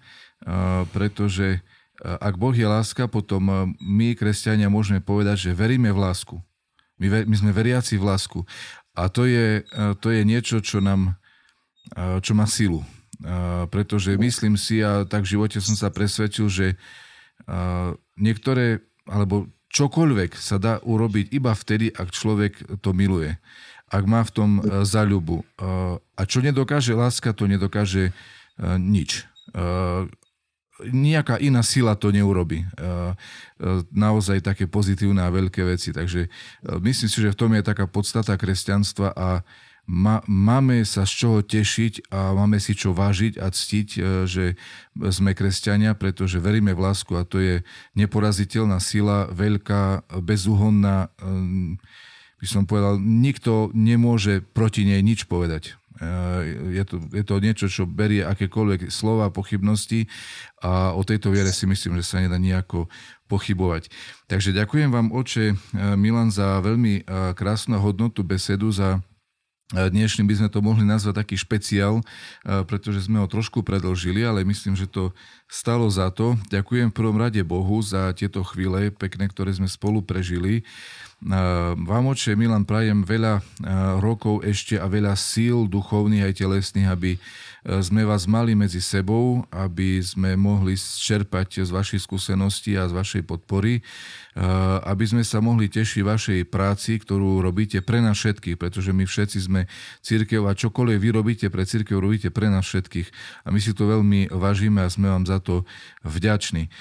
pretože 0.91 1.61
ak 2.01 2.41
Boh 2.41 2.57
je 2.57 2.65
láska, 2.65 3.05
potom 3.07 3.77
my, 3.77 4.09
kresťania, 4.17 4.73
môžeme 4.73 5.05
povedať, 5.05 5.51
že 5.51 5.59
veríme 5.59 5.93
v 5.93 6.01
lásku. 6.01 6.37
My, 6.97 7.29
my 7.29 7.37
sme 7.37 7.53
veriaci 7.53 8.01
v 8.01 8.09
lásku. 8.09 8.41
A 8.97 9.13
to 9.13 9.29
je, 9.29 9.63
to 10.01 10.09
je 10.09 10.25
niečo, 10.25 10.65
čo 10.65 10.81
nám 10.81 11.21
čo 12.23 12.33
má 12.37 12.47
silu. 12.47 12.85
Pretože 13.69 14.17
myslím 14.17 14.57
si, 14.57 14.81
a 14.81 15.05
tak 15.05 15.27
v 15.27 15.37
živote 15.37 15.59
som 15.61 15.77
sa 15.77 15.93
presvedčil, 15.93 16.47
že 16.49 16.67
niektoré, 18.17 18.81
alebo 19.05 19.51
čokoľvek 19.71 20.39
sa 20.39 20.57
dá 20.57 20.79
urobiť 20.81 21.35
iba 21.35 21.53
vtedy, 21.53 21.91
ak 21.93 22.15
človek 22.15 22.81
to 22.81 22.95
miluje 22.95 23.37
ak 23.91 24.05
má 24.07 24.23
v 24.23 24.31
tom 24.31 24.51
e, 24.59 24.87
záľubu. 24.87 25.43
E, 25.43 25.45
a 25.99 26.23
čo 26.23 26.39
nedokáže 26.39 26.95
láska, 26.95 27.35
to 27.35 27.51
nedokáže 27.51 28.11
e, 28.11 28.13
nič. 28.79 29.27
Nejaká 30.81 31.43
iná 31.43 31.61
sila 31.67 31.99
to 31.99 32.15
neurobi. 32.15 32.63
Naozaj 33.91 34.47
také 34.47 34.71
pozitívne 34.71 35.19
a 35.27 35.35
veľké 35.35 35.67
veci. 35.67 35.91
Takže 35.91 36.31
myslím 36.79 37.11
si, 37.11 37.19
že 37.19 37.35
v 37.35 37.37
tom 37.37 37.51
je 37.59 37.67
taká 37.67 37.91
podstata 37.91 38.39
kresťanstva 38.39 39.11
a 39.13 39.43
máme 40.31 40.87
sa 40.87 41.03
z 41.03 41.13
čoho 41.19 41.39
tešiť 41.43 42.15
a 42.15 42.31
máme 42.33 42.63
si 42.63 42.79
čo 42.79 42.95
vážiť 42.95 43.43
a 43.43 43.51
ctiť, 43.51 43.89
že 44.25 44.55
sme 45.11 45.35
kresťania, 45.35 45.99
pretože 45.99 46.39
veríme 46.39 46.73
v 46.79 46.87
lásku 46.87 47.11
a 47.19 47.27
to 47.27 47.43
je 47.43 47.67
neporaziteľná 47.99 48.79
sila, 48.79 49.27
veľká, 49.35 50.07
bezúhonná, 50.23 51.11
by 52.41 52.47
som 52.49 52.65
povedal, 52.65 52.97
nikto 52.97 53.69
nemôže 53.77 54.41
proti 54.41 54.89
nej 54.89 55.05
nič 55.05 55.29
povedať. 55.29 55.81
Eh, 56.01 56.81
je 56.81 56.85
to, 56.89 56.97
je 57.13 57.25
to 57.29 57.35
niečo, 57.45 57.67
čo 57.69 57.85
berie 57.85 58.25
akékoľvek 58.25 58.89
slova, 58.89 59.29
pochybnosti 59.29 60.09
a 60.65 60.97
o 60.97 61.05
tejto 61.05 61.29
viere 61.29 61.53
si 61.53 61.69
myslím, 61.69 62.01
že 62.01 62.09
sa 62.09 62.25
nedá 62.25 62.41
nejako 62.41 62.89
pochybovať. 63.29 63.93
Takže 64.25 64.57
ďakujem 64.57 64.89
vám, 64.89 65.13
oče 65.13 65.53
eh, 65.53 65.57
Milan, 66.01 66.33
za 66.33 66.65
veľmi 66.65 67.05
eh, 67.05 67.37
krásnu 67.37 67.77
hodnotu 67.77 68.25
besedu, 68.25 68.73
za 68.73 69.05
Dnešným 69.71 70.27
by 70.27 70.35
sme 70.35 70.49
to 70.51 70.59
mohli 70.67 70.83
nazvať 70.83 71.23
taký 71.23 71.39
špeciál, 71.39 72.03
pretože 72.43 73.07
sme 73.07 73.23
ho 73.23 73.31
trošku 73.31 73.63
predlžili, 73.63 74.19
ale 74.19 74.43
myslím, 74.43 74.75
že 74.75 74.91
to 74.91 75.15
stalo 75.47 75.87
za 75.87 76.11
to. 76.11 76.35
Ďakujem 76.51 76.91
v 76.91 76.99
prvom 76.99 77.15
rade 77.15 77.39
Bohu 77.47 77.79
za 77.79 78.11
tieto 78.19 78.43
chvíle 78.43 78.91
pekné, 78.91 79.31
ktoré 79.31 79.55
sme 79.55 79.71
spolu 79.71 80.03
prežili. 80.03 80.67
Vám, 81.21 82.17
oče 82.17 82.33
Milan, 82.33 82.65
prajem 82.65 83.05
veľa 83.05 83.45
rokov 84.01 84.41
ešte 84.41 84.81
a 84.81 84.89
veľa 84.89 85.13
síl 85.21 85.69
duchovných 85.69 86.25
aj 86.25 86.33
telesných, 86.41 86.89
aby 86.89 87.11
e, 87.13 87.19
sme 87.85 88.09
vás 88.09 88.25
mali 88.25 88.57
medzi 88.57 88.81
sebou, 88.81 89.45
aby 89.53 90.01
sme 90.01 90.33
mohli 90.41 90.81
čerpať 90.81 91.61
z 91.61 91.71
vašej 91.77 92.01
skúsenosti 92.09 92.73
a 92.81 92.89
z 92.89 92.97
vašej 92.97 93.23
podpory, 93.29 93.85
aby 94.89 95.05
sme 95.05 95.21
sa 95.21 95.45
mohli 95.45 95.69
tešiť 95.69 96.01
vašej 96.01 96.41
práci, 96.49 96.97
ktorú 96.97 97.45
robíte 97.45 97.85
pre 97.85 98.01
nás 98.01 98.17
všetkých, 98.17 98.57
pretože 98.57 98.89
my 98.97 99.05
všetci 99.05 99.39
sme 99.45 99.69
církev 100.01 100.49
a 100.49 100.57
čokoľvek 100.57 100.97
vy 100.97 101.09
robíte 101.13 101.47
pre 101.53 101.69
církev, 101.69 102.01
robíte 102.01 102.33
pre 102.33 102.49
nás 102.49 102.65
všetkých. 102.65 103.09
A 103.45 103.53
my 103.53 103.61
si 103.61 103.77
to 103.77 103.85
veľmi 103.85 104.33
vážime 104.33 104.81
a 104.81 104.89
sme 104.89 105.13
vám 105.13 105.29
za 105.29 105.45
to 105.45 105.69
vďační. 106.09 106.73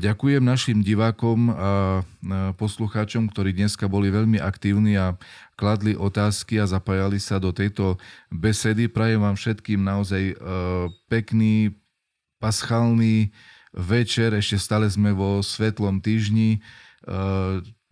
Ďakujem 0.00 0.40
našim 0.40 0.80
divákom 0.80 1.52
a 1.52 2.00
poslucháčom, 2.56 3.28
ktorí 3.28 3.52
dneska 3.52 3.84
boli 3.84 4.08
veľmi 4.08 4.40
aktívni 4.40 4.96
a 4.96 5.20
kladli 5.60 5.92
otázky 5.92 6.56
a 6.56 6.64
zapájali 6.64 7.20
sa 7.20 7.36
do 7.36 7.52
tejto 7.52 8.00
besedy. 8.32 8.88
Prajem 8.88 9.20
vám 9.20 9.36
všetkým 9.36 9.84
naozaj 9.84 10.32
pekný, 11.12 11.76
paschálny 12.40 13.36
večer. 13.74 14.34
Ešte 14.34 14.58
stále 14.58 14.86
sme 14.90 15.14
vo 15.14 15.42
svetlom 15.42 16.02
týždni 16.02 16.62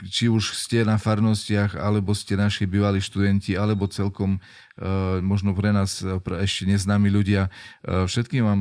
či 0.07 0.31
už 0.31 0.55
ste 0.55 0.87
na 0.87 0.95
farnostiach, 0.95 1.75
alebo 1.75 2.15
ste 2.15 2.39
naši 2.39 2.71
bývalí 2.71 3.03
študenti, 3.03 3.59
alebo 3.59 3.91
celkom 3.91 4.39
uh, 4.39 5.19
možno 5.19 5.51
pre 5.59 5.75
nás 5.75 5.99
uh, 6.07 6.23
pre 6.23 6.39
ešte 6.47 6.71
neznámi 6.71 7.11
ľudia. 7.11 7.51
Uh, 7.83 8.07
všetkým 8.07 8.43
vám 8.47 8.61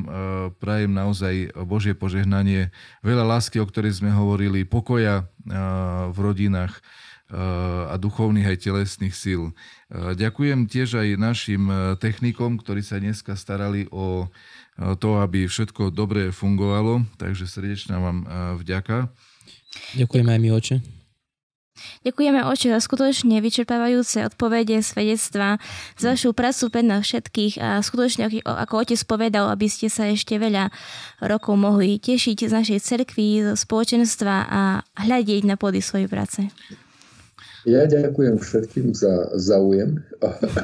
prajem 0.57 0.89
naozaj 0.89 1.53
Božie 1.69 1.93
požehnanie, 1.93 2.73
veľa 3.05 3.37
lásky, 3.37 3.61
o 3.61 3.69
ktorej 3.69 4.01
sme 4.01 4.09
hovorili, 4.09 4.65
pokoja 4.65 5.29
v 6.09 6.17
rodinách 6.17 6.81
a 7.27 7.99
duchovných 7.99 8.55
aj 8.55 8.57
telesných 8.63 9.11
síl. 9.11 9.51
Ďakujem 9.91 10.63
tiež 10.71 11.03
aj 11.03 11.19
našim 11.19 11.67
technikom, 11.99 12.55
ktorí 12.55 12.79
sa 12.79 13.03
dneska 13.03 13.35
starali 13.35 13.83
o 13.91 14.31
to, 14.77 15.09
aby 15.17 15.49
všetko 15.49 15.89
dobre 15.89 16.29
fungovalo, 16.29 17.05
takže 17.17 17.49
srdečná 17.49 17.97
vám 17.97 18.23
vďaka. 18.61 19.09
Ďakujeme 19.97 20.29
aj 20.33 20.39
my, 20.41 20.49
oče. 20.53 20.77
Ďakujeme 22.01 22.41
oči 22.49 22.73
za 22.73 22.81
skutočne 22.81 23.37
vyčerpávajúce 23.37 24.25
odpovede, 24.25 24.81
svedectva, 24.81 25.61
za 25.93 26.17
vašu 26.17 26.33
prácu 26.33 26.73
pre 26.73 26.81
nás 26.81 27.05
všetkých 27.05 27.61
a 27.61 27.85
skutočne, 27.85 28.33
ako 28.41 28.81
otec 28.81 28.97
povedal, 29.05 29.45
aby 29.53 29.69
ste 29.69 29.85
sa 29.85 30.09
ešte 30.09 30.41
veľa 30.41 30.73
rokov 31.21 31.53
mohli 31.53 32.01
tešiť 32.01 32.49
z 32.49 32.53
našej 32.53 32.79
cerkvy, 32.81 33.45
z 33.45 33.47
spoločenstva 33.53 34.35
a 34.49 34.61
hľadiť 34.97 35.45
na 35.45 35.53
pôdy 35.53 35.77
svojej 35.77 36.09
práce. 36.09 36.49
Ja 37.69 37.85
ďakujem 37.85 38.41
všetkým 38.41 38.97
za 38.97 39.29
záujem 39.37 40.01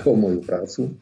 o 0.09 0.13
moju 0.17 0.41
prácu 0.41 0.97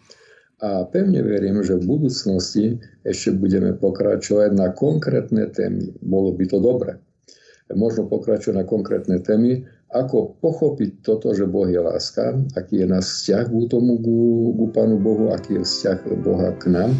a 0.61 0.85
pevne 0.85 1.25
verím, 1.25 1.65
že 1.65 1.81
v 1.81 1.89
budúcnosti 1.89 2.77
ešte 3.01 3.33
budeme 3.33 3.73
pokračovať 3.73 4.53
na 4.53 4.69
konkrétne 4.69 5.49
témy. 5.49 5.89
Bolo 6.05 6.37
by 6.37 6.45
to 6.45 6.61
dobre. 6.61 7.01
Možno 7.73 8.05
pokračovať 8.05 8.55
na 8.61 8.65
konkrétne 8.67 9.17
témy, 9.23 9.65
ako 9.91 10.37
pochopiť 10.39 11.03
toto, 11.03 11.35
že 11.35 11.49
Boh 11.49 11.67
je 11.67 11.81
láska, 11.81 12.37
aký 12.55 12.83
je 12.83 12.87
nás 12.87 13.03
vzťah 13.03 13.47
k 13.47 13.55
tomu, 13.67 13.99
k 13.99 14.07
Pánu 14.71 15.01
Bohu, 15.01 15.35
aký 15.35 15.59
je 15.59 15.63
vzťah 15.67 15.99
Boha 16.23 16.55
k 16.59 16.71
nám. 16.71 16.91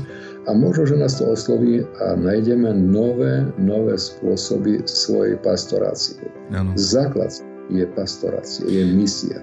A 0.47 0.57
možno, 0.57 0.89
že 0.89 0.99
nás 0.99 1.21
to 1.21 1.29
osloví 1.29 1.85
a 2.01 2.17
nájdeme 2.17 2.73
nové, 2.73 3.47
nové 3.61 3.95
spôsoby 3.95 4.83
svojej 4.89 5.38
pastorácie. 5.39 6.19
Ano. 6.51 6.73
Základ 6.75 7.31
je 7.69 7.85
pastorácia, 7.95 8.65
je 8.67 8.83
misia. 8.89 9.39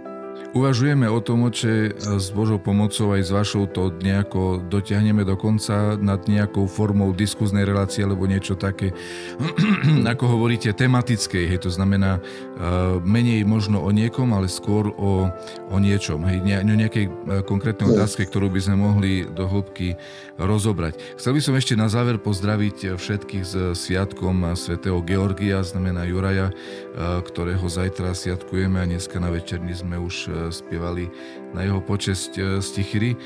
Uvažujeme 0.48 1.04
o 1.12 1.20
tom, 1.20 1.44
oče, 1.44 2.00
s 2.00 2.32
Božou 2.32 2.56
pomocou 2.56 3.12
aj 3.12 3.20
s 3.20 3.30
vašou 3.36 3.68
to 3.68 3.92
nejako 4.00 4.56
dotiahneme 4.64 5.20
do 5.20 5.36
konca 5.36 6.00
nad 6.00 6.24
nejakou 6.24 6.64
formou 6.64 7.12
diskuznej 7.12 7.68
relácie 7.68 8.00
alebo 8.00 8.24
niečo 8.24 8.56
také, 8.56 8.96
ako 10.16 10.24
hovoríte, 10.24 10.72
tematickej. 10.72 11.52
Hej, 11.52 11.68
to 11.68 11.70
znamená 11.70 12.16
uh, 12.16 12.96
menej 13.04 13.44
možno 13.44 13.84
o 13.84 13.92
niekom, 13.92 14.32
ale 14.32 14.48
skôr 14.48 14.88
o, 14.96 15.28
o 15.68 15.76
niečom. 15.76 16.24
Hej, 16.24 16.40
ne, 16.40 16.64
nejakej 16.64 17.12
uh, 17.12 17.12
konkrétnej 17.44 17.92
otázke, 17.92 18.24
ktorú 18.24 18.48
by 18.48 18.60
sme 18.64 18.76
mohli 18.80 19.28
do 19.28 19.44
hĺbky 19.44 20.00
rozobrať. 20.40 21.20
Chcel 21.20 21.36
by 21.36 21.40
som 21.44 21.54
ešte 21.60 21.76
na 21.76 21.92
záver 21.92 22.16
pozdraviť 22.16 22.96
všetkých 22.96 23.44
s 23.44 23.52
sviatkom 23.76 24.56
svätého 24.56 25.04
Georgia, 25.04 25.60
znamená 25.60 26.08
Juraja, 26.08 26.48
uh, 26.48 27.20
ktorého 27.20 27.68
zajtra 27.68 28.16
sviatkujeme 28.16 28.80
a 28.80 28.88
dneska 28.88 29.20
na 29.20 29.28
večerni 29.28 29.76
sme 29.76 30.00
už 30.00 30.37
spievali 30.50 31.10
na 31.52 31.64
jeho 31.64 31.80
počesť 31.80 32.32
e, 32.38 32.42
stichyry. 32.62 33.16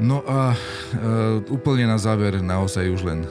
No 0.00 0.24
a 0.24 0.52
e, 0.52 0.58
úplne 1.52 1.84
na 1.84 2.00
záver 2.00 2.40
naozaj 2.40 2.88
už 2.88 3.00
len 3.04 3.20
e, 3.20 3.28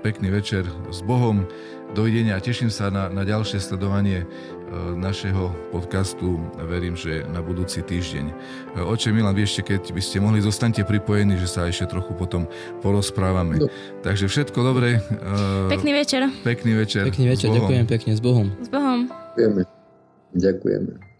pekný 0.00 0.32
večer 0.32 0.64
s 0.88 1.04
Bohom, 1.04 1.44
dovidenia 1.92 2.36
a 2.36 2.42
teším 2.42 2.72
sa 2.72 2.88
na, 2.88 3.12
na 3.12 3.22
ďalšie 3.22 3.62
sledovanie 3.62 4.26
našeho 4.98 5.54
podcastu. 5.70 6.42
Verím, 6.66 6.98
že 6.98 7.22
na 7.30 7.38
budúci 7.38 7.86
týždeň. 7.86 8.34
Oče 8.82 9.14
Milan, 9.14 9.38
vy 9.38 9.46
ešte 9.46 9.62
keď 9.62 9.94
by 9.94 10.02
ste 10.02 10.18
mohli, 10.18 10.42
zostaňte 10.42 10.82
pripojení, 10.82 11.38
že 11.38 11.46
sa 11.46 11.70
ešte 11.70 11.94
trochu 11.94 12.10
potom 12.18 12.50
porozprávame. 12.82 13.62
No. 13.62 13.70
Takže 14.02 14.26
všetko 14.26 14.58
dobré. 14.58 14.98
Pekný 15.70 15.94
večer. 15.94 16.26
Pekný 16.42 16.74
večer. 16.74 17.06
Pekný 17.06 17.30
večer, 17.30 17.54
ďakujem 17.54 17.86
pekne, 17.86 18.10
s 18.18 18.20
Bohom. 18.20 18.50
S 18.58 18.66
Bohom. 18.66 19.06
Ďakujeme. 19.06 19.62
Ďakujeme. 20.34 21.15